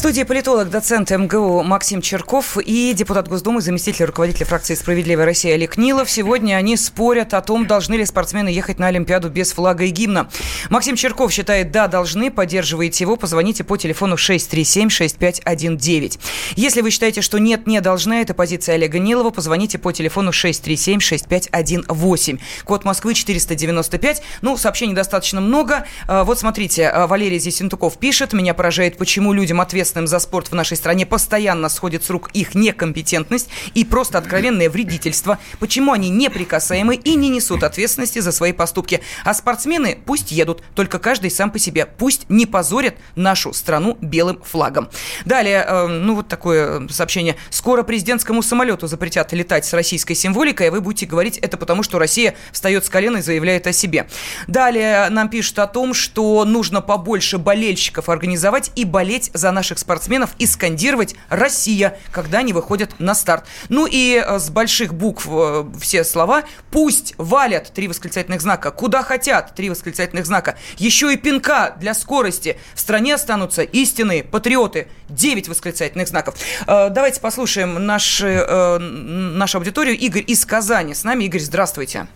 Студии 0.00 0.22
политолог, 0.22 0.70
доцент 0.70 1.10
МГУ 1.10 1.62
Максим 1.62 2.00
Черков 2.00 2.56
и 2.56 2.94
депутат 2.94 3.28
Госдумы, 3.28 3.60
заместитель 3.60 4.06
руководителя 4.06 4.46
фракции 4.46 4.74
«Справедливая 4.74 5.26
Россия» 5.26 5.56
Олег 5.56 5.76
Нилов. 5.76 6.10
Сегодня 6.10 6.54
они 6.54 6.78
спорят 6.78 7.34
о 7.34 7.42
том, 7.42 7.66
должны 7.66 7.96
ли 7.96 8.06
спортсмены 8.06 8.48
ехать 8.48 8.78
на 8.78 8.86
Олимпиаду 8.86 9.28
без 9.28 9.52
флага 9.52 9.84
и 9.84 9.90
гимна. 9.90 10.30
Максим 10.70 10.96
Черков 10.96 11.32
считает, 11.32 11.70
да, 11.70 11.86
должны, 11.86 12.30
поддерживаете 12.30 13.04
его, 13.04 13.16
позвоните 13.16 13.62
по 13.62 13.76
телефону 13.76 14.14
637-6519. 14.14 16.18
Если 16.56 16.80
вы 16.80 16.90
считаете, 16.90 17.20
что 17.20 17.36
нет, 17.36 17.66
не 17.66 17.82
должны, 17.82 18.22
это 18.22 18.32
позиция 18.32 18.76
Олега 18.76 18.98
Нилова, 18.98 19.28
позвоните 19.28 19.76
по 19.76 19.92
телефону 19.92 20.30
637-6518. 20.30 22.40
Код 22.64 22.86
Москвы 22.86 23.12
495. 23.12 24.22
Ну, 24.40 24.56
сообщений 24.56 24.94
достаточно 24.94 25.42
много. 25.42 25.84
А, 26.08 26.24
Вот 26.24 26.38
смотрите, 26.38 26.88
а, 26.88 27.06
Валерий 27.06 27.38
Зесентуков 27.38 27.98
пишет, 27.98 28.32
меня 28.32 28.54
поражает, 28.54 28.96
почему 28.96 29.34
людям 29.34 29.60
ответственным 29.90 30.06
за 30.06 30.18
спорт 30.20 30.48
в 30.50 30.54
нашей 30.54 30.76
стране 30.76 31.04
постоянно 31.04 31.68
сходит 31.68 32.04
с 32.04 32.10
рук 32.10 32.30
их 32.32 32.54
некомпетентность 32.54 33.48
и 33.74 33.84
просто 33.84 34.18
откровенное 34.18 34.70
вредительство. 34.70 35.38
Почему 35.58 35.92
они 35.92 36.10
неприкасаемы 36.10 36.94
и 36.94 37.16
не 37.16 37.28
несут 37.28 37.64
ответственности 37.64 38.20
за 38.20 38.32
свои 38.32 38.52
поступки. 38.52 39.00
А 39.24 39.34
спортсмены 39.34 39.98
пусть 40.06 40.30
едут, 40.30 40.62
только 40.74 40.98
каждый 40.98 41.30
сам 41.30 41.50
по 41.50 41.58
себе. 41.58 41.86
Пусть 41.86 42.26
не 42.28 42.46
позорят 42.46 42.94
нашу 43.16 43.52
страну 43.52 43.98
белым 44.00 44.40
флагом. 44.42 44.88
Далее, 45.24 45.64
э, 45.66 45.86
ну 45.86 46.14
вот 46.14 46.28
такое 46.28 46.86
сообщение. 46.88 47.36
Скоро 47.50 47.82
президентскому 47.82 48.42
самолету 48.42 48.86
запретят 48.86 49.32
летать 49.32 49.64
с 49.64 49.72
российской 49.72 50.14
символикой, 50.14 50.68
а 50.68 50.70
вы 50.70 50.80
будете 50.80 51.06
говорить 51.06 51.38
это 51.38 51.56
потому, 51.56 51.82
что 51.82 51.98
Россия 51.98 52.34
встает 52.52 52.84
с 52.84 52.88
колена 52.88 53.18
и 53.18 53.22
заявляет 53.22 53.66
о 53.66 53.72
себе. 53.72 54.08
Далее 54.46 55.08
нам 55.10 55.28
пишут 55.28 55.58
о 55.58 55.66
том, 55.66 55.94
что 55.94 56.44
нужно 56.44 56.80
побольше 56.80 57.38
болельщиков 57.38 58.08
организовать 58.08 58.70
и 58.76 58.84
болеть 58.84 59.30
за 59.34 59.50
наших 59.50 59.79
спортсменов 59.80 60.30
и 60.38 60.46
скандировать 60.46 61.14
«Россия», 61.28 61.98
когда 62.12 62.38
они 62.38 62.52
выходят 62.52 62.98
на 62.98 63.14
старт. 63.14 63.46
Ну 63.68 63.86
и 63.90 64.22
э, 64.24 64.38
с 64.38 64.50
больших 64.50 64.94
букв 64.94 65.26
э, 65.28 65.64
все 65.80 66.04
слова 66.04 66.44
«Пусть 66.70 67.14
валят» 67.18 67.72
три 67.72 67.88
восклицательных 67.88 68.40
знака, 68.40 68.70
«Куда 68.70 69.02
хотят» 69.02 69.54
три 69.54 69.70
восклицательных 69.70 70.26
знака, 70.26 70.56
еще 70.76 71.12
и 71.12 71.16
пинка 71.16 71.76
для 71.80 71.94
скорости. 71.94 72.58
В 72.74 72.80
стране 72.80 73.14
останутся 73.14 73.62
истинные 73.62 74.22
патриоты 74.22 74.88
девять 75.08 75.48
восклицательных 75.48 76.08
знаков. 76.08 76.34
Э, 76.66 76.88
Давайте 76.90 77.20
послушаем 77.20 77.86
наши, 77.86 78.78
нашу 78.78 79.58
аудиторию. 79.58 79.96
Игорь 79.98 80.24
из 80.26 80.44
Казани 80.44 80.94
с 80.94 81.04
нами. 81.04 81.24
Игорь, 81.24 81.40
здравствуйте. 81.40 82.06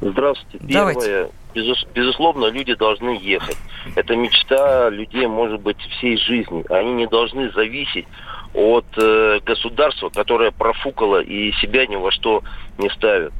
Здравствуйте. 0.00 0.58
Давайте. 0.60 1.00
Первое. 1.00 1.24
Безус- 1.24 1.37
безусловно, 1.54 2.46
люди 2.46 2.74
должны 2.74 3.18
ехать. 3.20 3.56
Это 3.96 4.16
мечта 4.16 4.90
людей, 4.90 5.26
может 5.26 5.60
быть, 5.60 5.78
всей 5.78 6.16
жизни. 6.16 6.64
Они 6.70 6.92
не 6.92 7.06
должны 7.06 7.50
зависеть 7.52 8.06
от 8.54 8.86
э, 8.96 9.40
государства, 9.44 10.08
которое 10.08 10.50
профукало 10.50 11.20
и 11.20 11.52
себя 11.52 11.86
ни 11.86 11.96
во 11.96 12.10
что 12.10 12.42
не 12.78 12.88
ставит. 12.90 13.32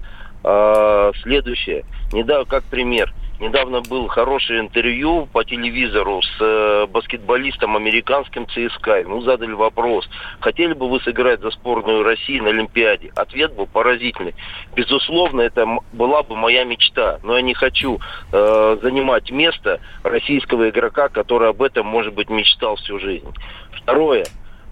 А, 0.44 1.11
следующее. 1.22 1.84
Недавно, 2.12 2.44
как 2.44 2.64
пример. 2.64 3.12
Недавно 3.41 3.82
был 3.82 4.09
хорошее 4.09 4.61
интервью 4.61 5.26
по 5.32 5.45
телевизору 5.45 6.20
с 6.22 6.41
э, 6.41 6.86
баскетболистом 6.89 7.76
американским 7.76 8.49
ЦСКА. 8.49 8.99
Ему 9.01 9.20
задали 9.20 9.53
вопрос, 9.53 10.09
хотели 10.41 10.72
бы 10.72 10.89
вы 10.91 11.01
сыграть 11.01 11.41
за 11.41 11.51
сборную 11.51 12.03
России 12.03 12.41
на 12.41 12.49
Олимпиаде? 12.49 13.12
Ответ 13.14 13.55
был 13.55 13.66
поразительный. 13.66 14.34
Безусловно, 14.74 15.43
это 15.43 15.66
была 15.93 16.24
бы 16.24 16.34
моя 16.34 16.64
мечта, 16.64 17.20
но 17.22 17.36
я 17.36 17.43
не 17.43 17.55
хочу 17.55 18.01
э, 18.32 18.78
занимать 18.82 19.30
место 19.30 19.80
российского 20.03 20.70
игрока, 20.70 21.09
который 21.09 21.51
об 21.51 21.62
этом, 21.62 21.86
может 21.86 22.14
быть, 22.14 22.30
мечтал 22.30 22.74
всю 22.74 22.99
жизнь. 22.99 23.32
Второе. 23.70 24.26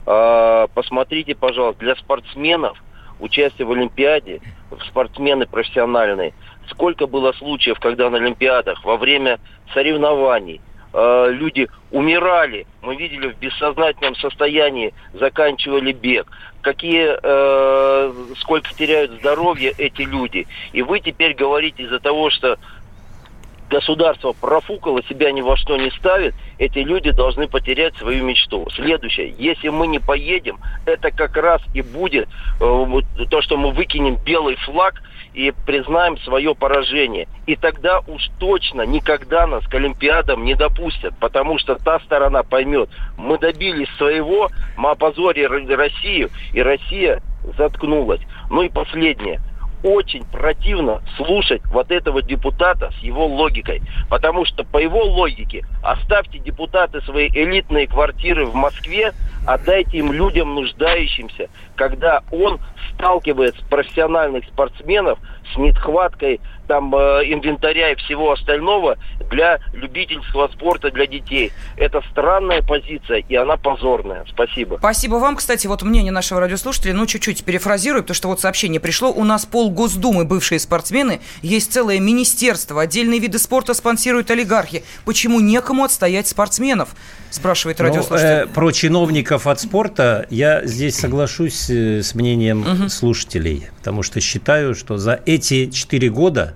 Э, 0.06 0.66
посмотрите, 0.74 1.36
пожалуйста, 1.36 1.84
для 1.84 1.94
спортсменов 1.94 2.82
участие 3.20 3.66
в 3.66 3.72
Олимпиаде, 3.72 4.40
спортсмены 4.88 5.46
профессиональные, 5.46 6.34
сколько 6.70 7.06
было 7.06 7.32
случаев, 7.32 7.78
когда 7.80 8.10
на 8.10 8.18
Олимпиадах 8.18 8.84
во 8.84 8.96
время 8.96 9.38
соревнований 9.72 10.60
э, 10.92 11.28
люди 11.32 11.68
умирали. 11.90 12.66
Мы 12.82 12.96
видели 12.96 13.28
в 13.28 13.38
бессознательном 13.38 14.16
состоянии, 14.16 14.94
заканчивали 15.14 15.92
бег. 15.92 16.26
Какие, 16.62 17.16
э, 17.22 18.12
сколько 18.38 18.72
теряют 18.74 19.12
здоровье 19.12 19.72
эти 19.78 20.02
люди. 20.02 20.46
И 20.72 20.82
вы 20.82 21.00
теперь 21.00 21.34
говорите 21.34 21.84
из-за 21.84 22.00
того, 22.00 22.30
что 22.30 22.58
государство 23.68 24.32
профукало, 24.32 25.02
себя 25.04 25.32
ни 25.32 25.40
во 25.40 25.56
что 25.56 25.76
не 25.76 25.90
ставит, 25.90 26.34
эти 26.58 26.78
люди 26.78 27.10
должны 27.10 27.48
потерять 27.48 27.96
свою 27.96 28.24
мечту. 28.24 28.66
Следующее, 28.74 29.34
если 29.38 29.68
мы 29.68 29.86
не 29.86 29.98
поедем, 29.98 30.58
это 30.84 31.10
как 31.10 31.36
раз 31.36 31.60
и 31.74 31.82
будет 31.82 32.28
э, 32.60 32.86
то, 33.30 33.42
что 33.42 33.56
мы 33.56 33.72
выкинем 33.72 34.16
белый 34.24 34.56
флаг 34.56 35.02
и 35.36 35.52
признаем 35.66 36.16
свое 36.20 36.54
поражение. 36.54 37.28
И 37.46 37.56
тогда 37.56 38.00
уж 38.08 38.30
точно 38.38 38.82
никогда 38.82 39.46
нас 39.46 39.64
к 39.66 39.74
Олимпиадам 39.74 40.44
не 40.44 40.54
допустят, 40.54 41.14
потому 41.20 41.58
что 41.58 41.76
та 41.76 42.00
сторона 42.00 42.42
поймет, 42.42 42.88
мы 43.18 43.38
добились 43.38 43.90
своего, 43.98 44.48
мы 44.78 44.90
опозорили 44.90 45.74
Россию, 45.74 46.30
и 46.54 46.62
Россия 46.62 47.20
заткнулась. 47.56 48.22
Ну 48.48 48.62
и 48.62 48.70
последнее– 48.70 49.40
очень 49.82 50.24
противно 50.24 51.02
слушать 51.16 51.62
вот 51.66 51.90
этого 51.90 52.22
депутата 52.22 52.90
с 52.98 53.02
его 53.02 53.26
логикой. 53.26 53.82
Потому 54.08 54.44
что 54.44 54.64
по 54.64 54.78
его 54.78 55.04
логике 55.04 55.64
оставьте 55.82 56.38
депутаты 56.38 57.00
свои 57.02 57.28
элитные 57.28 57.86
квартиры 57.86 58.46
в 58.46 58.54
Москве, 58.54 59.12
отдайте 59.46 59.98
им 59.98 60.12
людям 60.12 60.54
нуждающимся, 60.54 61.48
когда 61.74 62.22
он 62.30 62.58
сталкивает 62.94 63.54
профессиональных 63.68 64.44
спортсменов 64.46 65.18
с 65.52 65.56
нехваткой 65.56 66.40
там 66.66 66.94
э, 66.94 67.22
инвентаря 67.26 67.92
и 67.92 67.96
всего 67.96 68.32
остального 68.32 68.96
для 69.30 69.58
любительского 69.72 70.48
спорта 70.48 70.90
для 70.90 71.06
детей. 71.06 71.52
Это 71.76 72.02
странная 72.10 72.62
позиция, 72.62 73.24
и 73.28 73.34
она 73.34 73.56
позорная. 73.56 74.24
Спасибо. 74.28 74.76
Спасибо 74.78 75.16
вам. 75.16 75.36
Кстати, 75.36 75.66
вот 75.66 75.82
мнение 75.82 76.12
нашего 76.12 76.40
радиослушателя, 76.40 76.94
ну, 76.94 77.06
чуть-чуть 77.06 77.44
перефразирую, 77.44 78.02
потому 78.02 78.14
что 78.14 78.28
вот 78.28 78.40
сообщение 78.40 78.80
пришло. 78.80 79.10
У 79.10 79.24
нас 79.24 79.46
пол 79.46 79.70
Госдумы 79.70 80.24
бывшие 80.24 80.58
спортсмены, 80.58 81.20
есть 81.42 81.72
целое 81.72 81.98
министерство, 82.00 82.82
отдельные 82.82 83.20
виды 83.20 83.38
спорта 83.38 83.74
спонсируют 83.74 84.30
олигархи. 84.30 84.84
Почему 85.04 85.40
некому 85.40 85.84
отстоять 85.84 86.26
спортсменов? 86.28 86.90
Спрашивает 87.30 87.78
ну, 87.78 87.84
радиослушатель. 87.84 88.44
Ну, 88.44 88.44
э, 88.44 88.46
про 88.46 88.72
чиновников 88.72 89.46
от 89.46 89.60
спорта 89.60 90.26
я 90.30 90.64
здесь 90.64 90.96
соглашусь 90.96 91.68
э, 91.70 92.02
с 92.02 92.14
мнением 92.14 92.62
угу. 92.62 92.88
слушателей, 92.88 93.68
потому 93.78 94.02
что 94.02 94.20
считаю, 94.20 94.74
что 94.74 94.96
за 94.96 95.20
эти 95.26 95.70
четыре 95.70 96.08
года, 96.08 96.55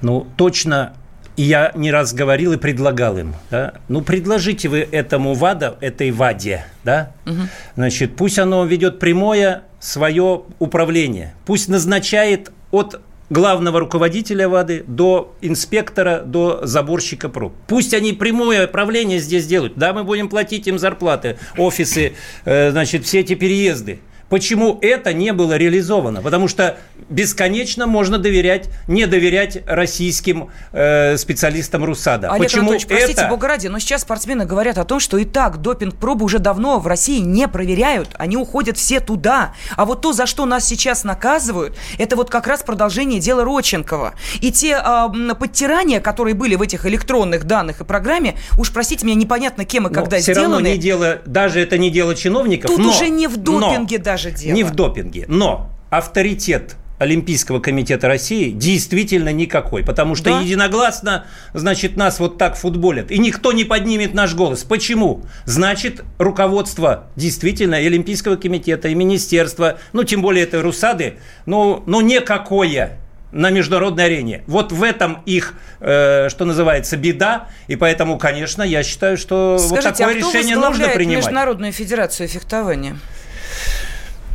ну, 0.00 0.26
точно 0.36 0.94
и 1.36 1.42
я 1.42 1.72
не 1.74 1.90
раз 1.90 2.14
говорил 2.14 2.52
и 2.52 2.56
предлагал 2.56 3.18
им, 3.18 3.34
да, 3.50 3.74
ну, 3.88 4.02
предложите 4.02 4.68
вы 4.68 4.88
этому 4.90 5.34
ВАДа, 5.34 5.76
этой 5.80 6.10
ВАДе, 6.12 6.64
да, 6.84 7.12
угу. 7.26 7.42
значит, 7.74 8.16
пусть 8.16 8.38
оно 8.38 8.64
ведет 8.64 8.98
прямое 9.00 9.64
свое 9.80 10.42
управление, 10.58 11.34
пусть 11.44 11.68
назначает 11.68 12.52
от 12.70 13.00
главного 13.30 13.80
руководителя 13.80 14.48
ВАДы 14.48 14.84
до 14.86 15.34
инспектора, 15.40 16.20
до 16.20 16.60
заборщика 16.66 17.28
проб. 17.28 17.54
Пусть 17.66 17.94
они 17.94 18.12
прямое 18.12 18.66
управление 18.66 19.18
здесь 19.18 19.46
делают. 19.46 19.74
Да, 19.76 19.92
мы 19.92 20.04
будем 20.04 20.28
платить 20.28 20.66
им 20.66 20.78
зарплаты, 20.78 21.38
офисы, 21.56 22.12
э, 22.44 22.70
значит, 22.70 23.04
все 23.04 23.20
эти 23.20 23.34
переезды. 23.34 24.00
Почему 24.34 24.80
это 24.82 25.12
не 25.12 25.32
было 25.32 25.56
реализовано? 25.56 26.20
Потому 26.20 26.48
что 26.48 26.76
бесконечно 27.08 27.86
можно 27.86 28.18
доверять, 28.18 28.68
не 28.88 29.06
доверять 29.06 29.58
российским 29.64 30.50
э, 30.72 31.16
специалистам 31.16 31.84
РУСАДА. 31.84 32.32
Олег 32.32 32.42
Почему 32.42 32.62
Анатольевич, 32.62 32.86
простите, 32.88 33.20
это... 33.20 33.30
бога 33.30 33.46
ради, 33.46 33.68
но 33.68 33.78
сейчас 33.78 34.02
спортсмены 34.02 34.44
говорят 34.44 34.76
о 34.78 34.84
том, 34.84 34.98
что 34.98 35.18
и 35.18 35.24
так 35.24 35.58
допинг-пробы 35.58 36.24
уже 36.24 36.40
давно 36.40 36.80
в 36.80 36.88
России 36.88 37.20
не 37.20 37.46
проверяют, 37.46 38.08
они 38.14 38.36
уходят 38.36 38.76
все 38.76 38.98
туда. 38.98 39.54
А 39.76 39.84
вот 39.84 40.00
то, 40.00 40.12
за 40.12 40.26
что 40.26 40.46
нас 40.46 40.66
сейчас 40.66 41.04
наказывают, 41.04 41.76
это 41.98 42.16
вот 42.16 42.28
как 42.28 42.48
раз 42.48 42.64
продолжение 42.64 43.20
дела 43.20 43.44
Родченкова. 43.44 44.14
И 44.40 44.50
те 44.50 44.82
э, 44.84 45.34
подтирания, 45.38 46.00
которые 46.00 46.34
были 46.34 46.56
в 46.56 46.62
этих 46.62 46.86
электронных 46.86 47.44
данных 47.44 47.82
и 47.82 47.84
программе, 47.84 48.34
уж 48.58 48.72
простите 48.72 49.06
меня, 49.06 49.14
непонятно 49.14 49.64
кем 49.64 49.86
и 49.86 49.90
но 49.90 49.94
когда 49.94 50.16
все 50.16 50.32
сделаны. 50.32 50.54
равно 50.54 50.68
не 50.68 50.76
дело, 50.76 51.20
даже 51.24 51.60
это 51.60 51.78
не 51.78 51.90
дело 51.90 52.16
чиновников. 52.16 52.68
Тут 52.68 52.80
но, 52.80 52.90
уже 52.90 53.08
не 53.10 53.28
в 53.28 53.36
допинге 53.36 53.98
но, 53.98 54.04
даже 54.04 54.23
дело. 54.30 54.54
Не 54.54 54.64
в 54.64 54.72
допинге, 54.72 55.24
но 55.28 55.70
авторитет 55.90 56.76
Олимпийского 56.98 57.60
комитета 57.60 58.08
России 58.08 58.50
действительно 58.50 59.32
никакой, 59.32 59.84
потому 59.84 60.14
что 60.14 60.30
да? 60.30 60.40
единогласно, 60.40 61.26
значит, 61.52 61.96
нас 61.96 62.20
вот 62.20 62.38
так 62.38 62.56
футболят, 62.56 63.10
и 63.10 63.18
никто 63.18 63.52
не 63.52 63.64
поднимет 63.64 64.14
наш 64.14 64.34
голос. 64.34 64.62
Почему? 64.62 65.22
Значит, 65.44 66.04
руководство 66.18 67.08
действительно 67.16 67.74
и 67.74 67.86
Олимпийского 67.86 68.36
комитета, 68.36 68.88
и 68.88 68.94
министерства, 68.94 69.78
ну, 69.92 70.04
тем 70.04 70.22
более 70.22 70.44
это 70.44 70.62
Русады, 70.62 71.14
ну, 71.46 71.82
ну 71.86 72.00
никакое 72.00 72.98
на 73.32 73.50
международной 73.50 74.04
арене. 74.04 74.44
Вот 74.46 74.70
в 74.70 74.82
этом 74.84 75.22
их, 75.26 75.54
э, 75.80 76.28
что 76.28 76.44
называется, 76.44 76.96
беда, 76.96 77.48
и 77.66 77.74
поэтому, 77.74 78.16
конечно, 78.16 78.62
я 78.62 78.84
считаю, 78.84 79.16
что 79.16 79.58
Скажите, 79.58 79.88
вот 79.88 79.96
такое 79.98 80.14
а 80.14 80.18
решение 80.18 80.56
нужно 80.56 80.88
принимать. 80.88 81.24
Международную 81.24 81.72
федерацию 81.72 82.28
фехтования? 82.28 82.96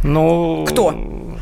Ну, 0.03 0.65
кто? 0.67 0.91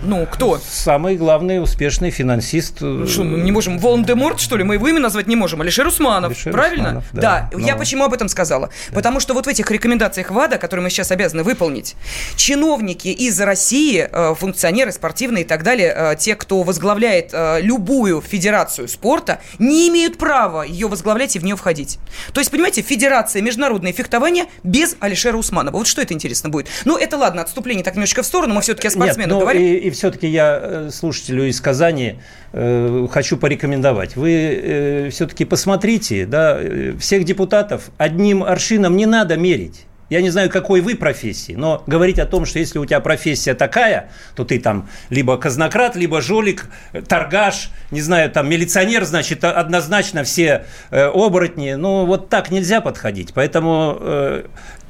Ну, 0.04 0.28
кто? 0.32 0.60
Самый 0.64 1.16
главный 1.16 1.62
успешный 1.62 2.12
финансист. 2.12 2.82
Ну, 2.82 3.08
что, 3.08 3.24
мы 3.24 3.40
не 3.40 3.52
можем 3.52 3.78
Волан-де-Морт, 3.80 4.40
что 4.40 4.58
ли? 4.58 4.64
Мы 4.64 4.76
его 4.76 4.88
имя 4.88 5.00
назвать 5.00 5.28
не 5.28 5.36
можем. 5.36 5.62
Алишер 5.62 5.88
Усманов, 5.88 6.32
Алишер 6.32 6.54
правильно? 6.54 6.88
Усманов, 6.88 7.06
да. 7.14 7.22
да. 7.22 7.50
Но... 7.52 7.66
Я 7.66 7.76
почему 7.76 8.04
об 8.04 8.14
этом 8.14 8.30
сказала? 8.30 8.70
Да. 8.90 8.96
Потому 8.96 9.20
что 9.20 9.34
вот 9.34 9.46
в 9.46 9.50
этих 9.50 9.70
рекомендациях 9.72 10.32
ВАДА, 10.32 10.58
которые 10.58 10.84
мы 10.84 10.90
сейчас 10.90 11.12
обязаны 11.12 11.44
выполнить, 11.44 11.96
чиновники 12.36 13.08
из 13.08 13.40
России, 13.42 14.08
э, 14.10 14.36
функционеры 14.36 14.92
спортивные 14.92 15.44
и 15.44 15.48
так 15.48 15.64
далее, 15.64 15.94
э, 15.96 16.16
те, 16.18 16.36
кто 16.36 16.64
возглавляет 16.64 17.32
э, 17.34 17.60
любую 17.62 18.22
федерацию 18.22 18.88
спорта, 18.88 19.40
не 19.60 19.90
имеют 19.90 20.18
права 20.18 20.64
ее 20.64 20.88
возглавлять 20.88 21.36
и 21.36 21.40
в 21.40 21.44
нее 21.44 21.56
входить. 21.56 22.00
То 22.34 22.40
есть, 22.40 22.52
понимаете, 22.52 22.82
федерация 22.82 23.42
международное 23.42 23.94
фехтование 23.94 24.46
без 24.64 24.96
Алишера 25.00 25.38
Усманова. 25.38 25.78
Вот 25.78 25.88
что 25.88 26.02
это 26.02 26.14
интересно 26.14 26.50
будет? 26.50 26.68
Ну, 26.86 26.98
это 26.98 27.18
ладно, 27.18 27.42
отступление 27.42 27.84
так 27.84 27.96
немножечко 27.96 28.24
в 28.24 28.26
сторону, 28.26 28.47
сторону, 28.48 28.56
мы 28.56 28.62
все-таки 28.62 28.88
о 28.88 28.92
спортсменах 28.92 29.32
Нет, 29.32 29.40
говорим. 29.40 29.62
И, 29.62 29.74
и 29.76 29.90
все-таки 29.90 30.28
я 30.28 30.60
э, 30.62 30.90
слушателю 30.92 31.48
из 31.48 31.60
Казани 31.62 32.20
э, 32.54 33.08
хочу 33.12 33.38
порекомендовать. 33.38 34.16
Вы 34.16 34.32
э, 34.32 35.10
все-таки 35.10 35.46
посмотрите, 35.46 36.26
да, 36.26 36.58
э, 36.60 36.94
всех 37.00 37.24
депутатов 37.24 37.90
одним 37.98 38.44
аршином 38.44 38.96
не 38.96 39.06
надо 39.06 39.38
мерить. 39.38 39.86
Я 40.10 40.22
не 40.22 40.30
знаю, 40.30 40.50
какой 40.50 40.80
вы 40.80 40.96
профессии, 40.96 41.52
но 41.52 41.84
говорить 41.86 42.18
о 42.18 42.26
том, 42.26 42.46
что 42.46 42.60
если 42.60 42.80
у 42.80 42.86
тебя 42.86 43.02
профессия 43.02 43.56
такая, 43.56 44.10
то 44.36 44.46
ты 44.46 44.58
там 44.58 44.88
либо 45.10 45.36
казнократ, 45.38 45.98
либо 45.98 46.22
жулик, 46.22 46.70
торгаш, 47.10 47.72
не 47.92 48.00
знаю, 48.00 48.32
там 48.32 48.50
милиционер, 48.50 49.04
значит, 49.04 49.44
однозначно 49.44 50.24
все 50.24 50.66
э, 50.92 51.08
оборотни. 51.08 51.74
Ну, 51.74 52.06
вот 52.06 52.30
так 52.30 52.52
нельзя 52.52 52.80
подходить. 52.80 53.34
Поэтому 53.34 53.98
э, 54.00 54.46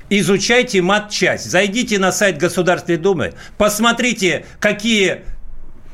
изучайте 0.09 0.81
матчасть. 0.81 1.49
Зайдите 1.49 1.99
на 1.99 2.11
сайт 2.11 2.37
Государственной 2.37 2.97
Думы, 2.97 3.33
посмотрите, 3.57 4.45
какие 4.59 5.23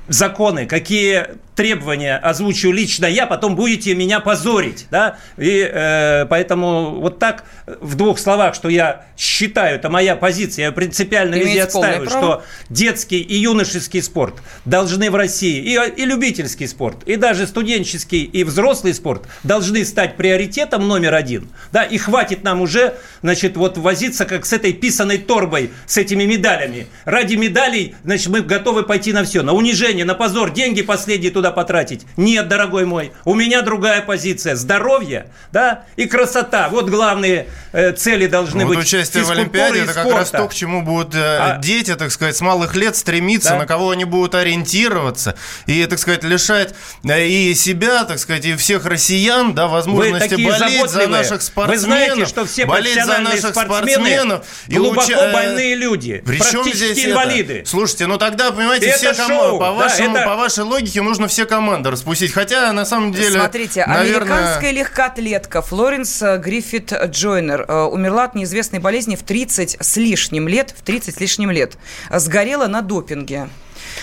законы, 0.07 0.65
какие 0.65 1.27
требования 1.55 2.17
озвучу 2.17 2.71
лично 2.71 3.05
я, 3.05 3.27
потом 3.27 3.55
будете 3.55 3.93
меня 3.95 4.19
позорить, 4.19 4.87
да, 4.91 5.17
и 5.37 5.69
э, 5.71 6.25
поэтому 6.29 6.99
вот 6.99 7.19
так 7.19 7.45
в 7.65 7.95
двух 7.95 8.19
словах, 8.19 8.55
что 8.55 8.69
я 8.69 9.05
считаю, 9.17 9.75
это 9.75 9.89
моя 9.89 10.15
позиция, 10.15 10.65
я 10.65 10.71
принципиально 10.71 11.35
Имеете 11.35 11.49
везде 11.49 11.63
отстаиваю, 11.63 12.09
что 12.09 12.43
детский 12.69 13.19
и 13.19 13.35
юношеский 13.35 14.01
спорт 14.01 14.35
должны 14.65 15.11
в 15.11 15.15
России, 15.15 15.59
и, 15.61 16.01
и 16.01 16.05
любительский 16.05 16.67
спорт, 16.67 17.03
и 17.05 17.15
даже 17.15 17.47
студенческий 17.47 18.23
и 18.23 18.43
взрослый 18.43 18.93
спорт 18.93 19.27
должны 19.43 19.85
стать 19.85 20.17
приоритетом 20.17 20.87
номер 20.87 21.13
один, 21.13 21.49
да, 21.71 21.83
и 21.83 21.97
хватит 21.97 22.43
нам 22.43 22.61
уже, 22.61 22.95
значит, 23.21 23.57
вот 23.57 23.77
возиться 23.77 24.25
как 24.25 24.45
с 24.45 24.53
этой 24.53 24.73
писаной 24.73 25.19
торбой, 25.19 25.71
с 25.85 25.97
этими 25.97 26.23
медалями. 26.23 26.87
Ради 27.05 27.35
медалей, 27.35 27.95
значит, 28.03 28.27
мы 28.27 28.41
готовы 28.41 28.83
пойти 28.83 29.13
на 29.13 29.23
все, 29.23 29.43
на 29.43 29.53
унижение, 29.53 30.05
на 30.05 30.15
позор, 30.15 30.51
деньги 30.51 30.81
последние 30.81 31.31
туда 31.31 31.42
потратить. 31.51 32.05
Нет, 32.17 32.47
дорогой 32.47 32.85
мой, 32.85 33.11
у 33.25 33.35
меня 33.35 33.61
другая 33.61 34.01
позиция. 34.01 34.55
Здоровье, 34.55 35.27
да, 35.51 35.85
и 35.95 36.05
красота. 36.05 36.69
Вот 36.69 36.89
главные 36.89 37.47
э, 37.71 37.91
цели 37.93 38.27
должны 38.27 38.65
вот 38.65 38.75
быть. 38.75 38.85
участие 38.85 39.23
в 39.23 39.31
Олимпиаде– 39.31 39.81
это 39.83 39.93
как 39.93 40.11
раз 40.11 40.31
то, 40.31 40.47
к 40.47 40.53
чему 40.53 40.81
будут 40.81 41.15
э, 41.15 41.19
а... 41.19 41.57
дети, 41.59 41.95
так 41.95 42.11
сказать, 42.11 42.35
с 42.35 42.41
малых 42.41 42.75
лет 42.75 42.95
стремиться, 42.95 43.51
да? 43.51 43.59
на 43.59 43.65
кого 43.65 43.91
они 43.91 44.05
будут 44.05 44.35
ориентироваться. 44.35 45.35
И, 45.65 45.85
так 45.85 45.99
сказать, 45.99 46.23
лишать 46.23 46.73
э, 47.03 47.27
и 47.27 47.53
себя, 47.55 48.03
так 48.05 48.19
сказать, 48.19 48.45
и 48.45 48.55
всех 48.55 48.85
россиян, 48.85 49.53
да, 49.53 49.67
возможности 49.67 50.35
болеть 50.35 50.89
за 50.89 51.07
наших 51.07 51.41
спортсменов. 51.41 51.87
Вы 51.89 52.05
знаете, 52.05 52.25
что 52.25 52.45
все 52.45 52.65
болеть 52.65 53.03
за 53.03 53.17
наших 53.19 53.51
спортсменов 53.51 54.45
глубоко 54.67 55.01
и 55.01 55.15
уча... 55.15 55.33
больные 55.33 55.75
люди, 55.75 56.23
Причем 56.25 56.63
практически 56.63 56.93
здесь 56.93 57.05
инвалиды. 57.05 57.59
Это? 57.59 57.69
Слушайте, 57.69 58.07
ну 58.07 58.17
тогда, 58.17 58.51
понимаете, 58.51 58.87
это 58.87 59.13
все, 59.13 59.27
кому, 59.27 59.59
по, 59.59 59.71
вашему, 59.71 60.15
это... 60.15 60.25
по 60.25 60.35
вашей 60.35 60.63
логике, 60.63 61.01
нужно 61.01 61.27
все 61.33 61.45
команды 61.45 61.91
распустить. 61.91 62.31
Хотя, 62.31 62.71
на 62.73 62.85
самом 62.85 63.11
деле, 63.11 63.39
Смотрите, 63.39 63.85
наверное... 63.85 64.21
американская 64.33 64.71
легкоатлетка 64.71 65.61
Флоренс 65.61 66.21
Гриффит 66.37 66.93
Джойнер 67.07 67.65
э, 67.67 67.81
умерла 67.83 68.25
от 68.25 68.35
неизвестной 68.35 68.79
болезни 68.79 69.15
в 69.15 69.23
30 69.23 69.77
с 69.79 69.97
лишним 69.97 70.47
лет, 70.47 70.73
в 70.77 70.81
30 70.83 71.15
с 71.15 71.19
лишним 71.19 71.51
лет. 71.51 71.77
Сгорела 72.11 72.67
на 72.67 72.81
допинге. 72.81 73.49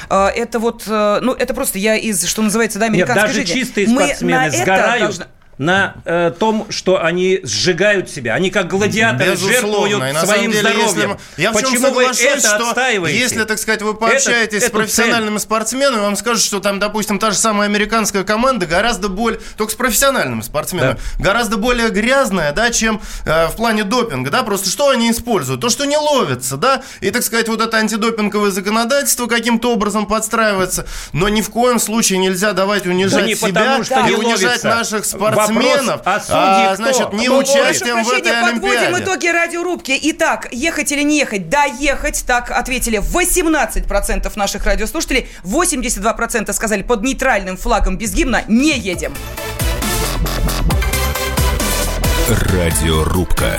Э, 0.08 0.26
Это 0.28 0.58
вот, 0.58 0.84
э, 0.86 1.18
ну, 1.22 1.32
это 1.32 1.54
просто 1.54 1.78
я 1.78 1.96
из, 1.96 2.24
что 2.26 2.42
называется, 2.42 2.78
да, 2.78 2.86
Нет, 2.88 2.94
американской 3.08 3.22
даже 3.28 3.34
жизни. 3.40 3.52
чистые 3.60 3.88
Мы 3.88 4.02
спортсмены 4.04 4.38
на 4.38 4.46
это 4.48 4.56
сгорают 4.58 5.02
должны- 5.02 5.26
на 5.60 5.92
э, 6.06 6.32
том, 6.38 6.66
что 6.70 7.04
они 7.04 7.40
сжигают 7.42 8.08
себя. 8.08 8.32
Они 8.32 8.50
как 8.50 8.68
гладиаторы 8.68 9.32
Безусловно. 9.32 9.88
Жертвуют 9.98 10.24
своим 10.26 10.50
деле, 10.52 10.70
если 10.70 10.88
здоровьем. 10.88 11.10
мы- 11.10 11.42
Я 11.42 11.52
Почему 11.52 11.90
вы 11.90 12.04
это 12.04 12.14
что 12.40 12.68
отстаиваете? 12.70 13.18
если, 13.18 13.44
так 13.44 13.58
сказать, 13.58 13.82
вы 13.82 13.92
пообщаетесь 13.92 14.62
Это- 14.62 14.68
с 14.68 14.70
профессиональными 14.70 15.36
спортсменами, 15.36 16.00
вам 16.00 16.16
скажут, 16.16 16.42
что 16.42 16.60
там, 16.60 16.78
допустим, 16.78 17.18
та 17.18 17.30
же 17.30 17.36
самая 17.36 17.68
американская 17.68 18.24
команда 18.24 18.64
гораздо 18.64 19.10
более, 19.10 19.38
только 19.58 19.72
с 19.74 19.76
профессиональными 19.76 20.40
спортсменами, 20.40 20.96
гораздо 21.18 21.58
более 21.58 21.90
грязная, 21.90 22.52
да, 22.52 22.70
чем 22.70 23.02
э, 23.26 23.48
в 23.48 23.56
плане 23.56 23.84
допинга, 23.84 24.30
да, 24.30 24.42
просто 24.44 24.70
что 24.70 24.88
они 24.88 25.10
используют? 25.10 25.60
То, 25.60 25.68
что 25.68 25.84
не 25.84 25.98
ловится, 25.98 26.56
да, 26.56 26.80
и, 27.02 27.10
так 27.10 27.22
сказать, 27.22 27.48
вот 27.48 27.60
это 27.60 27.76
антидопинговое 27.76 28.50
законодательство 28.50 29.26
каким-то 29.26 29.74
образом 29.74 30.06
подстраивается, 30.06 30.86
но 31.12 31.28
ни 31.28 31.42
в 31.42 31.50
коем 31.50 31.78
случае 31.78 32.18
нельзя 32.18 32.54
давать 32.54 32.86
унижать 32.86 33.26
Да 33.28 33.34
себя 33.48 33.60
потому, 33.60 33.84
что 33.84 34.06
и 34.06 34.14
унижать 34.14 34.64
ловится. 34.64 34.68
наших 34.68 35.04
Вопрос 35.12 35.49
спортсменов, 35.50 36.00
а, 36.04 36.18
кто? 36.20 36.76
значит, 36.76 37.12
не 37.12 37.28
Ну, 37.28 37.38
участием 37.38 37.96
прошу 37.96 38.10
в 38.10 38.12
этой 38.12 38.22
прощения, 38.32 38.52
подводим 38.52 38.78
Олимпиаде. 38.80 39.04
итоги 39.04 39.26
радиорубки. 39.28 39.98
Итак, 40.02 40.48
ехать 40.52 40.92
или 40.92 41.02
не 41.02 41.18
ехать? 41.18 41.48
Да, 41.48 41.64
ехать. 41.64 42.24
Так 42.26 42.50
ответили 42.50 42.98
18% 42.98 44.30
наших 44.36 44.64
радиослушателей. 44.66 45.28
82% 45.44 46.52
сказали 46.52 46.82
под 46.82 47.02
нейтральным 47.02 47.56
флагом 47.56 47.98
без 47.98 48.12
гимна 48.12 48.42
не 48.48 48.76
едем. 48.78 49.14
Радиорубка. 52.28 53.58